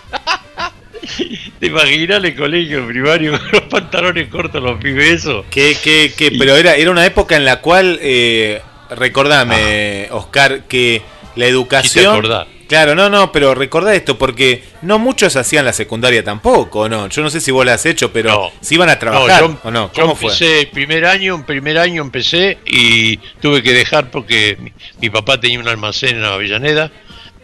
¿Te 1.61 1.67
imaginas 1.67 2.23
el 2.25 2.35
colegio 2.37 2.87
primario 2.87 3.39
con 3.39 3.49
los 3.53 3.63
pantalones 3.63 4.29
cortos, 4.29 4.63
los 4.63 4.79
pibes 4.81 5.11
esos? 5.21 5.45
Que, 5.51 5.77
que, 5.83 6.13
que, 6.17 6.33
pero 6.33 6.57
era, 6.57 6.75
era 6.77 6.91
una 6.91 7.05
época 7.07 7.37
en 7.37 7.45
la 7.45 7.61
cual, 7.61 7.99
eh, 8.03 8.61
recordame, 8.91 10.09
Oscar, 10.11 10.65
que 10.65 11.03
la 11.37 11.47
educación... 11.47 12.23
Claro, 12.67 12.95
no, 12.95 13.11
no, 13.11 13.31
pero 13.31 13.55
recordá 13.55 13.95
esto, 13.95 14.17
porque 14.17 14.65
no 14.81 14.99
muchos 14.99 15.37
hacían 15.37 15.67
la 15.67 15.75
secundaria 15.75 16.25
tampoco, 16.25 16.89
¿no? 16.89 17.09
Yo 17.09 17.23
no 17.23 17.29
sé 17.29 17.39
si 17.41 17.51
vos 17.51 17.65
la 17.65 17.75
has 17.75 17.85
hecho, 17.85 18.11
pero 18.11 18.31
No. 18.31 18.53
si 18.63 18.77
iban 18.77 18.89
a 18.89 18.99
trabajar 18.99 19.43
yo, 19.43 19.59
o 19.63 19.71
no. 19.71 19.93
yo 19.93 20.03
¿Cómo 20.03 20.17
fue? 20.17 20.29
empecé 20.29 20.61
el 20.61 20.69
primer 20.69 21.05
año, 21.05 21.35
en 21.35 21.45
primer 21.45 21.77
año 21.77 22.01
empecé 22.03 22.57
y 22.65 23.19
tuve 23.43 23.63
que 23.63 23.75
dejar 23.75 24.11
porque 24.11 24.57
mi, 24.59 24.73
mi 24.99 25.11
papá 25.11 25.39
tenía 25.39 25.61
un 25.61 25.69
almacén 25.69 26.17
en 26.17 26.25
Avellaneda 26.25 26.91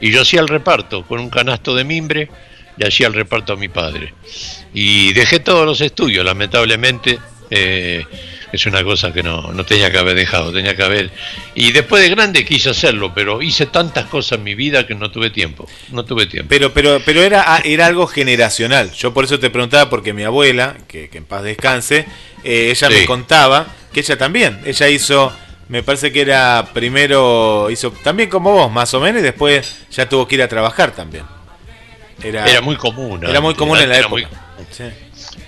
y 0.00 0.10
yo 0.10 0.22
hacía 0.22 0.40
el 0.40 0.48
reparto 0.48 1.04
con 1.04 1.20
un 1.20 1.28
canasto 1.28 1.74
de 1.74 1.84
mimbre, 1.84 2.30
le 2.80 2.88
hacía 2.88 3.06
el 3.08 3.12
reparto 3.14 3.52
a 3.52 3.56
mi 3.56 3.68
padre. 3.68 4.14
Y 4.72 5.12
dejé 5.12 5.38
todos 5.40 5.66
los 5.66 5.80
estudios, 5.82 6.24
lamentablemente. 6.24 7.18
eh, 7.50 8.04
es 8.52 8.66
una 8.66 8.82
cosa 8.82 9.12
que 9.12 9.22
no, 9.22 9.52
no 9.52 9.64
tenía 9.64 9.92
que 9.92 9.98
haber 9.98 10.16
dejado, 10.16 10.52
tenía 10.52 10.74
que 10.74 10.82
haber... 10.82 11.10
Y 11.54 11.70
después 11.70 12.02
de 12.02 12.08
grande 12.08 12.44
quise 12.44 12.70
hacerlo, 12.70 13.12
pero 13.14 13.42
hice 13.42 13.66
tantas 13.66 14.06
cosas 14.06 14.38
en 14.38 14.44
mi 14.44 14.56
vida 14.56 14.88
que 14.88 14.96
no 14.96 15.12
tuve 15.12 15.30
tiempo, 15.30 15.68
no 15.92 16.04
tuve 16.04 16.26
tiempo. 16.26 16.48
Pero, 16.48 16.72
pero, 16.72 17.00
pero 17.04 17.22
era, 17.22 17.44
ah, 17.46 17.60
era 17.64 17.86
algo 17.86 18.08
generacional. 18.08 18.90
Yo 18.92 19.14
por 19.14 19.24
eso 19.24 19.38
te 19.38 19.50
preguntaba, 19.50 19.88
porque 19.88 20.12
mi 20.12 20.24
abuela, 20.24 20.76
que, 20.88 21.08
que 21.08 21.18
en 21.18 21.26
paz 21.26 21.44
descanse, 21.44 22.06
eh, 22.42 22.70
ella 22.72 22.88
Sí. 22.88 22.94
me 22.94 23.06
contaba 23.06 23.66
que 23.92 24.00
ella 24.00 24.18
también, 24.18 24.60
ella 24.64 24.88
hizo, 24.88 25.32
me 25.68 25.84
parece 25.84 26.10
que 26.10 26.22
era 26.22 26.70
primero, 26.74 27.68
hizo 27.70 27.92
también 28.02 28.28
como 28.28 28.50
vos, 28.52 28.72
más 28.72 28.92
o 28.94 29.00
menos, 29.00 29.20
y 29.20 29.24
después 29.24 29.76
ya 29.92 30.08
tuvo 30.08 30.26
que 30.26 30.34
ir 30.34 30.42
a 30.42 30.48
trabajar 30.48 30.90
también. 30.92 31.24
Era, 32.22 32.46
Era 32.46 32.60
muy 32.60 32.76
común. 32.76 33.24
Era 33.24 33.40
muy 33.40 33.54
común 33.54 33.78
en 33.78 33.88
la 33.88 33.96
era 33.96 34.06
época. 34.06 34.28
muy- 34.28 34.66
Sí. 34.70 34.84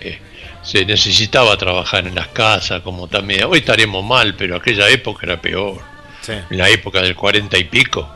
eh, 0.00 0.18
se 0.62 0.84
necesitaba 0.84 1.56
trabajar 1.56 2.06
en 2.06 2.14
las 2.14 2.28
casas, 2.28 2.82
como 2.82 3.08
también. 3.08 3.44
Hoy 3.44 3.58
estaremos 3.58 4.04
mal, 4.04 4.34
pero 4.36 4.56
aquella 4.56 4.88
época 4.88 5.26
era 5.26 5.40
peor. 5.40 5.80
Sí. 6.22 6.32
En 6.50 6.58
la 6.58 6.68
época 6.70 7.02
del 7.02 7.14
40 7.16 7.58
y 7.58 7.64
pico. 7.64 8.08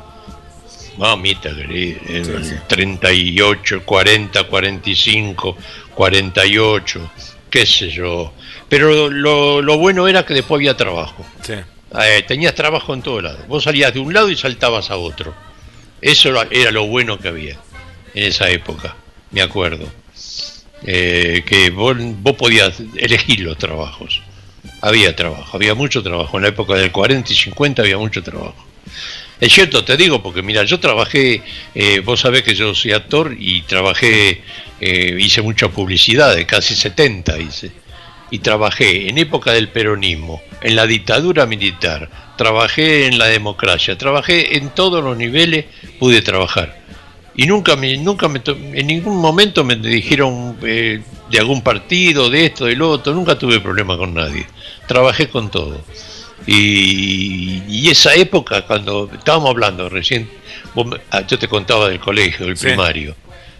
Mamita 0.96 1.54
querida, 1.54 1.98
en 2.08 2.24
Sí, 2.24 2.30
el 2.30 2.44
sí. 2.44 2.54
38, 2.68 3.82
40, 3.84 4.44
45, 4.44 5.56
48, 5.94 7.10
qué 7.50 7.66
sé 7.66 7.90
yo. 7.90 8.32
Pero 8.68 9.10
lo, 9.10 9.60
lo 9.60 9.76
bueno 9.78 10.08
era 10.08 10.24
que 10.24 10.32
después 10.34 10.58
había 10.58 10.76
trabajo. 10.76 11.24
Sí. 11.42 11.52
Eh, 12.00 12.24
tenías 12.26 12.54
trabajo 12.54 12.94
en 12.94 13.02
todos 13.02 13.22
lados. 13.22 13.46
Vos 13.46 13.64
salías 13.64 13.92
de 13.92 14.00
un 14.00 14.12
lado 14.14 14.30
y 14.30 14.36
saltabas 14.36 14.90
a 14.90 14.96
otro. 14.96 15.34
Eso 16.00 16.30
era- 16.30 16.46
era 16.50 16.70
lo 16.70 16.86
bueno 16.86 17.18
que 17.18 17.28
había 17.28 17.58
en 18.16 18.24
esa 18.24 18.48
época, 18.50 18.96
me 19.30 19.42
acuerdo. 19.42 19.86
Eh, 20.84 21.44
que 21.46 21.70
vos, 21.70 21.96
vos 21.98 22.34
podías 22.36 22.80
elegir 22.96 23.40
los 23.40 23.58
trabajos. 23.58 24.22
Había 24.80 25.14
trabajo, 25.14 25.56
había 25.56 25.74
mucho 25.74 26.02
trabajo. 26.02 26.36
En 26.38 26.42
la 26.44 26.48
época 26.48 26.74
del 26.74 26.90
40 26.90 27.32
y 27.32 27.36
50 27.36 27.82
había 27.82 27.98
mucho 27.98 28.22
trabajo. 28.22 28.66
Es 29.38 29.52
cierto, 29.52 29.84
te 29.84 29.98
digo, 29.98 30.22
porque 30.22 30.42
mira, 30.42 30.64
yo 30.64 30.80
trabajé, 30.80 31.42
eh, 31.74 32.00
vos 32.00 32.20
sabés 32.20 32.42
que 32.42 32.54
yo 32.54 32.74
soy 32.74 32.92
actor 32.92 33.36
y 33.38 33.62
trabajé, 33.62 34.42
eh, 34.80 35.16
hice 35.20 35.42
mucha 35.42 35.68
publicidad, 35.68 36.34
de 36.34 36.46
casi 36.46 36.74
70 36.74 37.38
hice. 37.38 37.70
Y 38.30 38.38
trabajé 38.38 39.10
en 39.10 39.18
época 39.18 39.52
del 39.52 39.68
peronismo, 39.68 40.42
en 40.62 40.74
la 40.74 40.86
dictadura 40.86 41.44
militar, 41.44 42.08
trabajé 42.38 43.06
en 43.06 43.18
la 43.18 43.26
democracia, 43.26 43.98
trabajé 43.98 44.56
en 44.56 44.70
todos 44.70 45.04
los 45.04 45.18
niveles, 45.18 45.66
pude 45.98 46.22
trabajar. 46.22 46.85
Y 47.36 47.46
nunca 47.46 47.76
me, 47.76 47.96
nunca 47.98 48.28
me, 48.28 48.40
en 48.46 48.86
ningún 48.86 49.18
momento 49.18 49.62
me 49.62 49.76
dijeron 49.76 50.56
eh, 50.62 51.02
de 51.30 51.38
algún 51.38 51.60
partido, 51.62 52.30
de 52.30 52.46
esto, 52.46 52.64
del 52.64 52.80
otro, 52.82 53.12
nunca 53.12 53.38
tuve 53.38 53.60
problema 53.60 53.96
con 53.98 54.14
nadie. 54.14 54.46
Trabajé 54.88 55.28
con 55.28 55.50
todo. 55.50 55.80
Y, 56.46 57.62
y 57.68 57.88
esa 57.90 58.14
época, 58.14 58.62
cuando 58.66 59.10
estábamos 59.12 59.50
hablando 59.50 59.88
recién, 59.88 60.30
vos 60.74 60.86
ah, 61.10 61.26
yo 61.26 61.38
te 61.38 61.48
contaba 61.48 61.88
del 61.88 61.98
colegio, 62.00 62.46
del 62.46 62.56
Sí. 62.56 62.68
primario. 62.68 63.14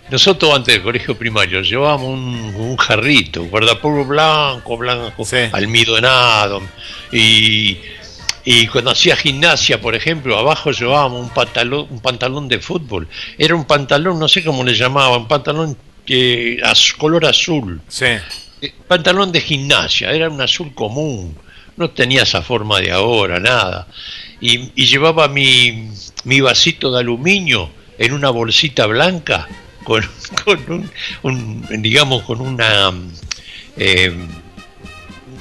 Nosotros 0.08 0.54
antes 0.54 0.72
del 0.74 0.82
colegio 0.84 1.18
primario 1.18 1.60
llevábamos 1.62 2.06
un, 2.10 2.54
un 2.56 2.76
jarrito, 2.76 3.42
guardapolvo 3.46 4.04
blanco, 4.04 4.76
blanco, 4.76 5.24
Sí. 5.24 5.36
almidonado. 5.52 6.62
Y, 7.12 7.76
y 8.46 8.66
cuando 8.68 8.92
hacía 8.92 9.16
gimnasia, 9.16 9.80
por 9.80 9.94
ejemplo, 9.94 10.38
abajo 10.38 10.70
llevábamos 10.70 11.20
un 11.20 11.28
pantalón, 11.30 11.86
un 11.90 12.00
pantalón 12.00 12.48
de 12.48 12.58
fútbol. 12.60 13.06
Era 13.36 13.54
un 13.54 13.64
pantalón, 13.66 14.18
no 14.18 14.28
sé 14.28 14.42
cómo 14.42 14.64
le 14.64 14.72
llamaban, 14.74 15.20
un 15.22 15.28
pantalón 15.28 15.76
az- 16.62 16.94
color 16.96 17.26
azul. 17.26 17.80
Sí. 17.88 18.06
Eh, 18.62 18.72
Pantalón 18.88 19.32
de 19.32 19.40
gimnasia, 19.42 20.12
era 20.12 20.30
un 20.30 20.40
azul 20.40 20.72
común, 20.72 21.36
no 21.76 21.90
tenía 21.90 22.22
esa 22.22 22.40
forma 22.40 22.80
de 22.80 22.90
ahora, 22.92 23.38
nada. 23.40 23.86
Y, 24.40 24.70
y 24.80 24.86
llevaba 24.86 25.28
mi, 25.28 25.90
mi 26.24 26.40
vasito 26.40 26.90
de 26.92 27.00
aluminio 27.00 27.68
en 27.98 28.12
una 28.12 28.30
bolsita 28.30 28.86
blanca 28.86 29.46
con, 29.84 30.02
con 30.44 30.58
un, 30.70 30.90
un- 31.24 31.82
digamos, 31.82 32.22
con 32.22 32.40
una, 32.40 32.92
eh, 33.76 34.14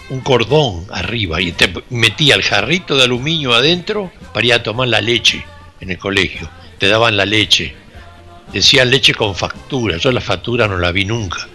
un 0.10 0.22
cordón 0.22 0.86
arriba 0.92 1.42
y 1.42 1.52
te 1.52 1.74
metía 1.90 2.36
el 2.36 2.44
jarrito 2.44 2.96
de 2.96 3.04
aluminio 3.04 3.54
adentro 3.54 4.12
para 4.34 4.46
ir 4.46 4.54
a 4.54 4.64
tomar 4.64 4.88
la 4.88 5.02
leche 5.02 5.44
en 5.80 5.92
el 5.92 5.98
colegio. 5.98 6.50
Te 6.78 6.88
daban 6.88 7.18
la 7.18 7.26
leche. 7.26 7.74
Decían 8.52 8.92
leche 8.92 9.14
con 9.14 9.36
factura. 9.36 9.98
Yo 9.98 10.12
la 10.12 10.22
factura 10.22 10.68
no 10.68 10.78
la 10.78 10.92
vi 10.92 11.06
nunca. 11.06 11.48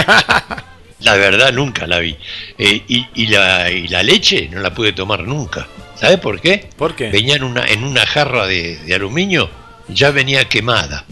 la 1.00 1.14
verdad 1.14 1.52
nunca 1.52 1.86
la 1.86 2.00
vi. 2.00 2.16
Eh, 2.58 2.82
y, 2.88 3.26
la, 3.26 3.70
y 3.70 3.88
la 3.88 4.02
leche 4.02 4.48
no 4.50 4.60
la 4.60 4.74
pude 4.74 4.92
tomar 4.92 5.22
nunca. 5.22 5.68
¿Sabes 5.94 6.18
por 6.18 6.40
qué? 6.40 6.68
¿Por 6.76 6.94
qué? 6.94 7.10
Venía 7.10 7.36
en 7.36 7.44
una, 7.44 7.66
en 7.66 7.84
una 7.84 8.06
jarra 8.06 8.46
de, 8.46 8.76
de 8.76 8.94
aluminio, 8.94 9.50
ya 9.88 10.10
venía 10.10 10.48
quemada. 10.48 11.04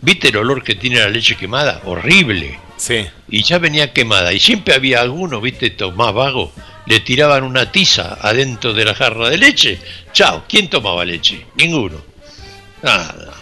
¿Viste 0.00 0.28
el 0.28 0.36
olor 0.36 0.62
que 0.62 0.74
tiene 0.74 1.00
la 1.00 1.08
leche 1.08 1.36
quemada? 1.36 1.80
Horrible. 1.84 2.58
Sí. 2.76 3.06
Y 3.28 3.42
ya 3.42 3.58
venía 3.58 3.92
quemada. 3.92 4.32
Y 4.32 4.40
siempre 4.40 4.74
había 4.74 5.00
alguno, 5.00 5.40
¿viste? 5.40 5.74
Más 5.94 6.12
vago. 6.12 6.52
Le 6.86 7.00
tiraban 7.00 7.42
una 7.42 7.72
tiza 7.72 8.18
adentro 8.20 8.72
de 8.72 8.84
la 8.84 8.94
jarra 8.94 9.28
de 9.28 9.38
leche. 9.38 9.78
Chao. 10.12 10.44
¿Quién 10.48 10.68
tomaba 10.68 11.04
leche? 11.04 11.46
Ninguno. 11.56 12.02
Nada. 12.82 13.34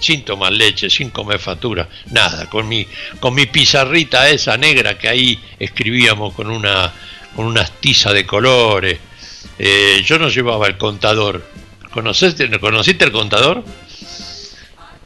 sin 0.00 0.24
tomar 0.24 0.52
leche, 0.52 0.90
sin 0.90 1.10
comer 1.10 1.38
factura, 1.38 1.88
nada, 2.10 2.50
con 2.50 2.66
mi, 2.66 2.84
con 3.20 3.34
mi 3.34 3.46
pizarrita 3.46 4.28
esa 4.28 4.56
negra 4.56 4.98
que 4.98 5.08
ahí 5.08 5.40
escribíamos 5.60 6.34
con 6.34 6.50
una 6.50 6.92
con 7.34 7.46
unas 7.46 7.70
tizas 7.80 8.12
de 8.12 8.26
colores. 8.26 8.98
Eh, 9.58 10.02
yo 10.04 10.18
no 10.18 10.28
llevaba 10.28 10.66
el 10.66 10.76
contador. 10.76 11.44
¿Conociste, 11.90 12.48
¿Conociste 12.58 13.04
el 13.04 13.12
contador? 13.12 13.64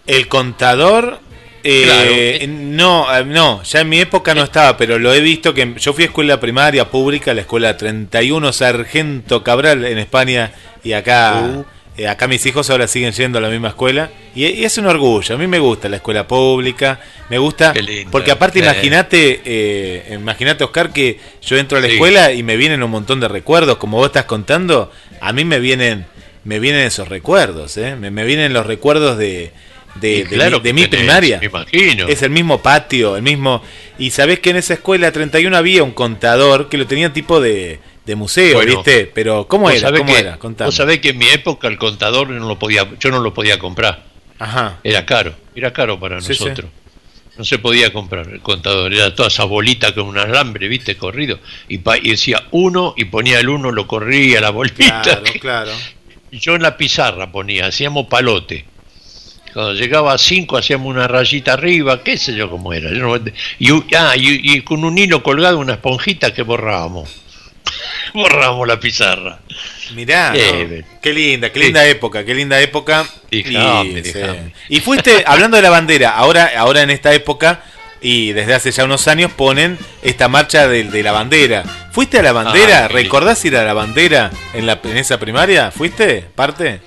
El 0.07 0.29
contador 0.29 1.21
eh, 1.67 2.47
no, 2.47 3.07
eh, 3.17 3.25
no, 3.25 3.62
ya 3.62 3.81
en 3.81 3.89
mi 3.89 3.99
época 3.99 4.35
no 4.35 4.43
estaba, 4.43 4.77
pero 4.77 4.99
lo 4.99 5.15
he 5.15 5.21
visto 5.21 5.55
que 5.55 5.75
yo 5.79 5.95
fui 5.95 6.05
a 6.05 6.07
escuela 6.09 6.39
primaria 6.39 6.91
pública, 6.91 7.33
la 7.33 7.41
escuela 7.41 7.75
31 7.75 8.53
Sargento 8.53 9.43
Cabral 9.43 9.87
en 9.87 9.97
España 9.97 10.53
y 10.83 10.93
acá 10.93 11.43
uh. 11.43 11.65
eh, 11.97 12.07
acá 12.07 12.29
mis 12.29 12.45
hijos 12.45 12.69
ahora 12.69 12.87
siguen 12.87 13.12
yendo 13.12 13.39
a 13.39 13.41
la 13.41 13.49
misma 13.49 13.69
escuela 13.69 14.11
y, 14.35 14.62
es 14.62 14.77
un 14.77 14.85
orgullo, 14.87 15.35
a 15.35 15.39
mí 15.39 15.47
me 15.47 15.59
gusta 15.59 15.89
la 15.89 15.97
escuela 15.97 16.29
pública, 16.29 17.01
me 17.31 17.39
gusta 17.39 17.73
porque 18.11 18.31
aparte 18.31 18.59
imagínate, 18.59 20.05
imagínate 20.12 20.65
Oscar 20.65 20.93
que 20.93 21.19
yo 21.41 21.57
entro 21.57 21.79
a 21.79 21.81
la 21.81 21.87
escuela 21.87 22.33
y 22.33 22.43
me 22.43 22.59
vienen 22.59 22.83
un 22.83 22.91
montón 22.91 23.21
de 23.21 23.29
recuerdos, 23.29 23.79
como 23.79 23.97
vos 23.97 24.09
estás 24.09 24.27
contando, 24.27 24.93
a 25.21 25.33
mí 25.33 25.47
me 25.47 25.61
vienen 25.61 26.05
me 26.45 26.59
vienen 26.59 26.83
esos 26.83 27.09
recuerdos, 27.09 27.79
me 27.79 28.25
vienen 28.25 28.53
los 28.53 28.67
recuerdos 28.67 29.17
de 29.17 29.51
de, 30.01 30.73
mi, 30.73 30.87
primaria. 30.87 31.41
Es 32.09 32.23
el 32.23 32.31
mismo 32.31 32.61
patio, 32.61 33.17
el 33.17 33.23
mismo... 33.23 33.63
Y 33.99 34.11
sabés 34.11 34.41
que 34.41 34.51
en 34.51 34.57
esa 34.57 34.75
escuela 34.75 35.13
31 35.13 35.57
había 35.57 35.83
un 35.83 35.93
contador 35.93 36.69
que 36.69 36.77
lo 36.77 36.87
tenía 36.87 37.13
tipo 37.13 37.41
de, 37.41 37.81
museo, 38.17 38.61
¿viste? 38.61 39.11
Pero 39.13 39.47
¿cómo 39.47 39.71
era? 39.71 39.93
¿Cómo 39.93 40.17
era? 40.17 40.39
Vos 40.41 40.75
sabés 40.75 41.01
que 41.01 41.11
en 41.11 41.19
mi 41.19 41.29
época 41.29 41.69
el 41.69 41.79
contador 41.79 42.31
no 42.31 42.49
lo 42.49 42.59
podía, 42.59 42.89
yo 42.99 43.11
no 43.11 43.21
lo 43.21 43.33
podía 43.33 43.59
comprar. 43.59 44.05
Ajá. 44.39 44.79
Era 44.83 45.07
caro, 45.07 45.35
era 45.55 45.73
caro 45.73 45.99
para 46.01 46.17
nosotros. 46.17 46.69
No 47.37 47.45
se 47.45 47.59
podía 47.59 47.93
comprar 47.93 48.29
el 48.29 48.41
contador, 48.41 48.95
era 48.95 49.13
toda 49.13 49.27
esa 49.27 49.43
bolita 49.43 49.93
con 49.93 50.07
un 50.07 50.19
alambre, 50.19 50.69
¿viste? 50.69 50.97
Corrido. 50.97 51.41
Y, 51.69 51.81
y 52.03 52.11
decía 52.11 52.45
uno 52.53 52.95
y 52.97 53.07
ponía 53.07 53.41
el 53.41 53.49
uno, 53.49 53.73
lo 53.73 53.89
corría 53.89 54.41
la 54.41 54.51
bolita. 54.51 55.03
Claro, 55.03 55.23
claro. 55.41 55.73
Y 56.31 56.41
yo 56.41 56.57
en 56.57 56.63
la 56.63 56.77
pizarra 56.77 57.31
ponía, 57.31 57.67
hacíamos 57.67 58.09
palote 58.09 58.65
cuando 59.55 59.73
llegaba 59.73 60.13
a 60.13 60.19
5 60.19 60.57
hacíamos 60.57 60.89
una 60.89 61.07
rayita 61.07 61.53
arriba, 61.53 62.03
qué 62.03 62.19
sé 62.19 62.35
yo 62.35 62.51
cómo 62.51 62.73
era. 62.73 62.91
Ah, 63.97 64.15
y, 64.17 64.61
con 64.63 64.85
un 64.85 64.99
hilo 64.99 65.23
colgado, 65.23 65.61
una 65.61 65.75
esponjita 65.75 66.35
que 66.35 66.43
borrábamos. 66.43 67.09
borrábamos 68.15 68.67
la 68.67 68.81
pizarra. 68.81 69.39
Mirá, 69.95 70.33
qué 71.01 71.13
linda, 71.13 71.53
qué 71.53 71.61
linda 71.61 71.87
época, 71.87 72.25
qué 72.25 72.35
linda 72.35 72.61
época. 72.61 73.07
y, 73.31 73.45
y 74.69 74.81
fuiste, 74.81 75.23
hablando 75.27 75.57
de 75.57 75.63
la 75.63 75.71
bandera, 75.71 76.11
ahora, 76.11 76.51
ahora 76.57 76.83
en 76.83 76.91
esta 76.91 77.15
época 77.15 77.63
y 78.05 78.33
desde 78.33 78.55
hace 78.55 78.71
ya 78.71 78.85
unos 78.85 79.09
años 79.09 79.33
ponen 79.33 79.79
esta 80.03 80.29
marcha 80.29 80.69
de, 80.69 81.03
la 81.03 81.13
bandera. 81.13 81.65
¿Fuiste 81.91 82.19
a 82.19 82.23
la 82.23 82.33
bandera? 82.33 82.85
Ah, 82.85 82.89
¿Recordás 82.89 83.43
ir 83.47 83.57
a 83.57 83.65
la 83.65 83.73
bandera 83.73 84.31
en, 84.53 84.67
la, 84.67 84.79
en 84.85 84.97
esa 84.99 85.19
primaria? 85.19 85.71
¿Fuiste? 85.71 86.27
¿Parte? 86.35 86.83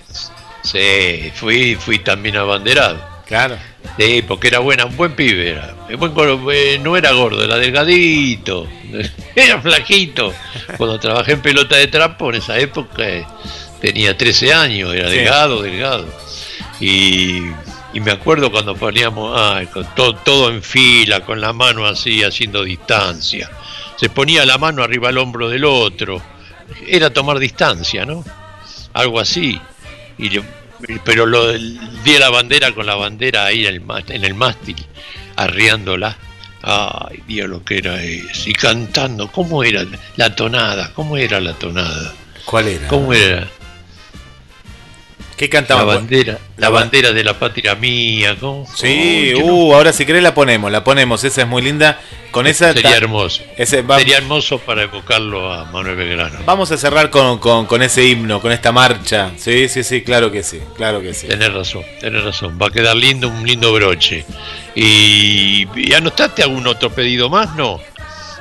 Sí, 0.71 1.31
fui, 1.33 1.75
fui 1.75 1.99
también 1.99 2.35
abanderado. 2.35 2.99
Claro. 3.25 3.57
Sí, 3.97 4.21
porque 4.27 4.49
era 4.49 4.59
buena, 4.59 4.85
un 4.85 4.97
buen 4.97 5.13
pibe 5.13 5.51
era. 5.51 5.73
Eh, 5.89 6.79
no 6.81 6.97
era 6.97 7.11
gordo, 7.13 7.43
era 7.43 7.55
delgadito, 7.55 8.67
era 9.35 9.61
flaquito. 9.61 10.33
Cuando 10.77 10.99
trabajé 10.99 11.33
en 11.33 11.41
pelota 11.41 11.77
de 11.77 11.87
trapo 11.87 12.29
en 12.29 12.35
esa 12.35 12.59
época 12.59 13.07
eh, 13.07 13.25
tenía 13.79 14.17
13 14.17 14.53
años, 14.53 14.93
era 14.93 15.09
delgado, 15.09 15.61
delgado. 15.61 16.05
Y, 16.81 17.43
me 17.93 18.11
acuerdo 18.11 18.51
cuando 18.51 18.75
poníamos 18.75 19.35
con 19.69 19.85
todo, 19.95 20.15
todo 20.17 20.51
en 20.51 20.61
fila, 20.61 21.21
con 21.21 21.41
la 21.41 21.51
mano 21.51 21.87
así, 21.87 22.23
haciendo 22.23 22.63
distancia. 22.63 23.49
Se 23.95 24.09
ponía 24.09 24.45
la 24.45 24.59
mano 24.59 24.83
arriba 24.83 25.09
al 25.09 25.17
hombro 25.17 25.49
del 25.49 25.65
otro. 25.65 26.21
Era 26.85 27.09
tomar 27.11 27.39
distancia, 27.39 28.05
¿no? 28.05 28.23
Algo 28.93 29.19
así. 29.19 29.59
Y 30.19 30.29
pero 31.03 31.25
lo 31.25 31.53
di 31.53 32.17
la 32.19 32.29
bandera 32.29 32.71
con 32.71 32.85
la 32.85 32.95
bandera 32.95 33.45
ahí 33.45 33.65
en 33.65 33.75
el, 33.75 33.83
en 34.09 34.23
el 34.23 34.33
mástil, 34.33 34.75
arriándola. 35.35 36.17
Ay, 36.61 37.23
Dios 37.27 37.49
lo 37.49 37.63
que 37.63 37.77
era 37.77 38.01
eso. 38.03 38.49
Y 38.49 38.53
cantando, 38.53 39.31
¿cómo 39.31 39.63
era 39.63 39.85
la 40.15 40.35
tonada? 40.35 40.91
¿Cómo 40.93 41.15
era 41.17 41.39
la 41.39 41.53
tonada? 41.53 42.13
¿Cuál 42.45 42.67
era? 42.67 42.87
¿Cómo 42.87 43.13
era? 43.13 43.47
¿Qué 45.37 45.49
cantaba? 45.49 45.81
La 45.81 45.99
bandera, 45.99 46.39
la, 46.57 46.69
bandera 46.69 47.13
de 47.13 47.23
la 47.23 47.37
patria 47.37 47.75
mía. 47.75 48.35
¿cómo? 48.39 48.67
Sí, 48.75 49.33
uh, 49.35 49.75
ahora 49.75 49.93
si 49.93 50.03
querés 50.03 50.23
la 50.23 50.33
ponemos, 50.33 50.71
la 50.71 50.83
ponemos, 50.83 51.23
esa 51.23 51.43
es 51.43 51.47
muy 51.47 51.61
linda. 51.61 52.01
Con 52.31 52.47
esa 52.47 52.73
sería 52.73 52.97
hermoso. 52.97 53.43
Sería 53.63 54.17
hermoso 54.17 54.57
para 54.57 54.83
evocarlo 54.83 55.53
a 55.53 55.65
Manuel 55.65 55.95
Belgrano. 55.95 56.39
Vamos 56.43 56.71
a 56.71 56.77
cerrar 56.77 57.11
con, 57.11 57.37
con, 57.37 57.81
ese 57.83 58.03
himno, 58.03 58.41
con 58.41 58.51
esta 58.51 58.71
marcha. 58.71 59.31
Sí, 59.37 59.69
sí, 59.69 59.83
sí, 59.83 60.01
claro 60.01 60.31
que 60.31 60.41
sí, 60.41 60.59
claro 60.75 61.01
que 61.01 61.13
sí. 61.13 61.27
Tenés 61.27 61.53
razón, 61.53 61.83
tenés 62.01 62.23
razón. 62.23 62.57
Va 62.59 62.67
a 62.67 62.71
quedar 62.71 62.95
lindo, 62.95 63.29
un 63.29 63.45
lindo 63.45 63.71
broche. 63.73 64.25
¿Y, 64.75 65.67
y 65.75 65.93
anotaste 65.93 66.41
algún 66.41 66.65
otro 66.65 66.89
pedido 66.89 67.29
más? 67.29 67.55
No 67.55 67.79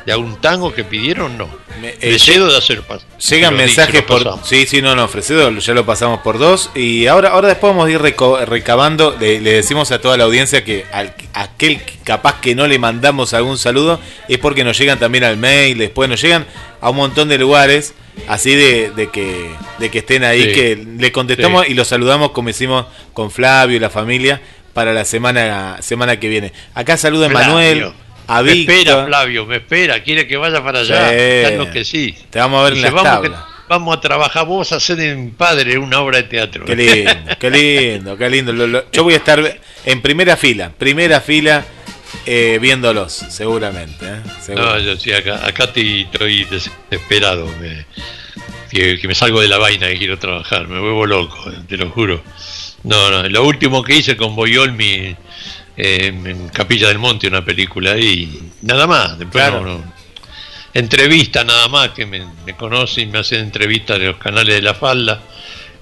de 0.06 0.12
algún 0.12 0.40
tango 0.40 0.72
que 0.72 0.84
pidieron, 0.84 1.36
no. 1.36 1.48
Me, 1.80 1.88
eh, 2.00 2.16
de 2.16 2.56
hacer 2.56 2.80
Llegan 3.28 3.56
mensajes 3.56 4.02
por. 4.02 4.38
Sí, 4.44 4.64
sí, 4.64 4.80
no, 4.80 4.94
no, 4.94 5.08
Fresedo, 5.08 5.50
ya 5.50 5.74
lo 5.74 5.84
pasamos 5.84 6.20
por 6.20 6.38
dos. 6.38 6.70
Y 6.76 7.08
ahora, 7.08 7.30
ahora 7.30 7.48
después 7.48 7.72
vamos 7.72 7.88
a 7.88 7.90
ir 7.90 8.00
recabando. 8.00 9.16
Le, 9.18 9.40
decimos 9.40 9.90
a 9.90 10.00
toda 10.00 10.16
la 10.16 10.22
audiencia 10.22 10.62
que 10.62 10.86
al, 10.92 11.12
aquel 11.34 11.80
capaz 12.04 12.40
que 12.40 12.54
no 12.54 12.68
le 12.68 12.78
mandamos 12.78 13.34
algún 13.34 13.58
saludo 13.58 14.00
es 14.28 14.38
porque 14.38 14.62
nos 14.62 14.78
llegan 14.78 15.00
también 15.00 15.24
al 15.24 15.38
mail, 15.38 15.76
después 15.76 16.08
nos 16.08 16.22
llegan 16.22 16.46
a 16.80 16.90
un 16.90 16.96
montón 16.96 17.28
de 17.28 17.38
lugares. 17.38 17.92
Así 18.28 18.54
de, 18.54 18.92
de 18.92 19.10
que, 19.10 19.50
de 19.78 19.90
que 19.90 19.98
estén 19.98 20.24
ahí, 20.24 20.54
que 20.54 20.86
le 20.98 21.12
contestamos 21.12 21.68
y 21.68 21.74
los 21.74 21.88
saludamos 21.88 22.30
como 22.30 22.48
hicimos 22.48 22.86
con 23.12 23.30
Flavio 23.30 23.76
y 23.76 23.80
la 23.80 23.90
familia 23.90 24.40
para 24.72 24.94
la 24.94 25.04
semana, 25.04 25.78
semana 25.82 26.18
que 26.18 26.28
viene. 26.28 26.52
Acá 26.74 26.96
saluda 26.96 27.28
Manuel 27.28 27.92
me 28.42 28.52
espera, 28.52 29.06
Flavio, 29.06 29.46
me 29.46 29.56
espera, 29.56 30.02
quiere 30.02 30.26
que 30.26 30.36
vaya 30.36 30.62
para 30.62 30.80
allá. 30.80 31.10
Claro 31.48 31.70
que 31.70 31.84
sí. 31.84 32.14
Te 32.30 32.38
vamos 32.38 32.60
a 32.60 32.64
ver 32.64 32.72
en 32.74 32.82
la 32.82 32.90
vamos, 32.90 33.30
vamos 33.68 33.96
a 33.96 34.00
trabajar, 34.00 34.46
vos 34.46 34.72
a 34.72 34.76
hacer 34.76 35.00
en 35.00 35.30
padre 35.30 35.78
una 35.78 36.00
obra 36.00 36.18
de 36.18 36.24
teatro. 36.24 36.64
Qué 36.64 36.76
lindo, 36.76 37.38
qué 37.38 37.50
lindo, 37.50 38.16
qué 38.16 38.30
lindo. 38.30 38.84
yo 38.92 39.04
voy 39.04 39.14
a 39.14 39.18
estar 39.18 39.60
en 39.84 40.02
primera 40.02 40.36
fila, 40.36 40.72
primera 40.76 41.20
fila. 41.20 41.64
Eh, 42.24 42.58
viéndolos, 42.60 43.12
seguramente. 43.12 44.06
¿eh? 44.06 44.54
No, 44.54 44.78
yo 44.78 44.96
sí, 44.96 45.12
acá, 45.12 45.46
acá 45.46 45.64
estoy 45.64 46.44
desesperado. 46.44 47.48
que, 48.70 49.00
me 49.06 49.14
salgo 49.14 49.40
de 49.40 49.48
la 49.48 49.58
vaina 49.58 49.90
y 49.90 49.98
quiero 49.98 50.18
trabajar. 50.18 50.66
Me 50.66 50.80
vuelvo 50.80 51.06
loco, 51.06 51.52
te 51.68 51.76
lo 51.76 51.90
juro. 51.90 52.22
No, 52.82 53.10
no, 53.10 53.28
lo 53.28 53.44
último 53.44 53.82
que 53.82 53.96
hice 53.96 54.16
con 54.16 54.34
Boyol, 54.34 54.72
mi, 55.76 56.26
en 56.26 56.48
Capilla 56.48 56.88
del 56.88 56.98
Monte 56.98 57.28
una 57.28 57.44
película 57.44 57.96
y 57.96 58.50
nada 58.62 58.86
más. 58.86 59.18
Después 59.18 59.44
entrevista 60.72 61.42
nada 61.44 61.68
más 61.68 61.90
que 61.90 62.04
me, 62.06 62.26
conoce 62.56 63.02
y 63.02 63.06
me 63.06 63.18
hacen 63.18 63.40
entrevistas 63.40 63.98
de 63.98 64.06
los 64.06 64.16
canales 64.16 64.54
de 64.54 64.62
la 64.62 64.74
falda 64.74 65.22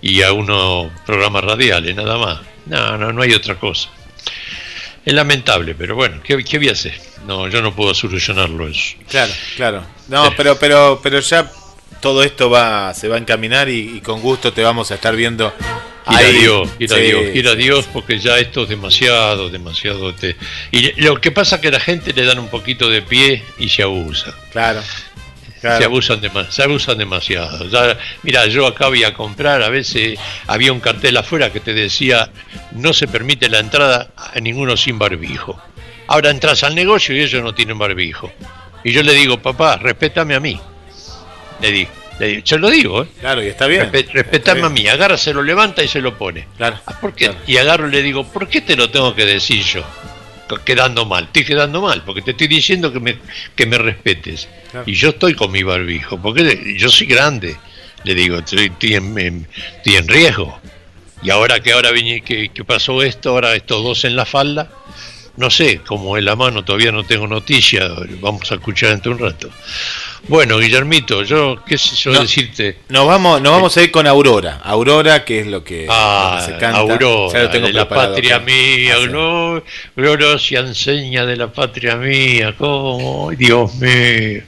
y 0.01 0.23
a 0.23 0.33
unos 0.33 0.93
programas 1.05 1.45
radiales, 1.45 1.95
nada 1.95 2.17
más. 2.19 2.41
No, 2.67 2.97
no, 2.97 3.13
no 3.13 3.23
hay 3.23 3.33
otra 3.33 3.57
cosa. 3.57 3.89
Es 5.05 5.13
lamentable, 5.13 5.75
pero 5.75 5.97
bueno, 5.97 6.21
¿qué, 6.23 6.43
qué 6.45 6.59
voy 6.59 6.69
a 6.69 6.73
hacer? 6.73 6.99
No, 7.27 7.49
yo 7.49 7.61
no 7.61 7.75
puedo 7.75 7.95
solucionarlo 7.95 8.69
eso. 8.69 8.97
Claro, 9.09 9.33
claro. 9.57 9.87
No, 10.09 10.33
pero, 10.37 10.59
pero, 10.59 11.01
pero 11.03 11.21
ya 11.21 11.51
todo 12.05 12.23
esto 12.23 12.51
va, 12.51 12.93
se 12.93 13.09
va 13.09 13.17
a 13.17 13.19
encaminar 13.19 13.71
y, 13.71 14.03
con 14.03 14.21
gusto 14.21 14.53
te 14.53 14.63
vamos 14.63 14.91
a 14.91 14.97
estar 14.97 15.17
viendo. 15.17 15.55
Ir 16.11 16.17
a 16.17 16.29
Dios, 16.29 16.71
a 16.93 16.97
Dios, 16.97 17.57
Dios, 17.57 17.89
porque 17.91 18.19
ya 18.19 18.39
esto 18.39 18.65
es 18.65 18.69
demasiado, 18.69 19.49
demasiado. 19.49 20.15
Te... 20.15 20.37
Y 20.71 21.01
lo 21.01 21.19
que 21.19 21.31
pasa 21.31 21.57
es 21.57 21.63
que 21.63 21.71
la 21.71 21.81
gente 21.81 22.13
le 22.13 22.27
dan 22.27 22.39
un 22.39 22.49
poquito 22.49 22.91
de 22.91 23.01
pie 23.01 23.43
y 23.59 23.71
se 23.71 23.85
abusa. 23.85 24.35
Claro. 24.53 24.83
Se 25.63 25.83
abusan, 25.83 26.21
se 26.51 26.63
abusan 26.63 26.99
demasiado. 26.99 27.67
mira, 28.23 28.45
yo 28.49 28.67
acá 28.67 28.89
voy 28.89 29.03
a 29.05 29.15
comprar, 29.15 29.63
a 29.63 29.71
veces 29.71 30.19
había 30.47 30.75
un 30.75 30.81
cartel 30.81 31.17
afuera 31.17 31.51
que 31.55 31.61
te 31.61 31.73
decía 31.73 32.31
no 32.73 32.93
se 32.93 33.09
permite 33.09 33.49
la 33.49 33.61
entrada 33.61 34.11
a 34.15 34.39
ninguno 34.41 34.77
sin 34.77 34.99
barbijo. 34.99 35.59
Ahora 36.09 36.29
entras 36.29 36.65
al 36.65 36.75
negocio 36.75 37.17
y 37.17 37.23
ellos 37.23 37.43
no 37.43 37.55
tienen 37.55 37.79
barbijo. 37.79 38.31
Y 38.85 38.93
yo 38.93 39.03
le 39.03 39.15
digo, 39.15 39.39
papá, 39.39 39.79
respétame 39.79 40.35
a 40.35 40.41
mí. 40.41 40.61
Le 41.61 41.73
digo. 41.73 41.91
Le 42.19 42.43
yo 42.43 42.59
lo 42.59 42.71
digo, 42.71 43.03
¿eh? 43.03 43.09
Claro, 43.21 43.43
y 43.43 43.49
está 43.49 43.67
bien. 43.67 43.91
respetame 43.93 44.63
a 44.63 44.69
mí. 44.69 44.87
Agarra, 44.87 45.17
se 45.17 45.33
lo 45.33 45.43
levanta 45.43 45.83
y 45.83 45.89
se 45.89 46.01
lo 46.01 46.17
pone. 46.17 46.47
Claro. 46.57 46.79
Ah, 46.87 46.99
¿Por 47.01 47.15
qué? 47.15 47.33
Y 47.47 47.57
agarro 47.57 47.89
y 47.89 47.91
le 47.91 48.03
digo, 48.03 48.25
¿por 48.25 48.49
qué 48.49 48.61
te 48.61 48.77
lo 48.77 48.91
tengo 48.91 49.15
que 49.15 49.25
decir 49.25 49.63
yo? 49.65 49.85
Quedando 50.65 51.05
mal. 51.07 51.25
Estoy 51.25 51.45
quedando 51.45 51.83
mal, 51.83 52.03
porque 52.05 52.23
te 52.23 52.33
estoy 52.33 52.47
diciendo 52.47 52.93
que 52.93 53.01
me, 53.01 53.19
que 53.57 53.67
me 53.67 53.79
respetes. 53.79 54.49
Y 54.87 54.95
yo 54.95 55.11
estoy 55.11 55.35
con 55.35 55.51
mi 55.51 55.63
barbijo, 55.63 56.21
porque 56.21 56.75
yo 56.77 56.89
soy 56.89 57.07
grande. 57.07 57.57
Le 58.05 58.15
digo, 58.15 58.39
estoy, 58.39 58.71
en, 58.95 59.49
estoy 59.77 59.97
en, 59.97 60.09
riesgo. 60.09 60.61
Y 61.23 61.31
ahora 61.31 61.61
que 61.61 61.73
ahora 61.73 61.91
que, 61.93 62.51
que 62.51 62.65
pasó 62.65 63.03
esto, 63.03 63.31
ahora 63.31 63.55
estos 63.57 63.83
dos 63.83 64.05
en 64.05 64.15
la 64.15 64.27
falda, 64.27 64.71
no 65.37 65.51
sé, 65.51 65.81
como 65.81 66.17
en 66.17 66.25
la 66.25 66.37
mano 66.37 66.65
todavía 66.65 66.93
no 66.93 67.05
tengo 67.05 67.27
noticia, 67.27 67.89
vamos 68.21 68.51
a 68.51 68.55
escuchar 68.55 68.93
entre 68.93 69.11
un 69.13 69.19
rato. 69.19 69.51
Bueno, 70.27 70.59
Guillermito, 70.59 71.23
yo 71.23 71.63
qué 71.67 71.77
sé 71.77 71.97
yo 71.97 72.19
decirte. 72.19 72.79
Nos 72.89 73.07
vamos, 73.07 73.43
nos 73.43 73.53
vamos 73.53 73.77
a 73.77 73.83
ir 73.83 73.91
con 73.91 74.07
Aurora. 74.07 74.61
Aurora, 74.65 75.25
que 75.25 75.41
es 75.41 75.47
lo 75.47 75.63
que, 75.63 75.87
ah, 75.91 76.43
se 76.45 76.53
canta. 76.57 76.79
Aurora, 76.79 77.49
de 77.49 77.73
la 77.73 77.89
patria 77.89 78.39
mía, 78.39 78.97
gloria 79.95 80.39
se 80.39 80.57
enseña 80.57 81.27
de 81.27 81.37
la 81.37 81.53
patria 81.53 81.97
mía, 81.97 82.55
como 82.57 83.31
Dios 83.37 83.75
mío. 83.75 84.43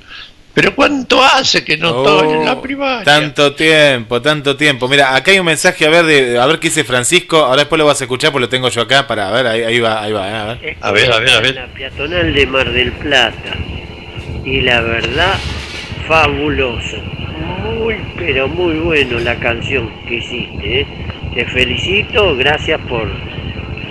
Pero 0.57 0.75
¿cuánto 0.75 1.23
hace 1.23 1.63
que 1.63 1.77
no 1.77 1.89
estoy 1.89 2.33
en 2.33 2.47
la 2.47 2.55
oh, 2.55 2.63
primaria? 2.63 3.05
Tanto 3.05 3.55
tiempo, 3.55 4.23
tanto 4.23 4.57
tiempo. 4.57 4.89
Mira, 4.89 5.15
acá 5.15 5.31
hay 5.31 5.39
un 5.39 5.45
mensaje 5.45 5.85
a 5.85 5.91
ver 5.91 6.07
de, 6.07 6.39
a 6.39 6.47
ver 6.47 6.59
qué 6.59 6.69
dice 6.69 6.83
Francisco. 6.83 7.37
Ahora 7.37 7.57
después 7.57 7.79
lo 7.79 7.85
vas 7.85 8.01
a 8.01 8.05
escuchar 8.05 8.33
porque 8.33 8.47
lo 8.47 8.49
tengo 8.49 8.71
yo 8.71 8.81
acá 8.81 9.07
para 9.07 9.31
ver, 9.33 9.47
ahí, 9.49 9.81
va, 9.81 10.03
ahí 10.03 10.13
va, 10.15 10.25
a 10.25 10.55
ver. 10.55 10.77
A 10.81 10.93
ver, 10.93 11.13
a 11.13 11.19
ver, 11.19 11.29
a 11.29 11.41
ver. 11.41 11.55
La 11.57 11.67
peatonal 11.67 12.33
de 12.33 12.47
Mar 12.47 12.73
del 12.73 12.91
Plata. 12.93 13.53
Y 14.47 14.63
la 14.63 14.81
verdad, 14.81 15.35
fabuloso. 16.09 17.03
Muy, 17.63 17.97
pero 18.17 18.49
muy 18.49 18.79
bueno 18.79 19.19
la 19.19 19.35
canción 19.35 19.91
que 20.09 20.15
hiciste. 20.15 20.81
¿eh? 20.81 20.87
Te 21.35 21.45
felicito, 21.45 22.35
gracias 22.35 22.81
por 22.89 23.07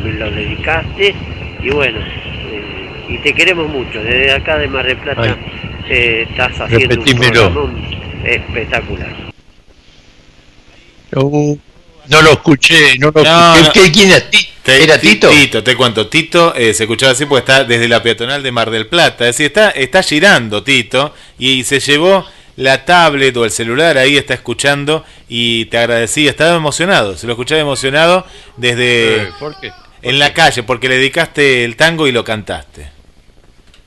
lo 0.03 0.32
dedicaste. 0.32 1.13
Y 1.61 1.70
bueno, 1.70 1.99
eh, 1.99 2.89
y 3.07 3.20
te 3.20 3.34
queremos 3.36 3.70
mucho. 3.70 4.01
Desde 4.01 4.32
acá 4.32 4.57
de 4.57 4.68
Mar 4.68 4.88
del 4.88 4.97
Plata 4.97 5.38
eh, 5.89 6.27
estás 6.29 6.59
haciendo 6.59 7.01
un 7.01 8.23
espectacular. 8.23 9.15
No, 11.11 12.21
lo 12.21 12.31
escuché, 12.31 12.97
no 12.99 13.11
lo 13.11 13.21
escuché. 13.21 13.91
¿Quién 13.91 14.11
es 14.11 14.25
¿Era 14.65 14.99
Tito? 14.99 15.29
Tito, 15.29 15.63
te 15.63 15.75
cuento. 15.75 16.07
Tito 16.07 16.55
eh, 16.55 16.73
se 16.73 16.83
escuchaba 16.83 17.11
así 17.11 17.25
porque 17.25 17.39
está 17.39 17.63
desde 17.63 17.88
la 17.88 18.01
peatonal 18.01 18.41
de 18.41 18.51
Mar 18.51 18.71
del 18.71 18.88
Plata. 18.88 19.27
Es 19.27 19.38
decir, 19.38 19.47
está, 19.47 19.69
está 19.69 20.01
girando 20.01 20.63
Tito 20.63 21.13
y 21.38 21.63
se 21.63 21.79
llevó 21.79 22.25
la 22.55 22.86
tablet 22.86 23.36
o 23.38 23.45
el 23.45 23.51
celular 23.51 23.97
ahí, 23.97 24.17
está 24.17 24.33
escuchando 24.33 25.05
y 25.29 25.65
te 25.65 25.77
agradecía. 25.77 26.31
Estaba 26.31 26.55
emocionado, 26.55 27.15
se 27.15 27.27
lo 27.27 27.33
escuchaba 27.33 27.61
emocionado 27.61 28.25
desde 28.57 29.23
eh, 29.23 29.29
¿Por 29.39 29.59
qué? 29.59 29.71
en 30.01 30.19
la 30.19 30.33
calle 30.33 30.63
porque 30.63 30.89
le 30.89 30.97
dedicaste 30.97 31.63
el 31.63 31.75
tango 31.75 32.07
y 32.07 32.11
lo 32.11 32.23
cantaste 32.23 32.95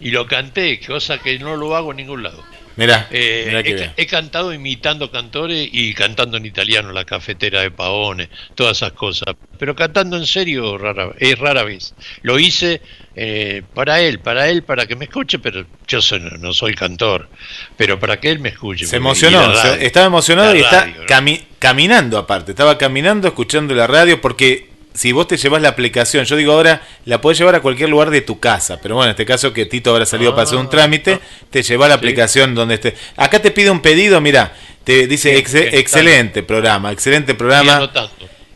y 0.00 0.10
lo 0.10 0.26
canté, 0.26 0.80
cosa 0.80 1.18
que 1.18 1.38
no 1.38 1.56
lo 1.56 1.74
hago 1.76 1.90
en 1.90 1.98
ningún 1.98 2.22
lado. 2.22 2.44
Mirá, 2.78 3.08
eh, 3.10 3.90
he, 3.96 4.06
cantado 4.06 4.54
imitando 4.54 5.10
cantores 5.10 5.68
y 5.72 5.92
cantando 5.94 6.36
en 6.36 6.46
italiano, 6.46 6.92
la 6.92 7.04
cafetera 7.04 7.62
de 7.62 7.72
Paone, 7.72 8.28
todas 8.54 8.76
esas 8.76 8.92
cosas. 8.92 9.34
Pero 9.58 9.74
cantando 9.74 10.16
en 10.16 10.24
serio 10.24 10.78
rara, 10.78 11.10
es 11.18 11.36
rara 11.40 11.64
vez. 11.64 11.96
Lo 12.22 12.38
hice 12.38 12.80
eh, 13.16 13.62
para 13.74 14.00
él, 14.00 14.20
para 14.20 14.48
él, 14.48 14.62
para 14.62 14.86
que 14.86 14.94
me 14.94 15.06
escuche, 15.06 15.40
pero 15.40 15.66
yo 15.88 15.98
no 16.38 16.52
soy 16.52 16.74
cantor, 16.74 17.28
pero 17.76 17.98
para 17.98 18.20
que 18.20 18.30
él 18.30 18.38
me 18.38 18.50
escuche. 18.50 18.86
Se 18.86 18.94
emocionó, 18.94 19.52
estaba 19.80 20.06
emocionado 20.06 20.54
y 20.54 20.60
está 20.60 20.88
caminando 21.58 22.16
aparte, 22.16 22.52
estaba 22.52 22.78
caminando 22.78 23.26
escuchando 23.26 23.74
la 23.74 23.88
radio 23.88 24.20
porque 24.20 24.67
si 24.98 25.12
vos 25.12 25.28
te 25.28 25.36
llevas 25.36 25.62
la 25.62 25.68
aplicación, 25.68 26.24
yo 26.24 26.34
digo 26.34 26.52
ahora, 26.54 26.82
la 27.04 27.20
puedes 27.20 27.38
llevar 27.38 27.54
a 27.54 27.60
cualquier 27.60 27.88
lugar 27.88 28.10
de 28.10 28.20
tu 28.20 28.40
casa, 28.40 28.80
pero 28.82 28.96
bueno, 28.96 29.04
en 29.06 29.10
este 29.12 29.24
caso 29.24 29.52
que 29.52 29.64
Tito 29.64 29.90
habrá 29.90 30.04
salido 30.04 30.32
para 30.32 30.42
hacer 30.42 30.58
un 30.58 30.66
ah, 30.66 30.70
trámite, 30.70 31.20
te 31.50 31.62
lleva 31.62 31.86
la 31.86 31.94
aplicación 31.94 32.56
donde 32.56 32.74
esté. 32.74 32.96
Acá 33.16 33.40
te 33.40 33.52
pide 33.52 33.70
un 33.70 33.78
pedido, 33.78 34.20
mira, 34.20 34.56
te 34.82 35.06
dice 35.06 35.38
excelente 35.38 36.42
programa, 36.42 36.90
excelente 36.90 37.36
programa. 37.36 37.88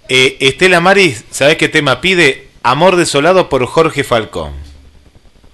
Eh, 0.09 0.37
Estela 0.41 0.81
Maris, 0.81 1.25
¿sabés 1.31 1.57
qué 1.59 1.69
tema 1.69 2.01
pide? 2.01 2.49
Amor 2.65 2.97
desolado 2.97 3.49
por 3.49 3.65
Jorge 3.67 4.03
Falcón. 4.03 4.53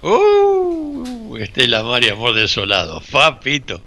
Uh, 0.01 1.37
Estela 1.37 1.83
Maris, 1.83 2.13
Amor 2.13 2.33
desolado. 2.33 2.99
Papito. 3.11 3.79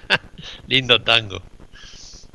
Lindo 0.68 1.02
tango. 1.02 1.42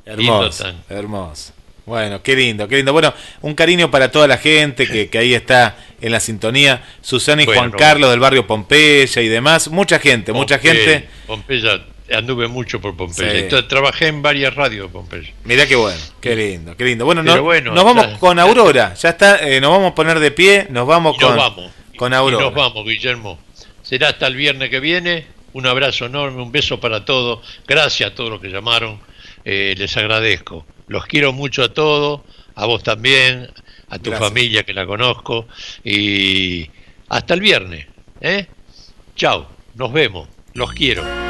Hermoso, 0.06 0.72
hermoso. 0.90 1.54
Bueno, 1.86 2.24
qué 2.24 2.36
lindo, 2.36 2.68
qué 2.68 2.78
lindo. 2.78 2.94
Bueno, 2.94 3.14
un 3.42 3.54
cariño 3.54 3.92
para 3.92 4.10
toda 4.10 4.28
la 4.28 4.38
gente 4.38 4.88
que, 4.88 5.08
que 5.08 5.18
ahí 5.20 5.34
está 5.34 5.78
en 6.02 6.12
la 6.12 6.20
sintonía. 6.20 6.84
Susana 7.02 7.44
y 7.44 7.46
Juan 7.46 7.72
Carlos 7.72 8.10
del 8.10 8.20
barrio 8.20 8.48
Pompeya 8.48 9.22
y 9.22 9.28
demás. 9.28 9.70
Mucha 9.70 10.00
gente, 10.00 10.34
mucha 10.34 10.58
gente. 10.58 11.08
Pompeya, 11.28 11.82
anduve 12.12 12.48
mucho 12.48 12.82
por 12.82 12.96
Pompeya. 12.96 13.68
trabajé 13.68 14.08
en 14.08 14.22
varias 14.22 14.56
radios 14.56 14.88
de 14.88 14.94
Pompeya. 14.94 15.32
Mirá 15.44 15.68
qué 15.68 15.76
bueno, 15.76 16.00
qué 16.22 16.36
lindo, 16.36 16.76
qué 16.76 16.86
lindo. 16.86 17.06
Bueno, 17.06 17.22
nos 17.24 17.84
vamos 17.84 18.18
con 18.20 18.40
Aurora. 18.40 18.96
Ya 18.96 19.10
está, 19.10 19.48
eh, 19.48 19.62
nos 19.62 19.72
vamos 19.72 19.92
a 19.92 19.96
poner 19.96 20.20
de 20.20 20.32
pie, 20.32 20.68
nos 20.70 20.88
vamos 20.88 21.18
con, 21.18 21.38
vamos. 21.38 21.72
con 21.98 22.14
Aurora. 22.14 22.46
nos 22.46 22.54
vamos, 22.54 22.86
Guillermo. 22.86 23.40
Será 23.84 24.10
hasta 24.10 24.26
el 24.26 24.36
viernes 24.36 24.72
que 24.72 24.80
viene. 24.80 25.28
Un 25.54 25.68
abrazo 25.68 26.08
enorme, 26.08 26.42
un 26.42 26.52
beso 26.52 26.80
para 26.80 27.06
todos. 27.06 27.40
Gracias 27.68 28.12
a 28.12 28.16
todos 28.16 28.30
los 28.30 28.42
que 28.42 28.50
llamaron. 28.50 29.00
Eh, 29.46 29.76
les 29.78 29.96
agradezco. 29.96 30.66
Los 30.88 31.06
quiero 31.06 31.34
mucho 31.34 31.64
a 31.64 31.74
todos, 31.74 32.22
a 32.56 32.66
vos 32.66 32.84
también, 32.84 33.50
a 33.90 34.00
tu 34.00 34.12
familia 34.12 34.64
que 34.64 34.74
la 34.74 34.86
conozco 34.86 35.48
y 35.84 36.70
hasta 37.10 37.34
el 37.34 37.40
viernes. 37.40 37.88
¿eh? 38.22 38.48
Chao, 39.16 39.48
nos 39.76 39.92
vemos, 39.92 40.28
los 40.54 40.72
quiero. 40.74 41.25